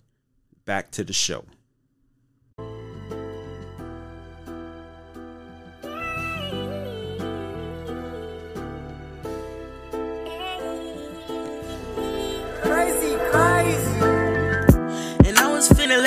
[0.66, 1.46] Back to the show.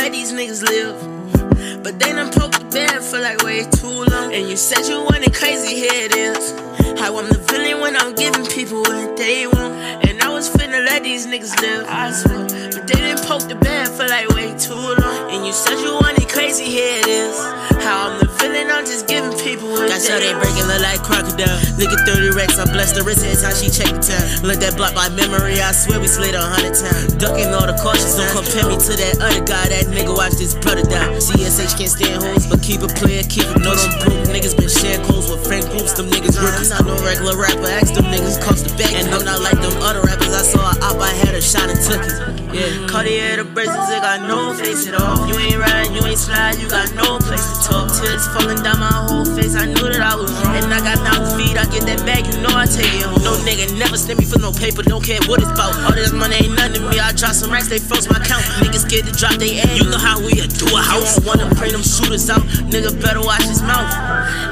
[0.02, 1.82] Let these niggas live.
[1.82, 4.32] But they done poked the bed for like way too long.
[4.32, 6.69] And you said you wanted crazy, here it is.
[6.98, 9.74] How I'm the villain when I'm giving people what they want.
[10.08, 11.86] And I was finna let these niggas live.
[11.88, 12.46] I swear.
[12.72, 15.30] But they didn't poke the bear for like way too long.
[15.30, 17.36] And you said you wanted crazy, here it is.
[17.80, 20.44] How I'm the villain, I'm just giving people what That's how they they want.
[20.52, 21.56] breaking look like crocodile.
[21.80, 24.44] Look at 30 racks, I bless the wrist, every time she check the time.
[24.44, 27.16] Let that block by memory, I swear we slid a hundred times.
[27.16, 29.72] Ducking all the cautious, don't compare me to that other guy.
[29.72, 31.16] That nigga watch this brother die.
[31.16, 33.64] CSH can't stand hoes, but keep a player, keep it.
[33.64, 36.68] No, them broke niggas been sharing codes with friend groups, them niggas rookies.
[36.80, 38.94] I'm no regular rapper, ask them niggas cost the back.
[38.94, 41.68] And I'm not like them other rappers, I saw a op, I had a shot
[41.68, 42.39] and took it.
[42.50, 45.22] Yeah, Cartier the bracelets, they got no face at all.
[45.30, 47.86] You ain't riding, you ain't slide, you got no place to talk.
[47.94, 50.58] Tears falling down my whole face, I knew that I was wrong.
[50.58, 53.22] And I got knocked feet, I get that bag, you know I take it home.
[53.22, 55.78] No nigga never send me for no paper, don't care what it's about.
[55.86, 58.42] All this money ain't nothing to me, I drop some racks, they froze my account.
[58.66, 59.70] Niggas scared to drop they ass.
[59.78, 61.22] You know how we do a house.
[61.22, 63.94] You wanna bring them shooters out, nigga better watch his mouth.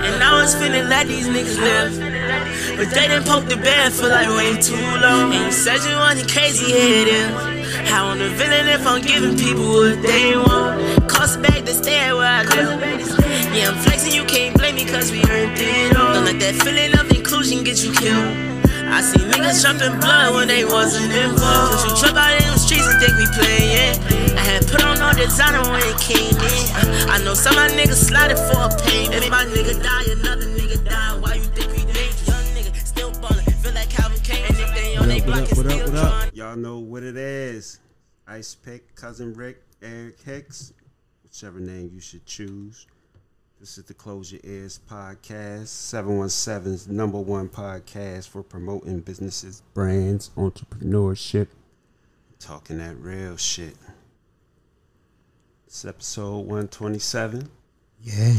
[0.07, 1.99] And I was finna let these niggas live.
[2.79, 5.35] But they didn't poke the bear for like way too long.
[5.35, 7.58] And you said you wanted crazy, here it is.
[7.87, 11.09] How I'm the villain if I'm giving people what they want.
[11.09, 12.81] Cost a bag to stay where I live.
[13.55, 16.15] Yeah, I'm flexing, you can't blame me cause we earned it all.
[16.15, 18.49] Don't let that feeling of inclusion get you killed.
[18.89, 21.73] I see niggas jumping blood when they wasn't involved.
[21.73, 24.39] Cause you trip out in the streets and think we playing, yeah.
[24.39, 26.67] I had put on no designer when it came in.
[27.13, 29.13] I know some of my niggas slided for a pain.
[29.13, 30.48] If my nigga die, another
[35.37, 36.31] if up, on they block, it's still drawing.
[36.35, 37.81] Y'all know what it is.
[38.27, 40.73] Ice Pick, Cousin Rick, Eric Hicks,
[41.23, 42.87] whichever name you should choose.
[43.61, 50.31] This is the Close Your Ears podcast, 717's number one podcast for promoting businesses, brands,
[50.37, 51.49] entrepreneurship,
[52.39, 53.75] talking that real shit.
[55.67, 57.51] It's episode 127.
[58.03, 58.39] Yeah.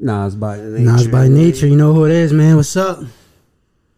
[0.00, 0.78] Nas by nature.
[0.80, 2.56] Nas by nature, you know who it is, man.
[2.56, 3.04] What's up?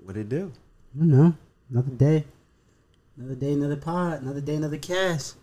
[0.05, 0.53] What it do?
[0.95, 1.35] You know,
[1.71, 2.25] another day.
[3.17, 4.23] Another day, another pod.
[4.23, 5.37] Another day, another cast.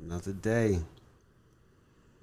[0.00, 0.78] Another day.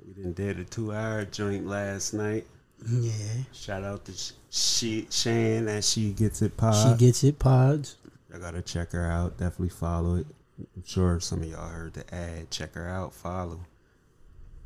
[0.06, 2.46] We done did a two hour joint last night.
[2.88, 3.12] Yeah.
[3.52, 4.14] Shout out to
[4.50, 7.00] she Shan as she gets it pod.
[7.00, 7.98] she gets it, pods.
[8.34, 9.38] I gotta check her out.
[9.38, 10.28] Definitely follow it.
[10.76, 12.50] I'm sure some of y'all heard the ad.
[12.52, 13.14] Check her out.
[13.14, 13.60] Follow.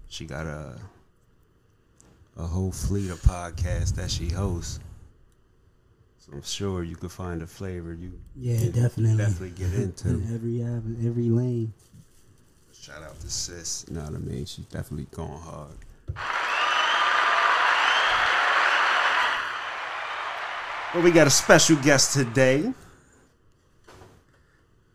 [0.07, 0.80] She got a
[2.38, 4.80] a whole fleet of podcasts that she hosts.
[6.35, 9.15] So I'm sure you could find a flavor you Yeah, can definitely.
[9.17, 10.09] definitely get into.
[10.09, 11.73] In every avenue, every lane.
[12.73, 13.85] Shout out to sis.
[13.87, 14.45] You know what I mean?
[14.45, 15.77] She's definitely going hard.
[20.93, 22.73] Well, we got a special guest today.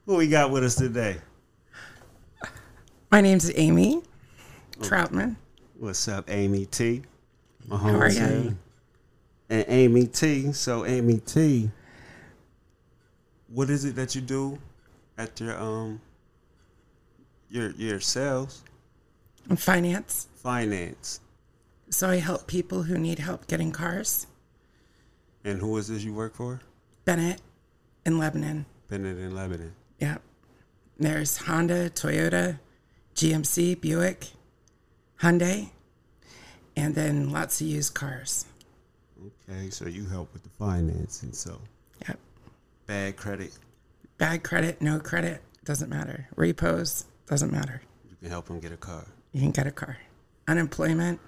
[0.05, 1.19] Who we got with us today?
[3.11, 4.03] My name's Amy
[4.79, 4.83] oh.
[4.83, 5.37] Troutman.
[5.79, 7.03] What's up, Amy T?
[7.67, 8.45] My How are homie.
[8.45, 8.59] you?
[9.51, 10.53] And Amy T.
[10.53, 11.71] So Amy T,
[13.49, 14.59] what is it that you do
[15.19, 16.01] at your um
[17.51, 18.63] your your sales
[19.57, 20.29] Finance.
[20.37, 21.21] finance?
[21.91, 24.29] So I help people who need help getting cars.
[25.45, 26.61] And who is this you work for?
[27.05, 27.41] Bennett
[28.07, 28.67] in Lebanon.
[28.89, 29.73] Bennett in Lebanon.
[29.99, 30.23] Yep.
[30.99, 32.61] There's Honda, Toyota,
[33.17, 34.29] GMC, Buick,
[35.21, 35.71] Hyundai,
[36.77, 38.45] and then lots of used cars.
[39.49, 41.33] Okay, so you help with the financing.
[41.33, 41.61] So
[42.09, 42.19] Yep.
[42.87, 43.53] bad credit,
[44.19, 46.29] Bad credit, no credit, doesn't matter.
[46.37, 47.81] Repos, doesn't matter.
[48.11, 49.07] you can help them get a car.
[49.33, 49.97] You can get a car.
[50.47, 51.21] Unemployment,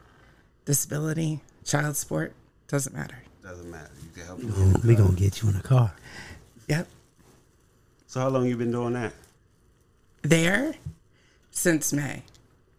[0.66, 2.34] disability, child support,
[2.68, 3.22] doesn't matter.
[3.42, 3.90] Doesn't matter.
[4.02, 4.80] You can help them.
[4.86, 5.94] We gonna get you in a car.
[6.68, 6.86] Yep.
[8.06, 9.12] So how long you been doing that?
[10.22, 10.74] There
[11.50, 12.22] since May.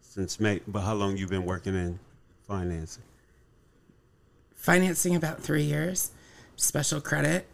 [0.01, 0.61] Since May.
[0.67, 1.99] But how long you been working in
[2.47, 3.03] financing?
[4.63, 6.11] Financing about three years,
[6.55, 7.47] special credit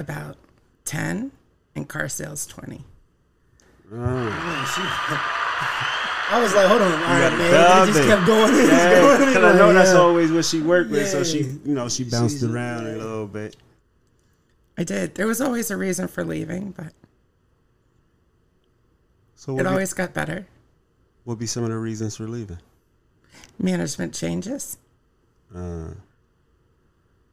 [0.00, 0.36] about
[0.84, 1.30] 10,
[1.76, 2.84] and car sales 20.
[3.92, 3.94] I
[6.42, 7.52] was like, hold on, all right, man.
[7.52, 8.52] dub It just kept going.
[8.54, 9.18] It just Yeah, going.
[9.28, 9.98] because I know Like, that's yeah.
[10.00, 11.06] always what she worked with.
[11.08, 13.54] So she, you know, she bounced She's- around a little bit.
[14.76, 15.14] I did.
[15.14, 16.92] There was always a reason for leaving, but
[19.36, 20.48] So it be, always got better.
[21.22, 22.58] what would be some of the reasons for leaving?
[23.56, 24.78] Management changes.
[25.54, 25.90] Uh,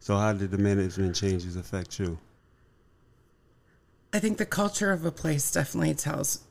[0.07, 2.18] so how did the management changes affect you?
[4.13, 6.44] I think the culture of a place definitely tells.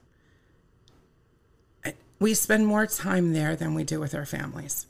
[2.19, 4.87] We spend more time there than we do with our families.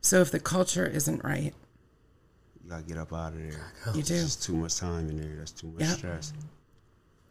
[0.00, 1.54] So if the culture isn't right,
[2.64, 3.72] You gotta get up out of there.
[3.94, 4.14] you It's do.
[4.20, 5.36] just too much time in there.
[5.36, 5.96] That's too much Yep.
[5.98, 6.32] stress.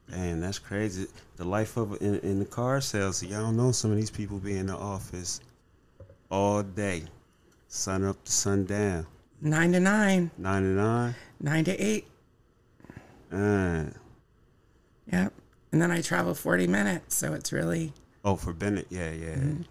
[0.08, 1.08] Man, that's crazy.
[1.36, 3.22] The life of in, in the car sales.
[3.22, 5.42] Y'all know some of these people be in the office
[6.31, 7.04] all day,
[7.68, 9.06] sun up to sundown,
[9.45, 11.16] Nine to nine, nine to nine.
[11.42, 12.07] nine to eight.
[13.31, 13.86] Uh,
[15.12, 15.34] Yep.
[15.74, 17.16] And then I travel 40 minutes.
[17.18, 17.92] So it's really,
[18.24, 19.36] oh, for Bennett, yeah, yeah.
[19.36, 19.62] Mm-hmm.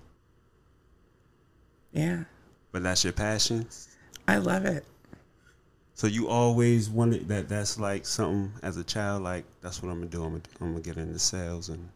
[1.93, 2.25] yeah,
[2.71, 3.67] But that's your passion.
[4.29, 4.85] I love it.
[5.95, 7.49] So you always wanted that.
[7.49, 9.23] That's like something as a child.
[9.23, 10.23] Like that's what I'm gonna do.
[10.25, 11.89] I'm gonna, I'm gonna get into sales and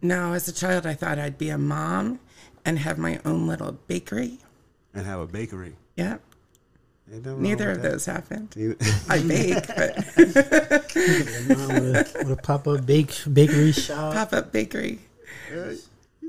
[0.00, 2.20] No, as a child, I thought I'd be a mom
[2.64, 4.38] and have my own little bakery.
[4.94, 5.76] and have a bakery.
[5.96, 6.22] Yep.
[7.12, 7.90] Ain't nothing wrong Neither of that.
[7.92, 8.54] those happened.
[9.08, 9.96] I bake, but
[11.48, 14.14] Mom with a, pop up bake bakery shop.
[14.14, 14.98] pop up bakery.
[15.52, 15.78] you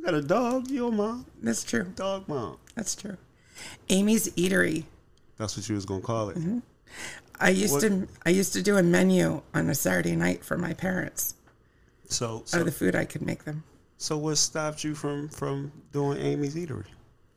[0.05, 0.69] got a dog.
[0.69, 1.25] your mom.
[1.41, 1.85] That's true.
[1.95, 2.57] Dog mom.
[2.75, 3.17] That's true.
[3.89, 4.83] Amy's Eatery.
[5.37, 6.37] That's what you was gonna call it.
[6.37, 6.59] Mm-hmm.
[7.39, 10.57] I used What- to I used to do a menu on a Saturday night for
[10.57, 11.35] my parents
[12.07, 13.63] So, so, of the food I could make them.
[13.97, 16.85] so what stopped you from from doing Amy's Eatery?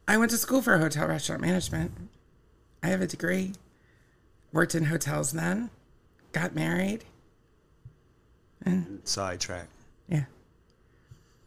[0.06, 1.92] I went to school for hotel restaurant management.
[2.82, 3.52] I have a degree.
[4.52, 5.70] Worked in hotels then.
[6.32, 7.04] Got married.
[8.64, 9.68] And sidetrack.
[10.08, 10.24] Yeah.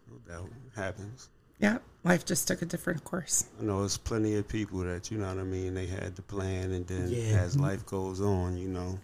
[0.10, 1.30] No doubt, happens.
[1.60, 1.78] Yeah.
[2.04, 3.46] Life just took a different course.
[3.60, 5.74] I know there's plenty of people that you know what I mean.
[5.74, 7.40] They had the plan, and then Yeah.
[7.42, 9.00] as life goes on, you know,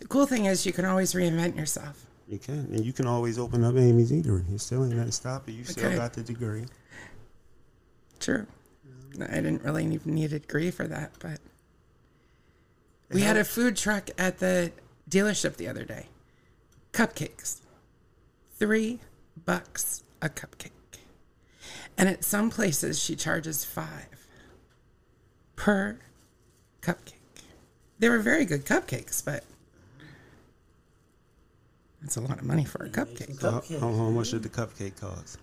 [0.00, 2.06] The cool thing is you can always reinvent yourself.
[2.28, 4.50] you can, and you can always open up Amy's Eatery.
[4.50, 5.64] You still ain't nothing stopping you.
[5.64, 5.96] Still Okay.
[5.96, 6.64] got the degree.
[8.18, 8.46] True.
[9.20, 11.40] I didn't really even need a degree for that, but
[13.10, 14.72] we had a food truck at the
[15.08, 16.06] dealership the other day.
[16.92, 17.60] Cupcakes.
[18.58, 19.00] Three
[19.44, 20.70] bucks a cupcake.
[21.98, 24.26] And at some places she charges five
[25.56, 25.98] per
[26.82, 27.12] cupcake.
[27.98, 29.44] They were very good cupcakes, but
[32.02, 33.40] that's a lot of money for a cupcake.
[33.40, 35.38] How, how, how much did the cupcake cost?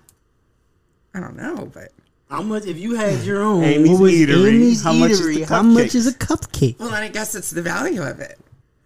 [1.13, 1.91] I don't know, but
[2.33, 3.63] How much if you had your own?
[3.63, 6.79] Amy's what was Eatery, Amy's how much is Eatery, How much is a cupcake?
[6.79, 8.39] well, I guess it's the value of it.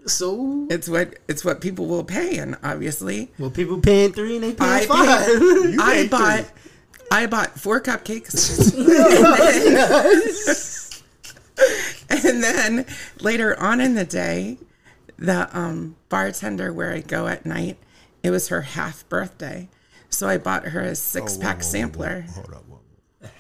[0.06, 4.44] So, It's what it's what people will pay, and obviously, well, people paying three and
[4.44, 5.28] they I paying five.
[5.30, 6.62] You I bought three.
[7.10, 8.76] I bought four cupcakes,
[12.10, 12.86] and then
[13.22, 14.58] later on in the day,
[15.18, 17.78] the um, bartender where I go at night,
[18.24, 19.70] it was her half birthday,
[20.10, 22.22] so I bought her a six pack whoa, whoa, sampler.
[22.28, 22.67] whoa, Hold up, whoa, whoa.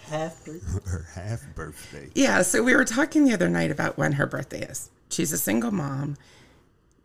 [0.07, 0.45] Half.
[0.85, 2.09] Her half birthday.
[2.15, 4.89] Yeah, so we were talking the other night about when her birthday is.
[5.09, 6.17] She's a single mom,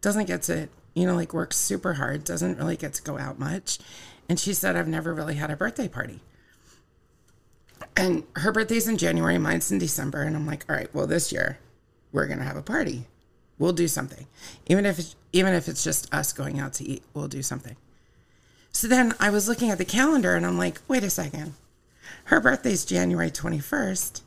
[0.00, 3.38] doesn't get to, you know, like work super hard, doesn't really get to go out
[3.38, 3.78] much.
[4.28, 6.20] And she said, I've never really had a birthday party.
[7.96, 10.22] And her birthday's in January, mine's in December.
[10.22, 11.58] And I'm like, all right, well, this year
[12.12, 13.06] we're going to have a party.
[13.58, 14.26] We'll do something.
[14.66, 17.76] Even if, it's, even if it's just us going out to eat, we'll do something.
[18.72, 21.54] So then I was looking at the calendar and I'm like, wait a second.
[22.24, 24.22] Her birthday's January 21st.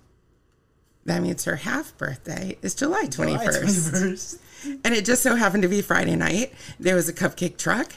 [1.05, 3.63] That means her half birthday is July 21st.
[3.63, 4.39] 21st.
[4.83, 6.51] And it just so happened to be Friday night.
[6.79, 7.93] There was a cupcake truck.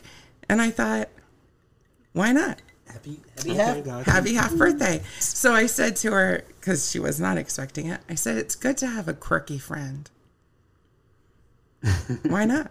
[0.48, 1.08] And I thought,
[2.12, 2.60] why not?
[2.86, 4.06] Happy, happy half.
[4.06, 5.02] Happy half birthday.
[5.18, 8.76] So I said to her, because she was not expecting it, I said, it's good
[8.78, 10.10] to have a quirky friend.
[12.24, 12.70] Why not?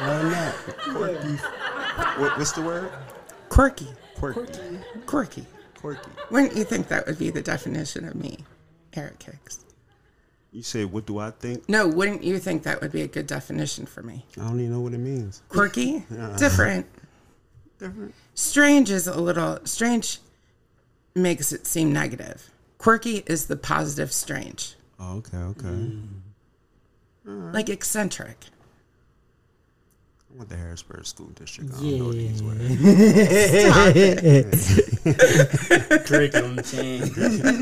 [0.00, 0.54] Why not?
[0.78, 1.38] Quirky.
[1.96, 2.90] What, what's the word?
[3.48, 3.88] Quirky.
[4.16, 4.58] Quirky.
[5.06, 5.46] Quirky.
[5.80, 6.10] Quirky.
[6.30, 8.38] Wouldn't you think that would be the definition of me,
[8.94, 9.64] Eric Hicks?
[10.52, 11.68] You say, what do I think?
[11.68, 14.24] No, wouldn't you think that would be a good definition for me?
[14.38, 15.42] I don't even know what it means.
[15.48, 16.04] Quirky?
[16.12, 16.36] Uh-uh.
[16.36, 16.86] Different.
[17.78, 18.14] Different.
[18.34, 20.20] Strange is a little, strange
[21.14, 22.50] makes it seem negative.
[22.78, 24.74] Quirky is the positive strange.
[25.00, 25.90] Oh, okay, okay.
[27.24, 28.36] Like eccentric.
[30.34, 31.70] I went to Harrisburg School District.
[31.72, 31.98] I don't Yeah.
[31.98, 32.58] know these words.
[36.08, 37.02] Cricket on the chain.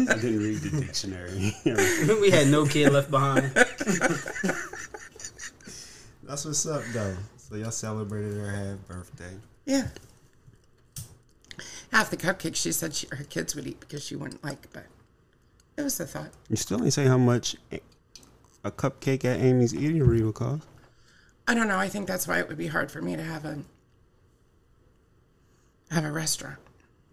[0.09, 1.55] I didn't read the dictionary.
[2.21, 3.53] we had no kid left behind.
[6.23, 7.17] That's what's up, though.
[7.37, 9.35] So y'all celebrated her half birthday.
[9.67, 9.89] Yeah.
[11.93, 14.87] Half the cupcakes she said she, her kids would eat because she wouldn't like, but
[15.77, 16.31] it was a thought.
[16.49, 17.55] You still ain't say how much
[18.65, 20.63] a cupcake at Amy's Eatery would cost.
[21.49, 21.79] I don't know.
[21.79, 23.59] I think that's why it would be hard for me to have a
[25.91, 26.59] have a restaurant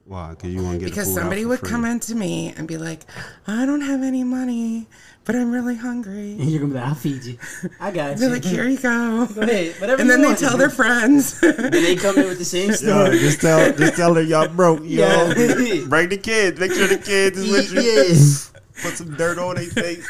[0.06, 0.30] Why?
[0.32, 1.70] Because you want to get because the food out somebody for would free.
[1.70, 3.02] come in to me and be like,
[3.48, 4.88] "I don't have any money,
[5.26, 7.38] but I'm really hungry." And you're gonna be like, I'll feed you.
[7.80, 8.36] I got They're you.
[8.36, 9.76] like, "Here you go," Go ahead.
[9.82, 11.40] Whatever and then you they tell their friends.
[11.42, 13.20] Then they come in with the same Yeah, story.
[13.20, 14.82] just tell, just tell her y'all broke.
[14.82, 15.34] You Yeah.
[15.34, 16.60] know, bring the kids.
[16.60, 17.82] Make sure the kids is with you.
[17.82, 18.54] Yes.
[18.82, 20.08] Put some dirt on their face.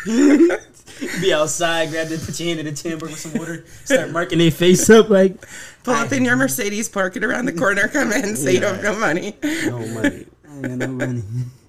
[1.21, 4.39] Be outside, grab the put your hand in the timber with some water, start marking
[4.39, 5.45] their face up like
[5.83, 8.75] Pull up in your Mercedes, park it around the corner, come in, say you don't
[8.75, 9.33] have no money.
[9.43, 10.25] No money.
[10.47, 11.23] I ain't got no money.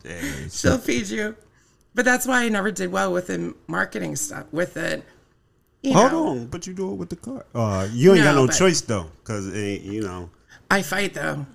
[0.04, 0.20] Yeah,
[0.50, 1.36] She'll feed you.
[1.94, 4.46] But that's why I never did well with the marketing stuff.
[4.52, 5.04] With it,
[5.82, 7.46] you Hold know, on, but you do it with the car.
[7.54, 10.30] Uh, you ain't got No, no choice though, because you know.
[10.70, 11.46] I fight though.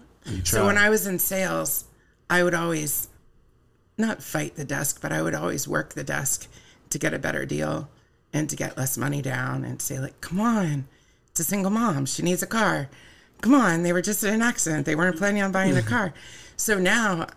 [0.44, 0.78] So when.
[0.78, 1.86] I was in sales,
[2.30, 3.10] I would always
[3.98, 6.48] not fight the desk, but I would always work the desk
[6.90, 7.90] to get a better deal
[8.34, 10.88] and to get less money down and say like, "Come on,
[11.30, 12.06] it's a single mom.
[12.06, 12.90] She needs a car.
[13.42, 14.86] Come on, they were just in an accident.
[14.86, 16.14] They weren't planning on buying a car."
[16.58, 17.28] So now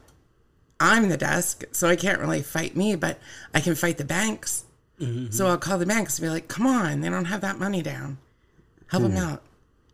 [0.80, 3.18] I'm the desk, so I can't really fight me, but
[3.52, 4.64] I can fight the banks.
[5.00, 5.30] Mm-hmm.
[5.30, 7.82] So I'll call the banks and be like, "Come on, they don't have that money
[7.82, 8.18] down.
[8.88, 9.18] Help them hmm.
[9.18, 9.42] out.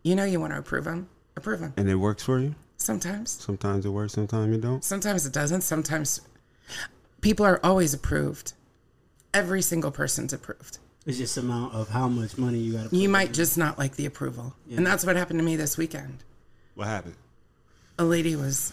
[0.02, 1.08] You know you want to approve them.
[1.36, 1.74] Approve them.
[1.76, 2.54] and it works for you.
[2.76, 4.84] Sometimes." Sometimes it works, sometimes it don't.
[4.84, 5.62] Sometimes it doesn't.
[5.62, 6.20] Sometimes
[7.20, 8.52] people are always approved.
[9.34, 10.78] Every single person's approved.
[11.04, 14.06] It's just amount of how much money you got You might just not like the
[14.06, 14.54] approval.
[14.74, 16.24] And that's what happened to me this weekend.
[16.76, 17.16] What happened?
[17.98, 18.72] A lady was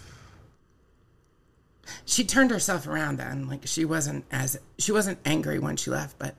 [2.06, 3.48] she turned herself around then.
[3.48, 6.36] Like she wasn't as she wasn't angry when she left, but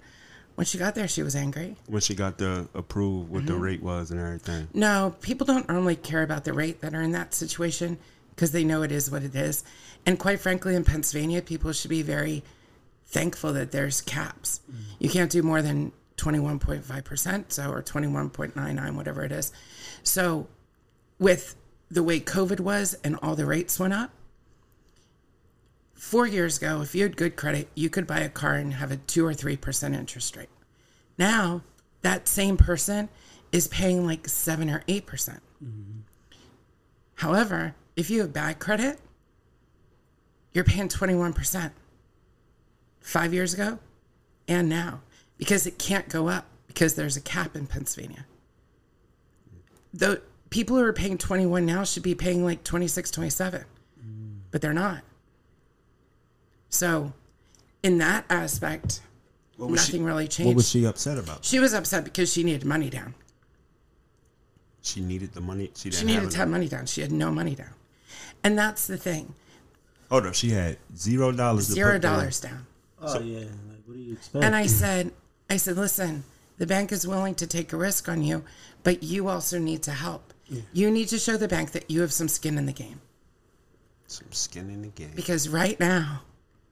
[0.55, 1.77] when she got there she was angry.
[1.87, 3.47] When she got the approve what Mm-hmm.
[3.53, 4.69] the rate was and everything.
[4.73, 7.99] No, people don't normally care about the rate that are in that situation
[8.35, 9.63] because they know it is what it is.
[10.07, 12.43] And quite frankly, in Pennsylvania, people should be very
[13.13, 14.61] thankful that there's caps.
[14.71, 14.83] Mm-hmm.
[14.99, 19.53] You can't do more than 21.5%, so or 21.99, whatever it is.
[20.03, 20.49] So,
[21.19, 21.55] with
[21.91, 24.11] the way COVID was and all the rates went up,
[25.95, 28.91] four years ago, if you had good credit, you could buy a car and have
[28.91, 30.49] a two or three percent interest rate.
[31.19, 31.63] Now,
[32.01, 33.09] that same person
[33.53, 35.43] is paying like seven or eight percent.
[35.63, 36.01] Mm-hmm.
[37.17, 38.99] However, if you have bad credit,
[40.53, 41.71] you're paying 21%
[43.03, 43.79] five years ago
[44.49, 45.01] and now
[45.39, 48.27] because it can't go up because there's a cap in Pennsylvania.
[49.93, 53.65] The people who are paying 21 now should be paying like 26, 27,
[54.51, 55.03] but they're not.
[56.71, 57.13] So,
[57.83, 59.01] in that aspect,
[59.57, 60.47] What was nothing she, really changed.
[60.47, 61.45] What was she upset about?
[61.45, 63.15] she was upset because she needed money down.
[64.81, 65.71] She needed the money.
[65.77, 66.39] She didn't She needed have to it.
[66.39, 66.87] have money down.
[66.87, 67.75] She had no money down.
[68.43, 69.35] And that's the thing.
[70.11, 71.67] Oh no, she had zero dollars.
[71.69, 72.19] to Zero put down.
[72.19, 72.67] dollars down.
[73.03, 74.45] Oh yeah, like what do you expect?
[74.45, 75.13] And I said,
[75.51, 76.25] I said, listen,
[76.59, 78.45] the bank is willing to take a risk on you,
[78.83, 80.33] but you also need to help.
[80.73, 83.01] You need to show the bank that you have some skin in the game
[84.07, 85.13] Some skin in the game.
[85.17, 86.23] because right now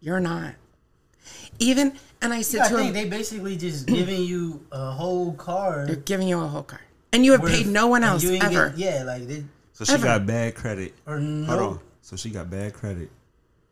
[0.01, 0.55] you're not.
[1.59, 5.33] Even, and I said I to think him, they basically just giving you a whole
[5.33, 5.85] car.
[5.87, 6.81] they're giving you a whole car.
[7.13, 8.69] And you have worth- paid no one else you ever.
[8.71, 10.05] get- yeah, like they So she Ever.
[10.05, 10.95] got bad credit.
[11.07, 11.81] or Hold on.
[12.03, 13.11] So she got bad credit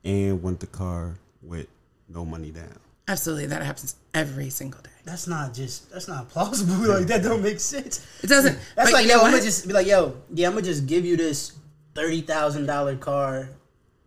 [0.04, 1.66] and went the car with
[2.08, 2.78] no money down.
[3.06, 4.90] Absolutely, that happens every single day.
[5.04, 5.90] That's not just.
[5.90, 6.74] That's not plausible.
[6.94, 8.06] like that don't make sense.
[8.22, 8.58] It doesn't.
[8.76, 9.20] That's like yo.
[9.20, 10.14] I'm gonna just be like yo.
[10.34, 11.52] Yeah, I'm gonna just give you this
[11.94, 13.48] thirty thousand dollar car,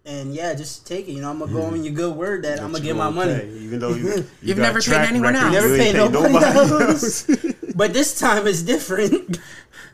[0.06, 1.14] and yeah, just take it.
[1.14, 3.34] You know, I'm gonna go on your good word that I'm gonna get my money.
[3.40, 5.54] Pay, even though you, you You've never paid anyone record, else.
[5.54, 7.28] you Never ain't paid paid nobody else.
[7.76, 9.40] But this time it's different.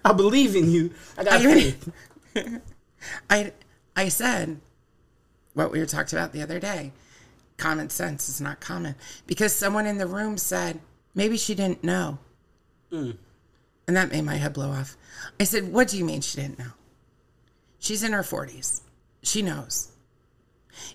[0.03, 0.91] I believe in you.
[1.17, 1.89] I got I faith.
[3.29, 3.51] I
[3.95, 4.59] I said
[5.53, 6.91] what we were talked about the other day.
[7.57, 8.95] Common sense is not common
[9.25, 10.79] because someone in the room said
[11.15, 12.19] maybe she didn't know,
[12.91, 13.17] mm.
[13.87, 14.95] and that made my head blow off.
[15.39, 16.73] I said, "What do you mean she didn't know?
[17.79, 18.81] She's in her forties.
[19.23, 19.91] She knows."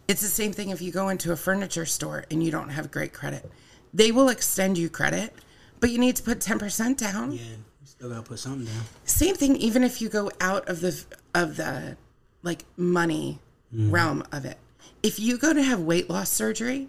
[0.08, 2.90] It's the same thing if you go into a furniture store and you don't have
[2.90, 3.50] great credit.
[3.92, 5.34] They will extend you credit,
[5.80, 7.32] but you need to put 10% down.
[7.32, 8.84] Yeah, you still gotta put something down.
[9.04, 11.04] Same thing even if you go out of the
[11.34, 11.96] of the
[12.42, 13.38] like money
[13.74, 13.90] mm.
[13.92, 14.58] realm of it.
[15.02, 16.88] If you go to have weight loss surgery,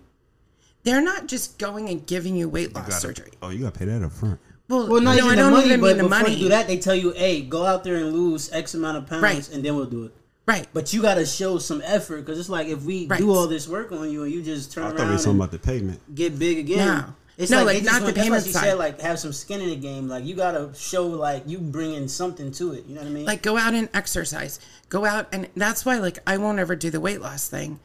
[0.84, 3.32] they're not just going and giving you weight loss surgery.
[3.42, 4.40] Oh, you gotta pay that up front.
[4.70, 6.34] Well, Well, not no, even I the don't money, even but mean the before money.
[6.36, 9.08] you do that, they tell you, "Hey, go out there and lose X amount of
[9.08, 9.50] pounds, Right.
[9.52, 10.14] and then we'll do it."
[10.46, 10.68] Right.
[10.74, 13.20] But you gotta show some effort because it's like if we Right.
[13.20, 15.18] do all this work on you and you just turn I thought we around were
[15.18, 16.16] talking about the payment.
[16.16, 16.86] get big again.
[16.88, 17.06] No.
[17.36, 18.64] It's No, like, like, not the want- that's why payment she side.
[18.64, 20.08] said like have some skin in the game.
[20.08, 22.86] Like you gotta show like you bringing something to it.
[22.88, 23.26] You know what I mean?
[23.26, 24.60] like go out and exercise.
[24.90, 27.80] Go out and that's why like I won't ever do the weight loss thing.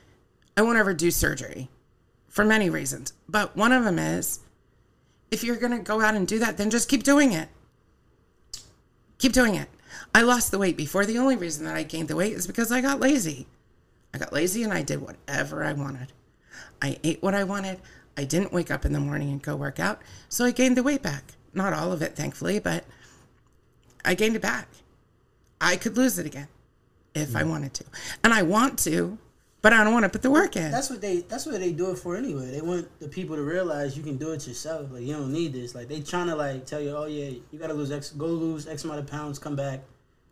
[0.59, 1.69] I won't ever do surgery
[2.27, 3.13] for many reasons.
[3.29, 4.41] But one of them is
[5.31, 7.49] if you're going to go out and do that, then just keep doing it.
[9.19, 9.69] Keep doing it.
[10.13, 11.07] I lost the weight before.
[11.07, 13.47] The only reason that I gained the weight is because I got lazy.
[14.13, 16.13] I got lazy and I did whatever I wanted.
[16.83, 17.81] I ate what I wanted.
[18.17, 20.03] I didn't wake up in the morning and go work out.
[20.29, 21.23] So I gained the weight back.
[21.55, 22.85] Not all of it, thankfully, but
[24.05, 24.67] I gained it back.
[25.61, 26.49] I could lose it again
[27.15, 27.51] if I hmm.
[27.51, 27.85] wanted to.
[28.25, 29.19] And I want to,
[29.61, 30.71] but I don't want to put the work in.
[30.71, 32.51] that's what they that's what they do it for anyway.
[32.51, 34.91] They want the people to realize you can do it yourself.
[34.91, 35.75] Like you don't need this.
[35.75, 38.67] Like they trying to like tell you, oh yeah, you gotta lose X, go lose
[38.67, 39.81] X amount of pounds, come back,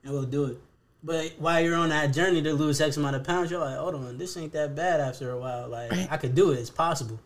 [0.04, 0.58] and we'll do it.
[1.02, 3.94] But while you're on that journey to lose X amount of pounds, you're like, hold
[3.94, 5.68] on, this ain't that bad after a while.
[5.68, 6.08] Like Right.
[6.10, 6.58] I could do it.
[6.58, 7.20] It's possible.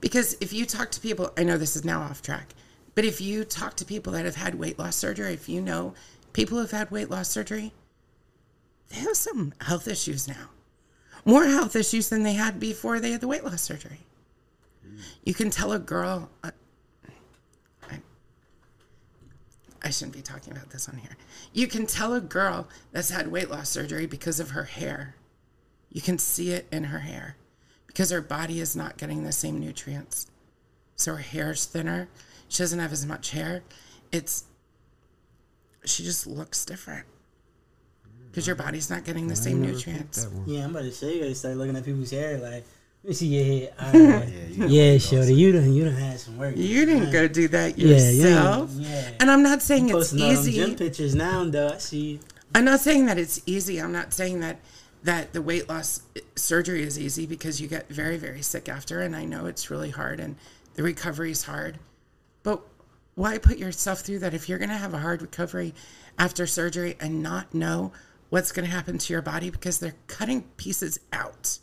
[0.00, 2.54] Because if you talk to people, I know this is now off track,
[2.94, 5.94] but if you talk to people that have had weight loss surgery, if you know
[6.32, 7.72] people who've had weight loss surgery,
[8.90, 10.50] they have some health issues now.
[11.24, 14.00] More health issues than they had before they had the weight loss surgery.
[15.24, 16.50] You can tell a girl, uh,
[17.88, 18.00] I,
[19.82, 21.16] I shouldn't be talking about this on here.
[21.52, 25.14] You can tell a girl that's had weight loss surgery because of her hair.
[25.90, 27.36] You can see it in her hair
[27.86, 30.26] because her body is not getting the same nutrients.
[30.96, 32.08] So her hair's thinner.
[32.48, 33.62] She doesn't have as much hair.
[34.10, 34.44] It's
[35.84, 37.06] she just looks different
[38.32, 40.26] because your body's not getting the same nutrients.
[40.46, 42.38] Yeah, I'm about to say you gotta start looking at people's hair.
[42.38, 42.64] Like,
[43.04, 43.70] let me see your hair.
[43.78, 44.70] All right.
[44.70, 46.56] yeah, Shorty, you done you done had some work.
[46.56, 48.70] You didn't go do that Yeah, yeah, yourself.
[48.72, 49.10] yeah.
[49.20, 50.74] And I'm not saying it's Posting all them gym easy.
[50.76, 51.68] pictures now, though.
[51.68, 52.20] I see.
[52.54, 53.80] I'm not saying that it's easy.
[53.80, 54.58] I'm not saying that
[55.04, 59.00] that the weight loss uh, surgery is easy because you get very very sick after
[59.00, 60.36] and I know it's really hard and
[60.74, 61.78] the recovery is hard.
[62.44, 62.62] But
[63.14, 65.74] why put yourself through that if you're going to have a hard recovery
[66.18, 67.92] after surgery and not know
[68.32, 71.58] what's going to happen to your body because they're cutting pieces out.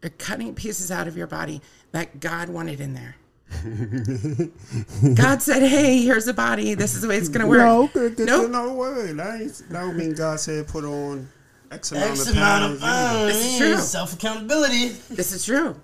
[0.00, 1.60] They're cutting pieces out of your body
[1.90, 3.16] that God wanted in there.
[5.14, 6.74] God said, "Hey, here's a body.
[6.74, 8.50] This is the way it's going to work." No, good, good, Nope.
[8.52, 9.12] no way.
[9.12, 11.28] That, ain't, that don't mean God said put on
[11.72, 12.76] X amount X of amount pounds.
[12.76, 13.18] of either.
[13.18, 13.32] pounds.
[13.32, 13.76] This is true.
[13.78, 14.88] Self accountability.
[15.10, 15.80] This is true.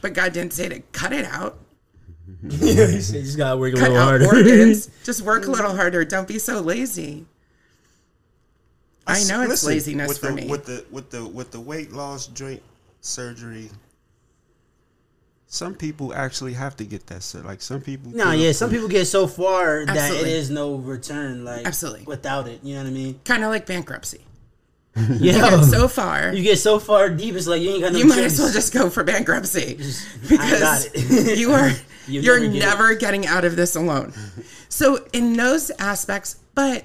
[0.00, 1.58] But God didn't say to cut it out.
[2.42, 4.26] you you just gotta work a Cut little out harder.
[4.26, 4.88] organs.
[5.04, 6.04] Just work a little harder.
[6.06, 7.26] Don't be so lazy.
[9.06, 10.46] I know it's Listen, laziness with for the, me.
[10.46, 12.62] With the with the with the weight loss joint
[13.00, 13.70] surgery,
[15.46, 17.22] some people actually have to get that.
[17.22, 18.12] sur- Like some people.
[18.12, 20.32] Nah, yeah, some people get so far that it Absolutely.
[20.32, 21.44] is no return.
[21.44, 22.04] Like Absolutely.
[22.04, 23.20] without it, you know what I mean?
[23.24, 24.20] kind of like bankruptcy.
[25.18, 25.60] Yeah.
[25.62, 28.18] So far, you get so far deep, it's like you ain't got no you might
[28.18, 29.74] as well just go for bankruptcy
[30.28, 31.38] got because it.
[31.38, 31.70] you are
[32.08, 32.66] You you're never get it.
[32.66, 34.12] never getting out of this alone.
[34.68, 36.84] So in those aspects, but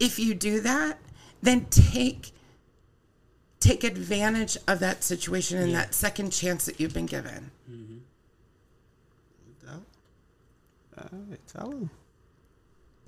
[0.00, 0.98] if you do that,
[1.42, 2.32] then take
[3.60, 7.50] take advantage of that situation and that second chance that you've been given.
[7.70, 7.98] Mm-hmm.
[10.98, 11.90] Alright, tell them.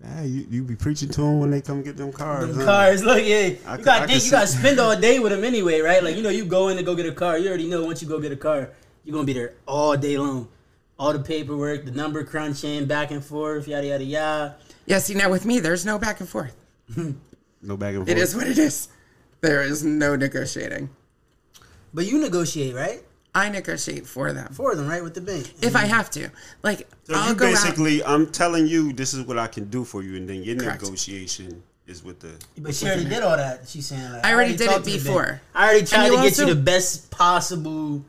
[0.02, 2.48] Yeah, you, you be preaching to them when they come get them cars.
[2.48, 2.64] Them huh?
[2.64, 4.98] cars, look, yeah, I you could- I got could you see- got to spend all
[4.98, 6.02] day with them anyway, right?
[6.02, 7.38] Like you know, you go in to go get a car.
[7.38, 8.70] You already know once you go get a car,
[9.04, 10.48] you're gonna be there all day long.
[10.98, 14.56] All the paperwork, the number crunching, back and forth, yada yada yada.
[14.86, 16.54] Yeah, see now with me, there's no back and forth.
[17.64, 18.08] No back and forth.
[18.10, 18.88] It is what it is.
[19.40, 20.90] There is no negotiating.
[21.92, 23.02] But you negotiate, right?
[23.34, 25.52] I negotiate for them For them, right, with the bank.
[25.60, 26.30] if I have to.
[26.62, 27.50] Like So I'll you go out.
[27.52, 30.56] basically, I'm telling you, this is what I can do for you, and then your
[30.56, 30.82] Correct.
[30.82, 32.32] negotiation is with the.
[32.58, 33.68] But she already did all that.
[33.68, 35.40] She's saying like, I already did it before.
[35.54, 38.04] I already tried to get also- you the best possible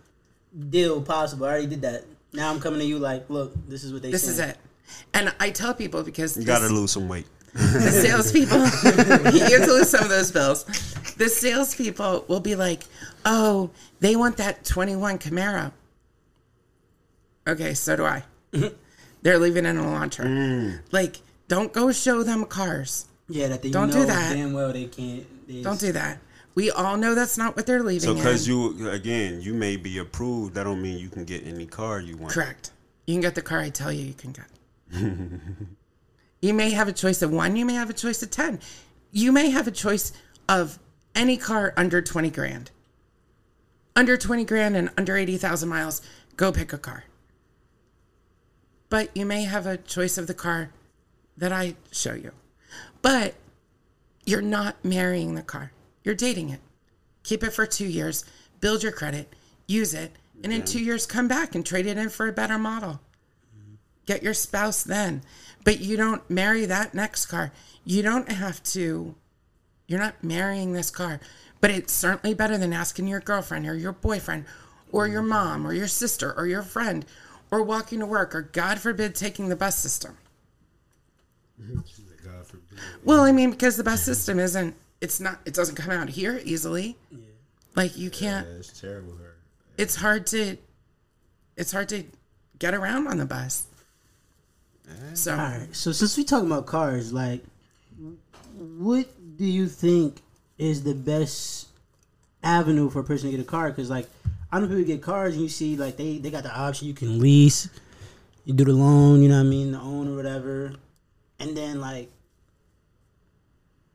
[0.69, 1.45] deal possible.
[1.47, 2.05] I already did that.
[2.33, 4.11] Now I'm coming to you like, look, this is what they.
[4.11, 4.57] This is it.
[5.13, 7.25] And I tell people because You got to lose some weight.
[7.55, 8.57] The salespeople,
[9.33, 10.65] you have to lose some of those bills.
[11.17, 12.83] The salespeople will be like,
[13.25, 13.69] "Oh,
[14.01, 15.71] they want that 21 Camaro."
[17.47, 18.23] Okay, so do I.
[19.21, 20.23] They're leaving in a launcher.
[20.23, 20.81] Mm.
[20.91, 23.05] Like, don't go show them cars.
[23.27, 24.33] Yeah, that they Don't know do that.
[24.33, 25.25] damn well they can't.
[25.47, 26.19] They Don't do that.
[26.55, 28.07] We all know that's not what they're leaving.
[28.07, 31.65] So, because you, again, you may be approved, that don't mean you can get any
[31.65, 32.33] car you want.
[32.33, 32.71] Correct.
[33.07, 34.45] You can get the car I tell you you can get.
[36.41, 38.59] you may have a choice of one, you may have a choice of 10.
[39.11, 40.11] You may have a choice
[40.47, 40.79] of
[41.15, 42.71] any car under 20 grand.
[43.95, 46.01] Under 20 grand and under 80,000 miles,
[46.35, 47.05] go pick a car.
[48.89, 50.71] But you may have a choice of the car
[51.37, 52.31] that I show you.
[53.01, 53.35] But
[54.25, 55.71] you're not marrying the car,
[56.03, 56.59] you're dating it.
[57.23, 58.25] Keep it for two years,
[58.59, 59.33] build your credit,
[59.67, 60.11] use it,
[60.43, 62.99] and in two years come back and trade it in for a better model.
[63.55, 63.75] Mm-hmm.
[64.05, 65.23] Get your spouse then.
[65.65, 67.51] But you don't marry that next car.
[67.83, 69.15] You don't have to,
[69.87, 71.19] you're not marrying this car.
[71.59, 74.45] But it's certainly better than asking your girlfriend or your boyfriend
[74.91, 77.05] or your mom or your sister or your friend
[77.51, 80.17] or walking to work or, God forbid, taking the bus system.
[82.23, 82.79] God forbid.
[83.03, 86.39] Well, I mean, because the bus system isn't, it's not, it doesn't come out here
[86.43, 86.95] easily.
[87.11, 87.17] Yeah.
[87.75, 89.13] Like you can't, Yeah, it's terrible.
[89.77, 90.57] It's hard to,
[91.57, 92.03] it's hard to
[92.59, 93.67] get around on the bus.
[95.13, 95.67] So, All right.
[95.71, 97.43] So since we talking about cars, like,
[98.57, 100.21] what do you think
[100.57, 101.67] is the best
[102.43, 103.69] avenue for a person to get a car?
[103.69, 104.07] Because like,
[104.51, 106.93] I know people get cars and you see like they they got the option you
[106.93, 107.69] can lease,
[108.45, 110.75] you do the loan, you know what I mean, the own or whatever,
[111.39, 112.09] and then like,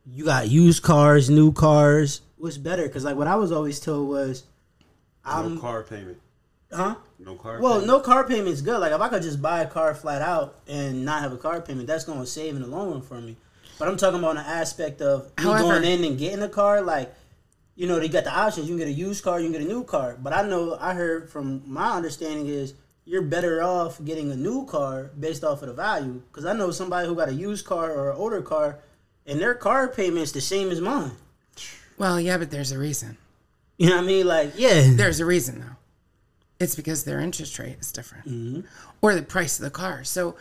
[0.06, 2.20] you got used cars, new cars.
[2.36, 2.82] What's better?
[2.82, 4.44] Because like what I was always told was,
[5.24, 6.18] I'm car payment.
[6.72, 6.94] Huh.
[7.18, 7.86] No car Well, payment.
[7.88, 8.78] no car payment's good.
[8.80, 11.60] Like if I could just buy a car flat out and not have a car
[11.60, 13.36] payment, that's going to save in the long run for me.
[13.78, 16.80] But I'm talking about an aspect of me However- going in and getting a car.
[16.82, 17.12] Like,
[17.76, 18.68] you know, they got the options.
[18.68, 20.16] You can get a used car, you can get a new car.
[20.20, 22.74] But I know I heard from my understanding is
[23.06, 26.22] you're better off getting a new car based off of the value.
[26.30, 28.78] Because I know somebody who got a used car or an older car,
[29.26, 31.12] and their car payment's the same as mine.
[31.98, 33.16] well, yeah, but there's a reason.
[33.78, 34.26] You know what I mean?
[34.26, 35.76] Like, yeah, There's a reason though.
[36.60, 38.60] It's because their interest rate is different, mm-hmm.
[39.00, 40.04] or the price of the car.
[40.04, 40.36] So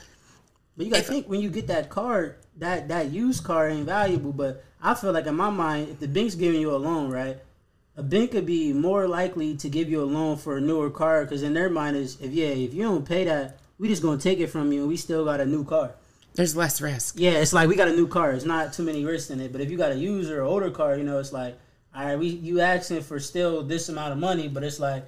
[0.75, 4.33] But you gotta think when you get that car, that that used car ain't valuable.
[4.33, 7.37] But I feel like in my mind, if the bank's giving you a loan, right,
[7.95, 11.23] a bank could be more likely to give you a loan for a newer car
[11.23, 14.19] because in their mind is if yeah, if you don't pay that, we just gonna
[14.19, 15.91] take it from you and we still got a new car.
[16.35, 17.15] there's less risk.
[17.17, 18.31] Yeah, it's like we got a new car.
[18.33, 19.51] It's not too many risks in it.
[19.53, 21.57] But if you got a used or older car, you know, it's like
[21.95, 25.05] all right, we you asking for still this amount of money, but it's like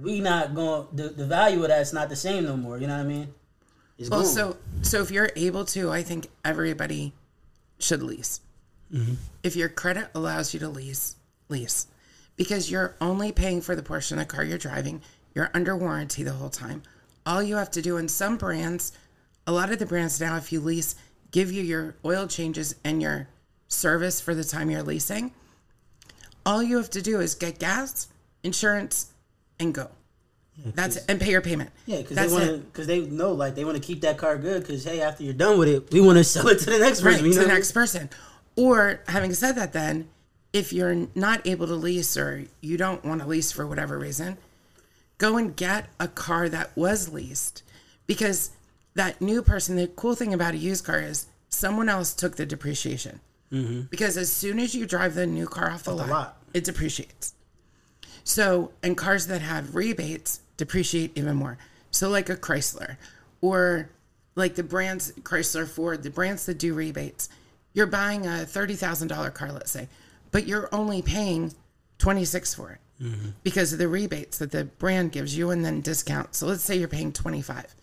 [0.00, 2.78] we not going the the value of that's not the same no more.
[2.78, 3.34] You know what I mean?
[3.98, 4.28] It's Well, gone.
[4.28, 7.12] so so if you're able to, I think everybody
[7.78, 8.40] should lease.
[8.92, 9.14] Mm-hmm.
[9.42, 11.16] If your credit allows you to lease,
[11.48, 11.86] lease,
[12.36, 15.02] because you're only paying for the portion of the car you're driving.
[15.34, 16.82] You're under warranty the whole time.
[17.24, 18.92] All you have to do in some brands,
[19.46, 20.94] a lot of the brands now, if you lease,
[21.30, 23.28] give you your oil changes and your
[23.68, 25.32] service for the time you're leasing.
[26.44, 28.08] All you have to do is get gas,
[28.42, 29.11] insurance,
[29.62, 29.88] and go.
[30.64, 31.70] That's it, and pay your payment.
[31.86, 34.36] Yeah, because they want to, because they know, like they want to keep that car
[34.36, 34.62] good.
[34.62, 37.02] Because hey, after you're done with it, we want to sell it to the next
[37.02, 37.26] right person.
[37.26, 38.10] you to the next person.
[38.54, 40.08] Or having said that, then
[40.52, 44.36] if you're not able to lease or you don't want to lease for whatever reason,
[45.16, 47.62] go and get a car that was leased
[48.06, 48.50] because
[48.94, 49.76] that new person.
[49.76, 53.20] The cool thing about a used car is someone else took the depreciation.
[53.50, 53.82] Mm-hmm.
[53.90, 56.36] Because as soon as you drive the new car off the, lot, lot.
[56.54, 57.34] it depreciates.
[58.24, 61.58] So, and cars that have rebates depreciate even more.
[61.90, 62.96] So, like a Chrysler
[63.40, 63.90] or
[64.34, 67.28] like the brands Chrysler, Ford, the brands that do rebates,
[67.74, 69.88] you're buying a $30,000 car, let's say,
[70.30, 71.52] but you're only paying
[71.98, 72.78] 26 for it
[73.42, 76.34] because of the rebates that the brand gives you and then discount.
[76.36, 77.74] So, let's say you're paying 25.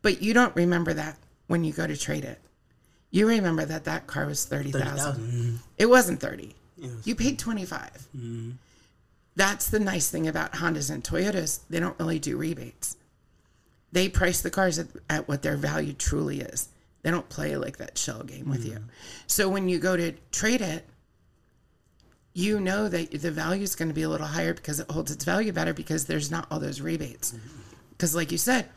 [0.00, 2.40] But you don't remember that when you go to trade it.
[3.10, 4.80] You remember that that car was 30,000.
[4.80, 5.60] 30,000.
[5.76, 6.54] It wasn't 30.
[7.04, 8.08] You paid 25.
[9.38, 11.60] That's the nice thing about Hondas and Toyotas.
[11.70, 12.96] They don't really do rebates.
[13.92, 16.68] They price the cars at, at what their value truly is.
[17.02, 18.72] They don't play like that shell game with you.
[18.72, 18.88] Mm.
[19.28, 20.84] So when you go to trade it,
[22.34, 25.12] you know that the value is going to be a little higher because it holds
[25.12, 27.30] its value better because there's not all those rebates.
[27.30, 27.62] Mm-hmm.
[27.90, 28.68] Because, like you said,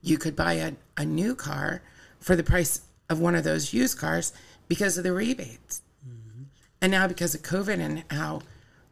[0.00, 1.82] you could buy a, a new car
[2.18, 2.80] for the price
[3.10, 4.32] of one of those used cars
[4.68, 5.82] because of the rebates.
[6.02, 6.44] Mm-hmm.
[6.80, 8.40] And now, because of COVID and how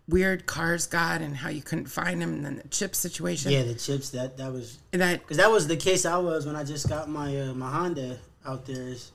[0.08, 3.62] weird cars got and how you couldn't find them and then the chip situation, Yeah,
[3.62, 6.64] the chips that that was that because that was the case I was when I
[6.64, 8.88] just got my uh, my Honda out there.
[8.88, 9.12] Is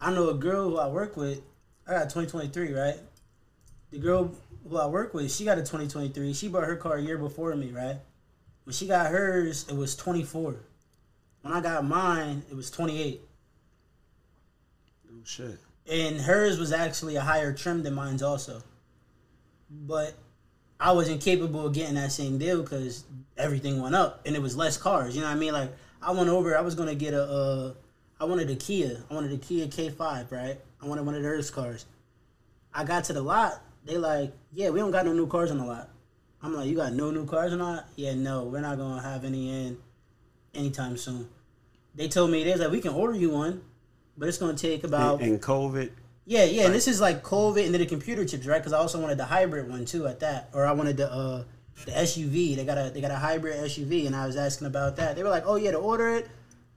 [0.00, 1.40] I know a girl who I work with.
[1.86, 2.96] I got 2023, right?
[3.90, 4.32] The girl
[4.68, 6.32] who I work with, she got a 2023.
[6.32, 7.96] She bought her car a year before me, right?
[8.64, 10.54] When she got hers, it was 24.
[11.42, 13.20] When I got mine, it was 28.
[15.08, 15.58] Oh shit.
[15.90, 18.62] and hers was actually a higher trim than mine's also.
[19.70, 20.14] But
[20.80, 23.04] I wasn't capable of getting that same deal because
[23.36, 25.14] everything went up and it was less cars.
[25.14, 25.52] You know what I mean?
[25.52, 25.70] Like
[26.02, 27.74] I went over, I was gonna get a, uh,
[28.18, 30.58] I wanted a Kia, I wanted a Kia K5, right?
[30.82, 31.84] I wanted one of those cars.
[32.72, 35.58] I got to the lot, they like, yeah, we don't got no new cars on
[35.58, 35.90] the lot.
[36.42, 37.86] I'm like, you got no new cars or not?
[37.96, 39.78] Yeah, no, we're not gonna have any in
[40.54, 41.28] anytime soon.
[41.94, 43.62] They told me they was like, we can order you one,
[44.16, 45.90] but it's gonna take about And, and COVID.
[46.30, 48.58] Yeah, yeah, and this is like COVID and then the computer chips, right?
[48.58, 51.42] Because I also wanted the hybrid one too at that, or I wanted the uh
[51.86, 52.54] the SUV.
[52.54, 55.16] They got a they got a hybrid SUV, and I was asking about that.
[55.16, 56.28] They were like, "Oh yeah, to order it,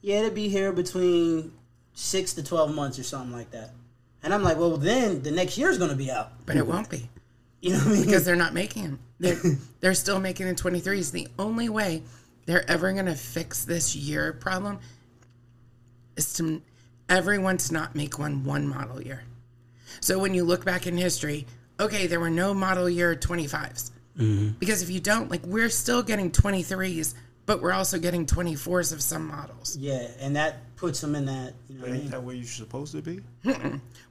[0.02, 1.54] yeah, it'll be here between
[1.94, 3.70] six to twelve months or something like that."
[4.24, 7.08] And I'm like, "Well, then the next year's gonna be out." but it won't be.
[7.62, 8.06] You know what I mean?
[8.06, 9.00] because they're not making them.
[9.22, 9.39] They're,
[9.80, 11.13] they're still making the 23s.
[11.13, 12.04] The only way
[12.46, 14.80] they're ever going to fix this year problem
[16.18, 16.62] is to
[17.08, 19.24] everyone to not make one one model year.
[20.04, 21.48] So when you look back in history,
[21.80, 23.92] okay, there were no model year 25s.
[24.20, 24.50] Mm-hmm.
[24.60, 27.13] Because if you don't, like, we're still getting 23s,
[27.46, 29.78] but we're also getting 24s of some models.
[29.78, 31.54] yeah, and that puts them in that.
[31.70, 32.12] You know what I Ain't mean?
[32.12, 33.22] that where you're supposed to be?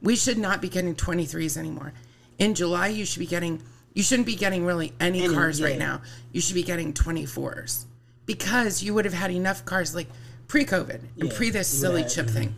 [0.01, 1.93] We should not be getting 23s anymore.
[2.39, 5.79] In July, you should be getting, you shouldn't be getting really any, Any, cars right
[5.79, 6.01] now.
[6.33, 7.85] You should be getting 24s
[8.25, 10.09] because you would have had enough cars like
[10.49, 12.55] pre COVID and Yeah, pre this you silly would have- chip thing.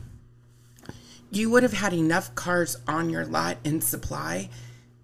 [1.34, 4.48] You would have had enough cars on your lot in supply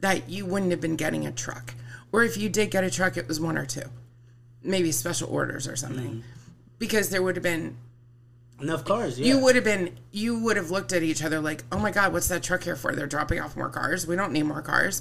[0.00, 1.74] that you wouldn't have been getting a truck.
[2.12, 3.82] Or if you did get a truck, it was one or two,
[4.62, 6.06] maybe special orders or something.
[6.06, 6.20] Mm-hmm.
[6.78, 7.76] Because there would have been
[8.60, 9.18] Enough cars.
[9.18, 9.26] Yeah.
[9.26, 12.12] you would have been you would have looked at each other like oh my god
[12.12, 15.00] what's that truck here for they're dropping off more cars we don't need more cars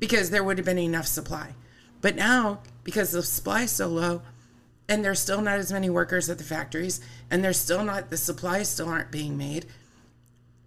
[0.00, 1.54] because there would have been enough supply
[2.00, 4.22] but now because the supply is so low
[4.88, 7.00] and there's still not as many workers at the factories
[7.30, 9.64] and there's still not the supplies still aren't being made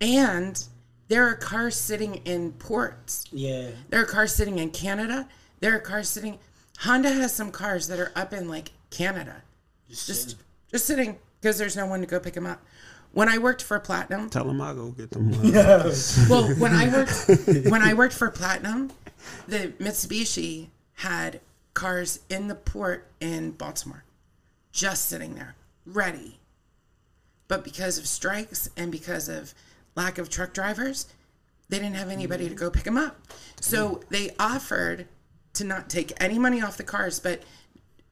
[0.01, 0.61] and
[1.07, 3.69] there are cars sitting in ports Yeah.
[3.89, 5.27] there are cars sitting in Canada.
[5.59, 6.39] There are cars sitting.
[6.79, 9.43] Honda has some cars that are up in like Canada,
[9.89, 10.35] just
[10.71, 12.61] just sitting because there's no one to go pick them up.
[13.13, 15.31] When I worked for Platinum, Tell them I'll go get them.
[15.55, 15.93] uh,
[16.29, 17.27] well, when I worked
[17.69, 18.91] when I worked for Platinum,
[19.47, 21.41] the Mitsubishi had
[21.73, 24.03] cars in the port in Baltimore,
[24.71, 26.39] just sitting there, ready.
[27.47, 29.53] But because of strikes and because of
[29.95, 31.07] lack of truck drivers,
[31.69, 33.17] they didn't have anybody to go pick them up.
[33.59, 34.03] So mm-hmm.
[34.09, 35.07] they offered
[35.53, 37.43] to not take any money off the cars, but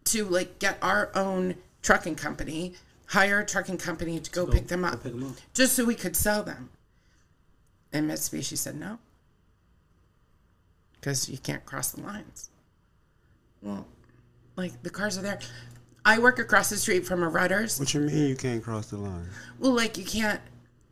[0.05, 2.73] to like get our own trucking company,
[3.07, 5.35] hire a trucking company to go, pick them up, pick 'em up.
[5.53, 6.69] just so we could sell them.
[7.91, 8.99] And Mitsubishi said no,
[10.93, 12.49] because you can't cross the lines.
[13.61, 13.87] Well,
[14.55, 15.39] like the cars are there.
[16.05, 17.79] I work across the street from a Rudders.
[17.79, 19.27] what you mean you can't cross the line?
[19.59, 20.41] Well, like you can't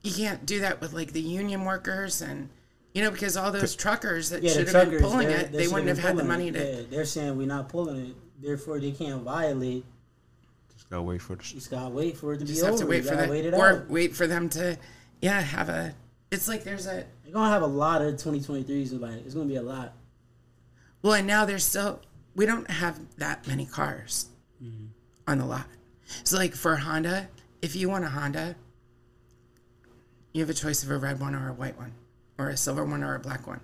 [0.08, 2.50] you can't do that with like the union workers and
[2.94, 5.60] you know because all those truckers that Yeah, should have been pulling they're- it, they
[5.60, 6.54] they wouldn't have had the money it.
[6.54, 6.60] to.
[6.76, 9.86] Yeah, they're saying we're not pulling it, therefore they can't violate.
[10.74, 11.44] Just gotta wait for the.
[11.44, 12.72] You just gotta wait for it to be Just over.
[12.72, 13.90] have to You wait for gotta that, wait or out.
[13.90, 14.78] wait for them to,
[15.22, 15.94] yeah, have a.
[16.32, 19.00] It's like there's a You're gonna have a lot of 2023s.
[19.00, 19.94] Like it's gonna be a lot.
[21.02, 22.02] well, and now there's still
[22.36, 24.28] we don't have that many cars
[24.64, 24.86] mm-hmm.
[25.28, 25.66] on the lot.
[26.24, 27.28] So like for Honda,
[27.62, 28.56] if you want a Honda,
[30.38, 31.94] you have a choice of a red one or a white one,
[32.38, 33.60] or a silver one or a black one.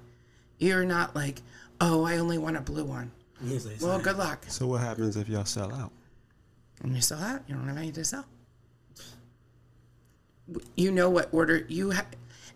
[0.57, 1.39] You're not like,
[1.79, 3.11] oh, I only want a blue one.
[3.45, 4.45] It's like, Well, good luck.
[4.47, 5.91] So what happens if y'all sell out?
[6.81, 7.41] When you sell out.
[7.47, 8.25] You don't have any to sell.
[10.75, 12.07] You know what order you have,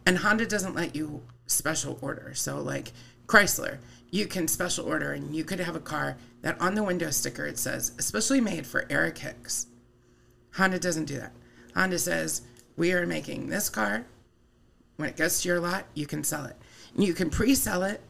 [0.05, 2.31] and Honda doesn't let you special order.
[2.33, 2.93] So like
[3.27, 3.77] Chrysler,
[4.09, 7.45] you can special order, and you could have a car that on the window sticker
[7.45, 9.67] it says especially made for Eric Hicks.
[10.55, 11.33] Honda doesn't do that.
[11.75, 12.41] Honda says
[12.77, 14.05] we are making this car.
[14.95, 16.55] When it gets to your lot, you can sell it.
[16.95, 18.01] You can pre-sell it.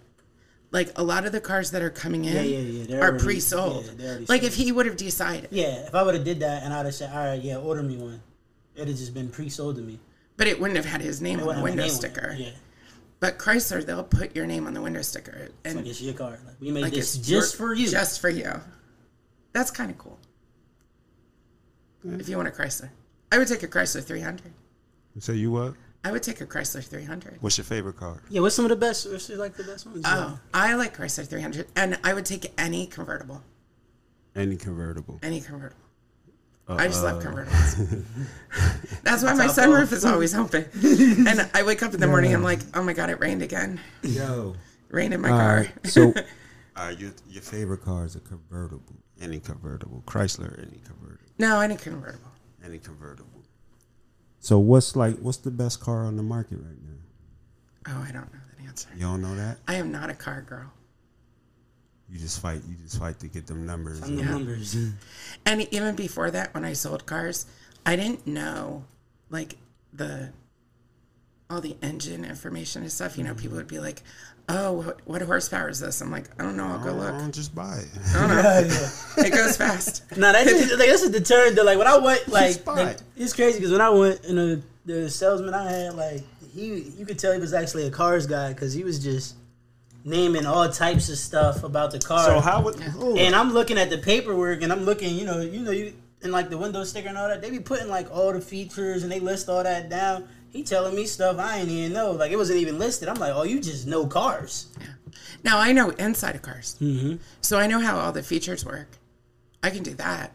[0.72, 2.60] Like a lot of the cars that are coming in Yeah, yeah,
[2.96, 3.86] yeah, already- pre-sold.
[4.30, 4.44] like sold.
[4.44, 5.48] if he would have decided.
[5.52, 7.82] Yeah, if I would have did that and I'd have said, all right, yeah, order
[7.84, 8.22] me one,
[8.76, 10.00] it'd have just been pre-sold to me.
[10.36, 11.92] But it wouldn't have had his name on the window my name on it.
[11.92, 12.36] sticker.
[12.38, 12.50] Yeah,
[13.20, 16.38] But Chrysler, they'll put your name on the window sticker, and Like it's your car.
[16.46, 17.88] Like, we made like this just your- for you.
[17.90, 18.52] Just for you.
[19.54, 20.20] That's kind of cool.
[22.04, 22.90] If you want a Chrysler,
[23.32, 24.54] I would take a Chrysler 300.
[25.20, 25.74] So you what?
[26.04, 27.38] I would take a Chrysler 300.
[27.42, 28.22] What's your favorite car?
[28.30, 29.10] yeah, what's some of the best?
[29.10, 30.04] What's like the best ones?
[30.06, 33.44] Oh, I like Chrysler 300, and I would take any convertible.
[34.36, 35.20] Any convertible.
[35.24, 35.82] Any convertible.
[36.70, 38.04] I just love convertibles.
[39.04, 40.66] That's why my sunroof is always open.
[41.28, 43.80] And I wake up in the morning, I'm like, oh my god, it rained again.
[44.04, 44.56] Yo.
[44.90, 45.56] Rained in my All car.
[45.58, 45.88] right.
[45.88, 46.14] So,
[46.76, 48.96] uh, your your favorite car is a convertible.
[49.20, 50.04] Any convertible.
[50.06, 50.58] Chrysler.
[50.60, 51.32] Any convertible.
[51.40, 52.27] no, any convertible.
[52.68, 53.30] Any convertible.
[54.40, 55.18] So what's like?
[55.20, 57.94] What's the best car on the market right now?
[57.96, 58.90] Oh, I don't know that answer.
[58.94, 59.58] You don't know that?
[59.68, 60.72] I am not a car girl.
[62.10, 62.62] You just fight.
[62.68, 64.02] You just fight to get them numbers.
[64.04, 64.32] I'm the Yeah.
[64.32, 64.76] numbers.
[65.46, 67.46] And even before that, when I sold cars,
[67.86, 68.84] I didn't know
[69.30, 69.56] like
[69.94, 70.32] the
[71.50, 73.18] all the engine information and stuff.
[73.18, 74.04] You know, people would be like,
[74.50, 76.66] "Oh, what, what horsepower is this?" I'm like, "I don't know.
[76.66, 77.88] I'll go oh, look." Don't just buy it.
[78.16, 78.90] I don't know.
[79.26, 80.04] It goes fast.
[80.18, 81.56] No, that is, just, like, that's a deterrent.
[81.56, 81.64] Though.
[81.64, 85.10] Like when I went, like, like, it's crazy because when I went, and the the
[85.10, 88.74] salesman I had, like he, you could tell he was actually a cars guy because
[88.74, 89.36] he was just
[90.04, 92.26] naming all types of stuff about the car.
[92.26, 92.80] So how would?
[92.80, 93.36] hold and.
[93.36, 96.50] I'm looking at the paperwork, and I'm looking, you know, you know, you and like
[96.50, 97.42] the window sticker and all that.
[97.42, 100.28] They be putting like all the features, and they list all that down.
[100.52, 102.12] He telling me stuff I ain't even know.
[102.12, 103.10] Like it wasn't even listed.
[103.10, 104.68] I'm like, oh, you just know cars.
[105.44, 107.18] Now I know inside of cars, Mm-hmm.
[107.42, 108.88] so I know how all the features work.
[109.64, 110.32] I can do that.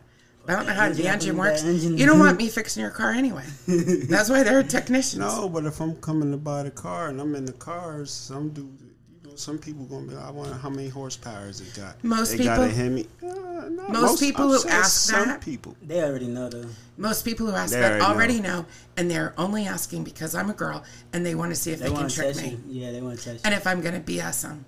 [0.48, 1.62] I don't know how the Engine, engine works.
[1.64, 3.44] engine- You don't want me fixing your car anyway.
[3.66, 5.20] That's why they're technicians.
[5.20, 8.50] No, but if I'm coming to buy the car and I'm in the cars, some
[8.50, 8.91] dude, you know,
[9.36, 12.02] some people gonna be like, I wonder how many horsepower it got.
[12.04, 13.06] Most they got a Hemi.
[13.22, 13.26] Uh,
[13.68, 15.76] no, most people who ask some that- people.
[15.82, 16.66] They already know though.
[16.96, 18.66] Most people who ask They that already already know.
[18.96, 21.88] and they're only asking because I'm a girl and they want to see if They,
[21.88, 22.82] they, can trick me you.
[22.82, 23.40] Yeah, they want to test you.
[23.44, 24.64] and if I'm going to BS them.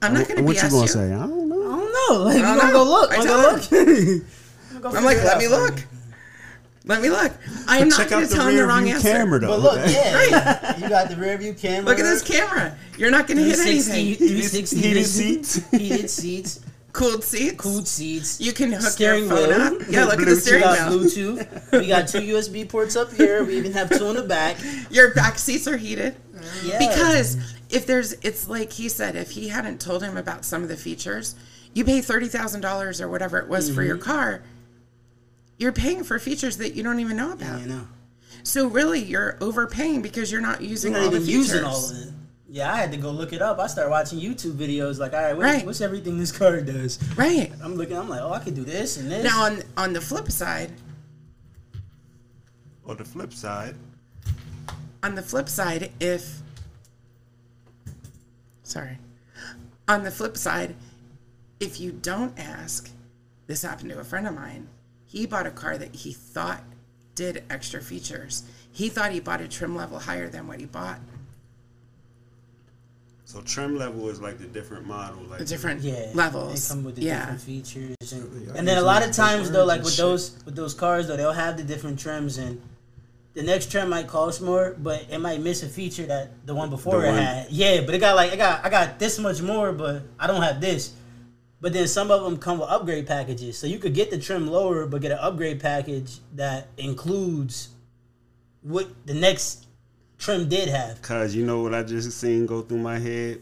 [0.00, 1.12] I'm not going to What BS you gonna say?
[1.12, 1.62] I don't know.
[1.62, 2.24] I don't know.
[2.24, 3.12] Like, you don't gonna go look.
[3.12, 3.82] I I'm gonna go
[4.82, 4.94] look.
[4.96, 5.74] I'm like, let me look.
[6.88, 7.32] Let me look.
[7.68, 9.08] I am not going to tell him the wrong view answer.
[9.10, 9.48] camera though.
[9.48, 11.84] But look, yeah, you got the rear view camera.
[11.90, 12.76] Look at this camera.
[12.96, 14.26] You're not going to hit 360, anything.
[14.28, 15.54] 360 Heated seats.
[15.70, 16.60] heated seats,
[16.92, 17.54] Cooled seats.
[17.60, 18.40] cooled seats.
[18.40, 19.60] You can hook Steering your phone wheel.
[19.82, 19.88] up.
[19.90, 21.00] Yeah, look at the We steering got wheel.
[21.00, 21.72] Bluetooth.
[21.78, 23.44] We got two USB ports up here.
[23.44, 24.56] We even have two in the back.
[24.90, 26.16] Your back seats are heated.
[26.64, 26.78] Yeah.
[26.78, 27.36] Because
[27.70, 30.76] if there's, it's like he said, if he hadn't told him about some of the
[30.76, 31.34] features,
[31.74, 34.10] you pay thirty thousand dollars or whatever it was for your Mm-hmm.
[34.10, 34.42] car.
[35.58, 37.60] You're paying for features that you don't even know about.
[37.60, 37.86] I know.
[38.44, 41.34] So really, you're overpaying because you're not using You're all not the features.
[41.52, 42.12] using all of it.
[42.50, 43.58] Yeah, I had to go look it up.
[43.58, 44.98] I started watching YouTube videos.
[44.98, 45.66] Like, all right, what, Right.
[45.66, 46.98] what's everything this car does?
[47.14, 47.96] Right I'm looking.
[47.98, 49.22] I'm like, oh, I could do this and this.
[49.24, 50.72] now, on on the flip side,
[52.86, 53.74] On the flip side,
[55.02, 56.40] on the flip side, if
[58.62, 58.98] sorry,
[59.86, 60.74] on the flip side,
[61.60, 62.90] if you don't ask,
[63.46, 64.68] this happened to a friend of mine.
[65.08, 66.62] He bought a car that he thought
[67.16, 68.44] did extra features.
[68.70, 71.00] He thought he bought a trim level higher than what he bought.
[73.24, 76.68] so trim level is like the different model, like The different yeah, levels.
[76.68, 77.18] They come with the yeah.
[77.20, 79.98] different features, and, and then a lot of times though, like with shit.
[80.04, 82.60] those with those cars though, they'll have the different trims, and
[83.34, 86.70] the next trim might cost more, but it might miss a feature that the one
[86.70, 87.50] before The it one- had.
[87.50, 90.42] Yeah, but it got like I got I got this much more, but I don't
[90.42, 90.92] have this.
[91.60, 94.46] But then some of them come with upgrade packages, so you could get the trim
[94.46, 97.70] lower, but get an upgrade package that includes
[98.62, 99.66] what the next
[100.18, 101.02] trim did have.
[101.02, 103.40] Cause you know what I just seen go through my head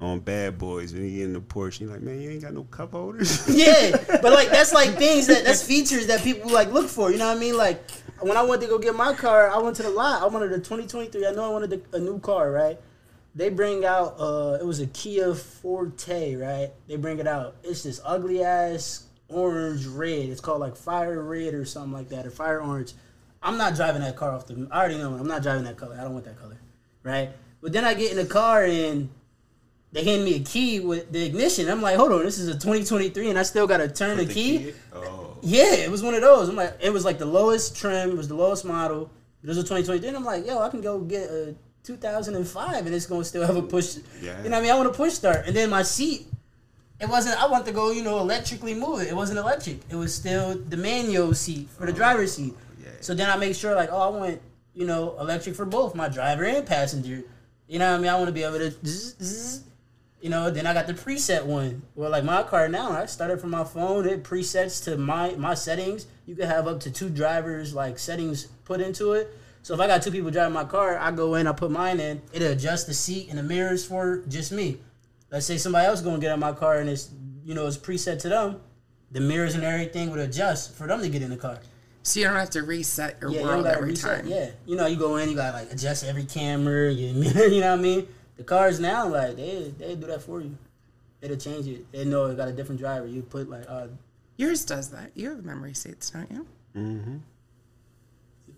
[0.00, 1.78] on Bad Boys when he in the Porsche.
[1.78, 3.48] He like, man, you ain't got no cup holders.
[3.54, 7.12] Yeah, but like that's like things that that's features that people like look for.
[7.12, 7.56] You know what I mean?
[7.56, 7.88] Like
[8.20, 10.22] when I went to go get my car, I went to the lot.
[10.22, 11.26] I wanted a 2023.
[11.26, 12.78] I know I wanted a new car, right?
[13.34, 16.70] They bring out uh it was a Kia Forte, right?
[16.86, 17.56] They bring it out.
[17.62, 20.28] It's this ugly ass orange red.
[20.28, 22.92] It's called like fire red or something like that, or fire orange.
[23.42, 24.68] I'm not driving that car off the.
[24.70, 25.96] I already know I'm not driving that color.
[25.98, 26.58] I don't want that color,
[27.02, 27.30] right?
[27.60, 29.08] But then I get in the car and
[29.92, 31.68] they hand me a key with the ignition.
[31.68, 34.26] I'm like, hold on, this is a 2023, and I still got to turn the,
[34.26, 34.72] key.
[34.92, 36.48] Oh, Yeah, it was one of those.
[36.48, 39.08] I'm like, it was like the lowest trim, it was the lowest model.
[39.42, 41.54] It was a 2023, and I'm like, yo, I can go get a
[41.84, 43.98] 2005, and it's gonna still have a push.
[44.20, 44.42] Yeah.
[44.42, 44.70] You know what I mean?
[44.70, 46.26] I want to push start, and then my seat.
[47.00, 47.40] It wasn't.
[47.42, 49.08] I want to go, you know, electrically move it.
[49.08, 49.80] It wasn't electric.
[49.90, 52.54] It was still the manual seat for the oh, driver's seat.
[52.82, 52.90] yeah.
[53.00, 54.40] So then I make sure, like, oh, I want,
[54.74, 57.24] you know, electric for both my driver and passenger.
[57.66, 58.10] You know what I mean?
[58.10, 59.64] I want to be able to, zzz, zzz.
[60.22, 60.50] you know.
[60.50, 61.82] Then I got the preset one.
[61.96, 64.06] Well, like my car now, I started from my phone.
[64.06, 66.06] It presets to my my settings.
[66.26, 69.36] You can have up to two drivers like settings put into it.
[69.64, 71.98] So if I got two people driving my car, I go in, I put mine
[71.98, 74.76] in, it'll adjust the seat and the mirrors for just me.
[75.32, 77.10] Let's say somebody else gonna get in my car and it's
[77.44, 78.60] you know it's preset to them,
[79.10, 81.58] the mirrors and everything would adjust for them to get in the car.
[82.02, 84.20] So you don't have to reset your Yeah, world gotta every reset.
[84.20, 84.28] time.
[84.28, 87.46] Yeah, you know you go in, you gotta like adjust every camera, your mirror.
[87.48, 88.06] You know what I mean?
[88.36, 90.58] The cars now like they they do that for you.
[91.22, 91.90] It'll change it.
[91.90, 93.06] They know it got a different driver.
[93.06, 93.86] You put like uh,
[94.36, 95.12] Yours does that.
[95.14, 96.46] You have memory seats, don't you?
[96.76, 97.16] Mm-hmm.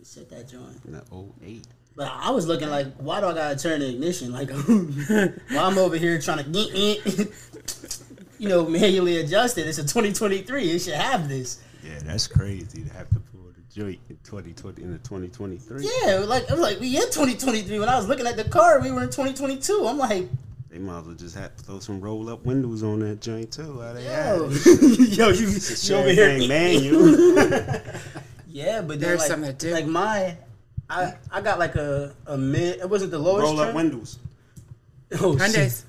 [0.07, 0.81] You set that joint.
[0.85, 1.03] In the
[1.45, 1.65] 08.
[1.97, 4.33] But I was looking like, why do I gotta turn the ignition?
[4.33, 4.51] Like,
[5.51, 7.29] while I'm over here trying to,
[8.39, 9.67] you know, manually adjust it.
[9.67, 10.71] It's a 2023.
[10.71, 11.61] It should have this.
[11.83, 15.89] Yeah, that's crazy to have to pull the joint in 2020 in the 2023.
[16.05, 17.79] Yeah, like I'm like, we in 2023.
[17.79, 19.87] When I was looking at the car, we were in 2022.
[19.87, 20.29] I'm like,
[20.69, 23.53] They might as well just have to throw some roll up windows on that joint
[23.53, 23.81] too.
[23.81, 27.81] How they yo, yo, you, you over here, manual.
[28.57, 29.71] Yeah, but There's like, some that do.
[29.71, 30.39] like mine,
[30.89, 32.81] I I got like a a mid.
[32.81, 33.43] It wasn't the lowest.
[33.45, 33.77] roll up trim.
[33.77, 34.19] windows.
[35.21, 35.41] Oh, shit.
[35.43, 35.85] Hyundai's.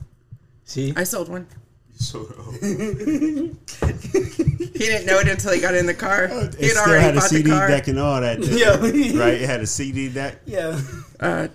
[0.66, 1.48] See, I sold one.
[1.96, 2.26] So
[2.62, 3.56] He
[4.86, 6.26] didn't know it until he got in the car.
[6.26, 7.68] it He had still already had a CD the car.
[7.70, 8.42] deck and all that.
[8.42, 8.76] didn't Yeah.
[9.24, 9.42] right.
[9.42, 10.42] It had a CD deck.
[10.46, 10.80] yeah.
[11.22, 11.48] Uh,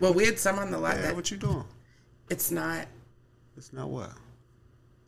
[0.00, 1.64] well, we had some on the lot Yeah, that what you doing?
[2.30, 2.86] it's not.
[3.56, 4.10] It's not what.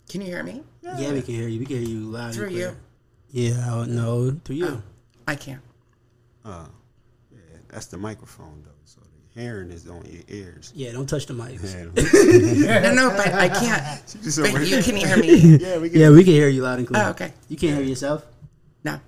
[0.09, 0.63] Can you hear me?
[0.83, 1.59] Yeah, we can hear you.
[1.61, 2.27] We can hear you loud.
[2.27, 2.77] and Through clear.
[3.33, 3.51] you.
[3.55, 4.39] Yeah, I don't know.
[4.45, 4.67] Through you.
[4.69, 4.83] Oh.
[5.27, 5.61] I can.
[6.45, 6.66] Uh,
[7.33, 8.70] yeah, that's the microphone though.
[8.85, 9.01] So
[9.35, 10.72] the hearing is on your ears.
[10.74, 11.59] Yeah, don't touch the mic.
[11.62, 14.07] Yeah, No, no, but I can't.
[14.22, 15.57] Just But you can hear me.
[15.59, 16.01] Yeah, we can.
[16.01, 17.03] Yeah, we can hear you loud and clear.
[17.05, 17.33] Oh, okay.
[17.49, 18.24] You can't hear yourself?
[18.85, 19.01] No.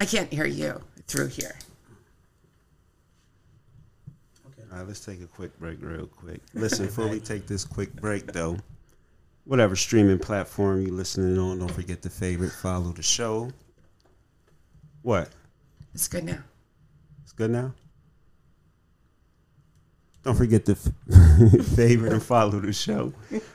[0.00, 1.54] I can't hear you through here.
[4.72, 6.40] All right, let's take a quick break, real quick.
[6.52, 8.58] Listen, before we take this quick break, though,
[9.44, 13.50] whatever streaming platform you're listening on, don't forget to favorite, follow the show.
[15.06, 15.28] What?
[15.94, 16.42] It's good now.
[17.22, 17.74] It's good now.
[20.24, 23.12] Don't forget to f- favorite and follow the show.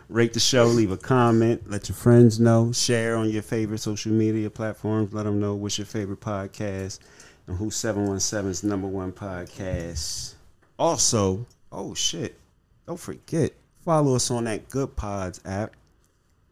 [0.07, 4.13] Rate the show, leave a comment, let your friends know, share on your favorite social
[4.13, 5.13] media platforms.
[5.13, 6.99] Let them know what's your favorite podcast
[7.47, 10.35] and who 717's number one podcast.
[10.79, 12.39] Also, oh shit,
[12.87, 13.51] don't forget,
[13.83, 15.75] follow us on that Good Pods app,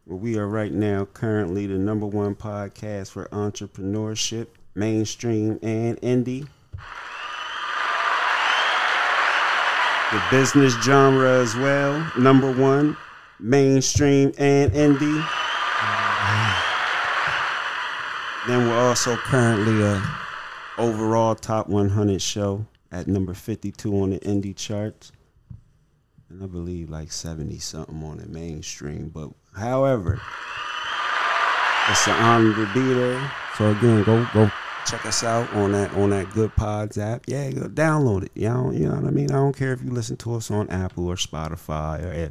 [0.04, 6.48] where we are right now currently the number one podcast for entrepreneurship, mainstream, and indie.
[10.12, 12.12] the business genre as well.
[12.18, 12.98] Number one,
[13.40, 15.28] mainstream and indie.
[18.48, 20.02] Then we're also currently a
[20.80, 25.12] overall top 100 show at number 52 on the indie charts.
[26.30, 29.10] And I believe like 70 something on the mainstream.
[29.10, 30.20] But however,
[31.90, 33.32] it's an honor to be there.
[33.60, 34.50] So again, go go
[34.86, 37.26] check us out on that on that Good Pods app.
[37.28, 38.32] Yeah, go download it.
[38.34, 39.32] You know, you know what I mean.
[39.32, 42.30] I don't care if you listen to us on Apple or Spotify or eh,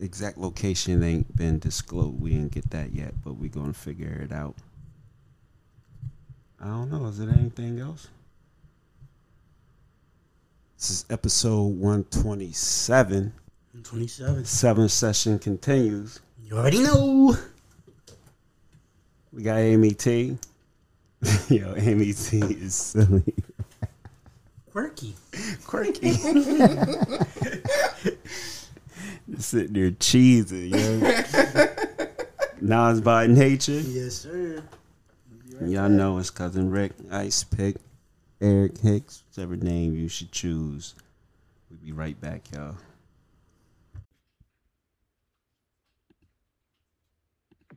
[0.00, 2.20] exact location ain't been disclosed.
[2.20, 4.54] We didn't get that yet, but we're gonna figure it out.
[6.60, 7.06] I don't know.
[7.06, 8.08] Is it anything else?
[10.76, 13.32] This is episode 127.
[13.82, 14.44] 27.
[14.44, 16.20] Seven session continues.
[16.44, 17.36] You already know.
[19.32, 20.38] We got Amy T.
[21.48, 23.34] Yo, Amy T is silly.
[24.70, 25.14] Quirky.
[25.64, 26.12] Quirky.
[29.38, 32.06] Sitting there cheesing, yo.
[32.60, 33.72] Nas by nature.
[33.72, 34.62] Yes, sir.
[35.62, 37.76] Y'all know it's cousin Rick, Ice Pick,
[38.40, 40.94] Eric Hicks, whichever name you should choose.
[41.70, 42.76] We'll be right back, y'all.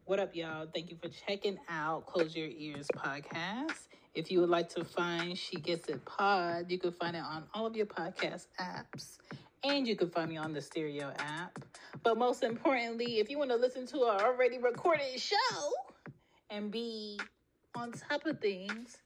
[0.09, 0.65] What up, y'all?
[0.73, 3.89] Thank you for checking out Close Your Ears podcast.
[4.15, 7.43] If you would like to find She Gets It Pod, you can find it on
[7.53, 9.19] all of your podcast apps.
[9.63, 11.63] And you can find me on the Stereo app.
[12.01, 15.35] But most importantly, if you want to listen to our already recorded show
[16.49, 17.19] and be
[17.75, 18.97] on top of things,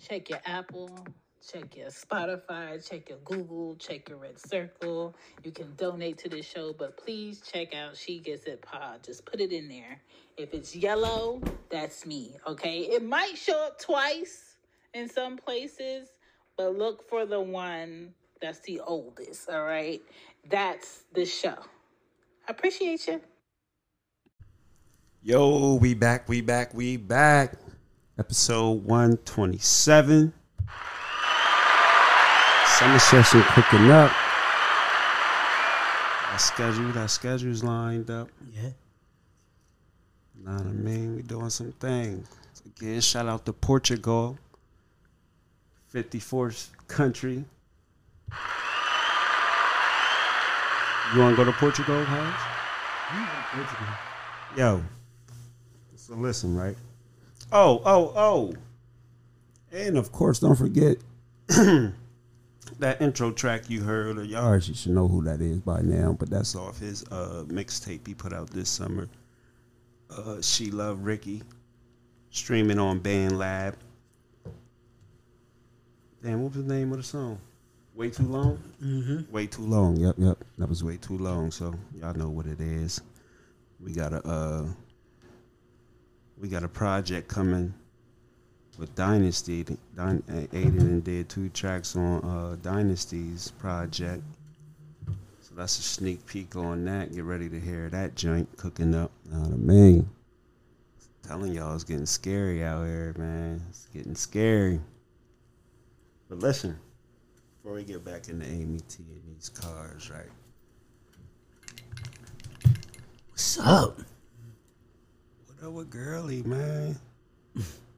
[0.00, 1.04] check your Apple,
[1.50, 5.14] check your Spotify, check your Google, check your Red Circle.
[5.42, 9.02] You can donate to the show, but please check out She Gets It Pod.
[9.02, 10.00] Just put it in there.
[10.36, 11.40] If it's yellow,
[11.70, 12.80] that's me, okay?
[12.80, 14.56] It might show up twice
[14.94, 16.08] in some places,
[16.56, 20.00] but look for the one that's the oldest, all right?
[20.48, 21.56] That's the show.
[22.48, 23.20] I appreciate you.
[25.22, 27.54] Yo, we back, we back, we back.
[28.18, 30.32] Episode 127.
[32.82, 34.10] Summer session hooking up.
[36.32, 38.28] Our schedule, our schedule's lined up.
[38.52, 38.70] Yeah.
[40.44, 41.14] Know what I mean?
[41.14, 42.26] We doing some things.
[42.66, 44.36] Again, shout out to Portugal.
[45.94, 47.44] 54th country.
[51.14, 52.34] You want to go to Portugal, Hans?
[54.58, 54.82] Yo.
[55.94, 56.76] So listen, right?
[57.52, 58.54] Oh, oh, oh.
[59.70, 60.96] And of course, don't forget
[62.78, 64.68] that intro track you heard of yours.
[64.68, 68.14] You should know who that is by now, but that's off his uh, mixtape he
[68.14, 69.08] put out this summer.
[70.10, 71.42] Uh, she Love Ricky.
[72.30, 73.76] Streaming on Band Lab.
[76.22, 77.38] Damn, what was the name of the song?
[77.94, 78.62] Way too long?
[78.82, 79.30] Mm-hmm.
[79.32, 79.96] Way too long.
[79.96, 80.38] Yep, yep.
[80.56, 81.50] That was way too long.
[81.50, 83.02] So y'all know what it is.
[83.80, 84.66] We got a uh,
[86.38, 87.74] we got a project coming
[88.78, 89.64] with Dynasty.
[89.64, 94.22] Dyn- Aiden did two tracks on uh, Dynasty's project.
[95.40, 97.14] So that's a sneak peek on that.
[97.14, 99.10] Get ready to hear that joint cooking up.
[99.30, 100.08] What I mean?
[101.26, 103.62] Telling y'all it's getting scary out here, man.
[103.68, 104.80] It's getting scary.
[106.28, 106.78] But listen,
[107.62, 110.26] before we get back into Amy T and these cars, right?
[113.30, 114.00] What's up?
[115.46, 116.96] What up with Girly, man?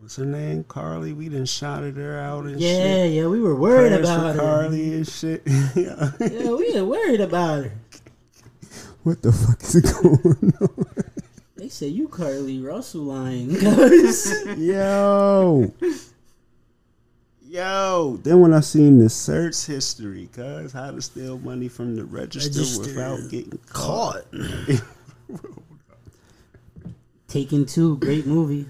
[0.00, 0.64] What's her name?
[0.64, 1.14] Carlee.
[1.14, 2.86] We done shouted her out and Yeah, shit.
[2.86, 4.68] yeah, yeah, we were worried Prayers about for her.
[4.68, 5.42] Carlee and shit.
[5.76, 6.10] Yeah.
[6.20, 7.72] Yeah, we were worried about her.
[9.02, 10.86] what the fuck is going on?
[11.56, 13.50] They say you Carlee Russell lying.
[14.58, 15.70] Yo.
[17.42, 18.18] Yo.
[18.22, 22.48] Then when I seen the search history, cuz how to steal money from the register,
[22.60, 22.80] Register.
[22.80, 24.24] without getting caught.
[27.28, 28.66] Taken two, great movie.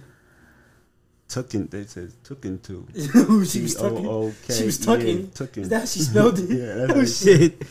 [1.30, 2.86] Tooken, they said Tooken too.
[3.30, 4.02] Ooh, she was tucking.
[4.02, 5.30] T-O-O-K, She was yeah, tucking.
[5.30, 5.62] tucking.
[5.62, 6.50] Is that how she spelled it?
[6.58, 7.62] Yeah, that's oh shit.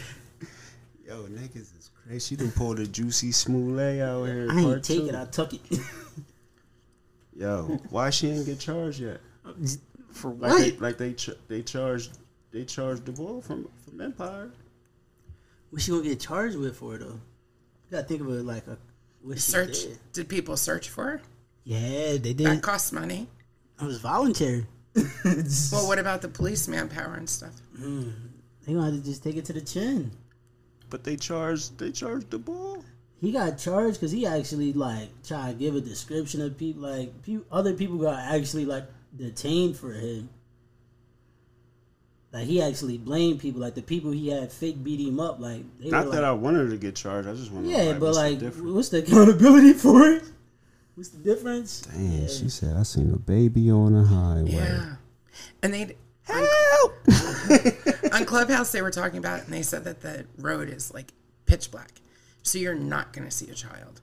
[1.06, 2.20] Yo, niggas is crazy.
[2.20, 4.48] She done pulled a juicy smoothie out here.
[4.50, 5.08] I ain't part take two.
[5.10, 5.16] it.
[5.16, 5.62] I tuck it.
[7.36, 9.20] Yo, why she ain't get charged yet?
[10.12, 10.62] For Like what?
[10.62, 12.18] they, like they, ch- they charged,
[12.52, 14.52] they charged the bull from from Empire.
[15.70, 17.08] What she gonna get charged with for it though?
[17.90, 18.78] You gotta think of it like a
[19.22, 19.84] what she Search.
[19.84, 20.00] did.
[20.14, 21.22] Did people search for her?
[21.64, 21.80] Yeah,
[22.14, 22.38] they did.
[22.40, 22.62] That did.
[22.64, 23.28] costs money.
[23.82, 24.66] It was voluntary.
[25.72, 27.54] Well, what about the police manpower and stuff?
[27.78, 28.10] Hmm,
[28.66, 30.12] they gonna have to just take it to the chin.
[30.90, 32.84] But they charged, they charged the ball.
[33.22, 36.82] He got charged because he actually like tried to give a description of people.
[36.84, 40.30] Like pe- other people got actually like detained for him.
[42.32, 43.62] Like he actually blamed people.
[43.62, 45.40] Like the people he had fake beat him up.
[45.40, 47.28] Like they Not were that like, I wanted to get charged.
[47.28, 47.72] I just want to.
[47.72, 50.24] yeah, but what's like what's the accountability for it?
[51.00, 51.80] What's the difference?
[51.84, 54.52] Damn, she said I seen a baby on the highway.
[54.52, 54.96] Yeah.
[55.64, 56.94] And they Help!
[58.14, 61.14] on Clubhouse they were talking about it and they said that the road is like
[61.46, 62.02] pitch black.
[62.44, 64.02] So you're not gonna see a child.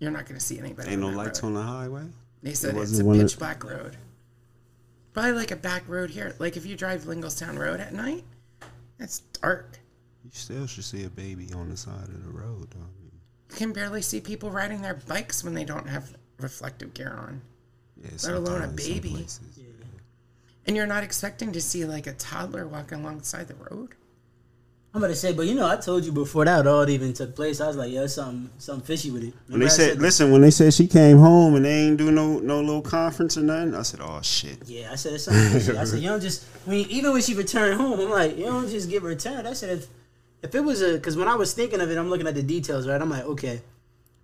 [0.00, 0.90] You're not gonna see anybody.
[0.90, 1.50] Ain't no that lights road.
[1.50, 2.06] on the highway.
[2.42, 3.96] They said It it's a one of- pitch black road.
[5.12, 6.34] Probably like a back road here.
[6.40, 8.24] Like if you drive Linglestown Road at night,
[8.98, 9.78] it's dark.
[10.24, 12.66] You still should see a baby on the side of the road.
[12.72, 13.01] Though.
[13.52, 16.94] I mean, You can barely see people riding their bikes when they don't have reflective
[16.94, 17.40] gear on.
[18.02, 19.10] yeah, Let alone a baby.
[19.10, 19.40] places.
[20.66, 23.90] And you're not expecting to see like a toddler walking alongside the road.
[24.94, 27.14] I'm about to say, but you know, I told you before that all it even
[27.14, 27.60] took place.
[27.62, 29.34] I was like, yeah, something, something fishy with it.
[29.48, 30.02] When they I said, that?
[30.02, 33.36] listen, when they said she came home and they ain't do no no little conference
[33.38, 34.58] or nothing, I said, oh shit.
[34.66, 35.76] Yeah, I said it's something fishy.
[35.78, 36.44] I said you don't just.
[36.66, 39.48] I mean, even when she returned home, I'm like, you don't just get returned.
[39.48, 39.86] I said if
[40.42, 42.42] if it was a because when I was thinking of it, I'm looking at the
[42.42, 43.00] details, right?
[43.00, 43.60] I'm like, okay,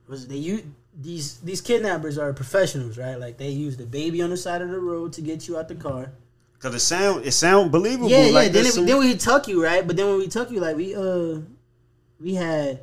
[0.08, 0.62] was they you
[1.00, 3.14] these these kidnappers are professionals, right?
[3.18, 5.68] Like they use the baby on the side of the road to get you out
[5.68, 6.12] the car.
[6.58, 8.10] Cause it sound it sound believable.
[8.10, 8.32] Yeah, yeah.
[8.32, 10.58] like Then it, some- then we tuck you right, but then when we tuck you,
[10.60, 11.40] like we uh
[12.20, 12.80] we had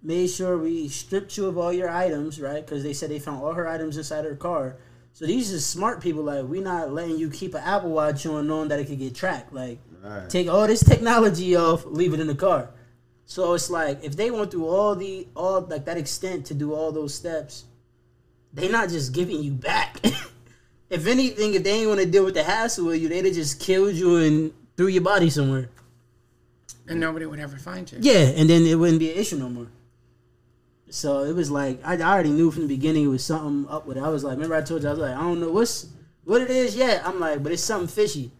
[0.00, 2.64] made sure we stripped you of all your items, right?
[2.64, 4.76] Because they said they found all her items inside her car.
[5.12, 6.22] So these are smart people.
[6.22, 9.16] Like we not letting you keep an Apple Watch on, knowing that it could get
[9.16, 9.52] tracked.
[9.52, 10.30] Like Right.
[10.30, 12.70] take all this technology off, leave it in the car.
[13.26, 16.74] So it's like if they went through all the all like that extent to do
[16.74, 17.64] all those steps,
[18.52, 20.00] they not just giving you back.
[20.90, 23.34] if anything, if they ain't want to deal with the hassle with you, they'd have
[23.34, 25.68] just killed you and threw your body somewhere.
[26.88, 27.98] and nobody would ever find you.
[28.00, 29.66] Yeah, and then it wouldn't be an issue no more.
[30.90, 33.86] So it was like I, I already knew from the beginning it was something up
[33.86, 34.02] with it.
[34.02, 35.86] I was like, remember I told you I was like, I don't know what's
[36.24, 37.06] what it is yet.
[37.06, 38.30] I'm like, but it's something fishy.